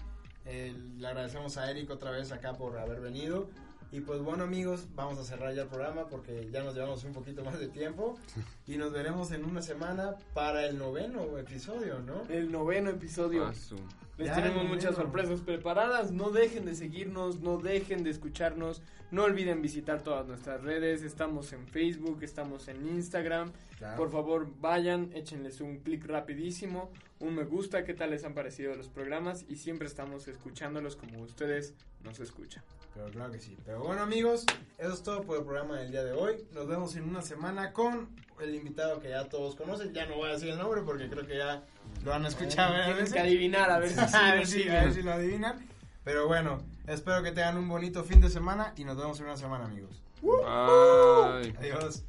Eh, 0.45 0.75
le 0.97 1.07
agradecemos 1.07 1.57
a 1.57 1.69
Eric 1.69 1.89
otra 1.91 2.11
vez 2.11 2.31
acá 2.31 2.53
por 2.53 2.79
haber 2.79 3.01
venido. 3.01 3.49
Y 3.91 3.99
pues 3.99 4.21
bueno 4.21 4.45
amigos, 4.45 4.87
vamos 4.95 5.19
a 5.19 5.23
cerrar 5.25 5.53
ya 5.53 5.63
el 5.63 5.67
programa 5.67 6.07
porque 6.07 6.49
ya 6.49 6.63
nos 6.63 6.75
llevamos 6.75 7.03
un 7.03 7.11
poquito 7.11 7.43
más 7.43 7.59
de 7.59 7.67
tiempo. 7.67 8.17
Y 8.67 8.77
nos 8.77 8.93
veremos 8.93 9.31
en 9.31 9.43
una 9.43 9.61
semana 9.61 10.15
para 10.33 10.65
el 10.65 10.77
noveno 10.77 11.37
episodio, 11.37 11.99
¿no? 11.99 12.21
El 12.29 12.51
noveno 12.51 12.89
episodio. 12.89 13.47
Ah, 13.47 13.53
Les 14.17 14.27
Ya, 14.27 14.35
tenemos 14.35 14.65
muchas 14.65 14.95
sorpresas 14.95 15.41
preparadas. 15.41 16.11
No 16.11 16.29
dejen 16.29 16.65
de 16.65 16.75
seguirnos, 16.75 17.39
no 17.39 17.57
dejen 17.57 18.03
de 18.03 18.09
escucharnos. 18.09 18.81
No 19.09 19.23
olviden 19.23 19.61
visitar 19.61 20.01
todas 20.01 20.25
nuestras 20.25 20.61
redes. 20.61 21.03
Estamos 21.03 21.51
en 21.53 21.67
Facebook, 21.67 22.23
estamos 22.23 22.67
en 22.67 22.87
Instagram. 22.87 23.51
Claro. 23.77 23.97
Por 23.97 24.11
favor, 24.11 24.47
vayan, 24.59 25.11
échenles 25.13 25.59
un 25.59 25.79
clic 25.79 26.05
rapidísimo, 26.05 26.91
un 27.19 27.35
me 27.35 27.43
gusta, 27.43 27.83
qué 27.83 27.93
tal 27.93 28.11
les 28.11 28.23
han 28.23 28.33
parecido 28.33 28.75
los 28.75 28.87
programas 28.87 29.45
y 29.49 29.57
siempre 29.57 29.87
estamos 29.87 30.27
escuchándolos 30.27 30.95
como 30.95 31.21
ustedes 31.21 31.73
nos 32.03 32.19
escuchan. 32.19 32.63
Pero 32.93 33.09
claro 33.09 33.31
que 33.31 33.39
sí. 33.39 33.57
Pero 33.65 33.83
bueno 33.83 34.01
amigos, 34.01 34.45
eso 34.77 34.93
es 34.93 35.03
todo 35.03 35.23
por 35.23 35.37
el 35.37 35.43
programa 35.43 35.79
del 35.79 35.91
día 35.91 36.03
de 36.03 36.11
hoy. 36.11 36.45
Nos 36.53 36.67
vemos 36.67 36.95
en 36.95 37.03
una 37.03 37.21
semana 37.21 37.73
con 37.73 38.09
el 38.41 38.55
invitado 38.55 38.99
que 38.99 39.09
ya 39.09 39.25
todos 39.25 39.55
conocen. 39.55 39.93
Ya 39.93 40.05
no 40.05 40.15
voy 40.15 40.29
a 40.29 40.33
decir 40.33 40.49
el 40.49 40.57
nombre 40.57 40.81
porque 40.81 41.09
creo 41.09 41.25
que 41.25 41.37
ya 41.37 41.63
lo 42.03 42.13
han 42.13 42.25
escuchado. 42.25 42.73
varias 42.73 42.95
Tienen 42.95 43.13
que 43.13 43.19
adivinar 43.19 43.69
a 43.69 43.79
ver 43.79 43.89
si 43.89 43.95
sí 43.95 44.01
a, 44.13 44.35
ver 44.35 44.47
si, 44.47 44.69
a 44.69 44.83
ver 44.83 44.93
si 44.93 45.01
lo 45.01 45.13
adivinan. 45.13 45.67
Pero 46.03 46.27
bueno, 46.27 46.61
espero 46.87 47.21
que 47.21 47.31
tengan 47.31 47.57
un 47.57 47.67
bonito 47.67 48.03
fin 48.03 48.21
de 48.21 48.29
semana 48.29 48.73
y 48.75 48.83
nos 48.83 48.97
vemos 48.97 49.19
en 49.19 49.25
una 49.25 49.37
semana 49.37 49.65
amigos. 49.65 50.01
Bye. 50.21 51.55
Adiós. 51.57 52.03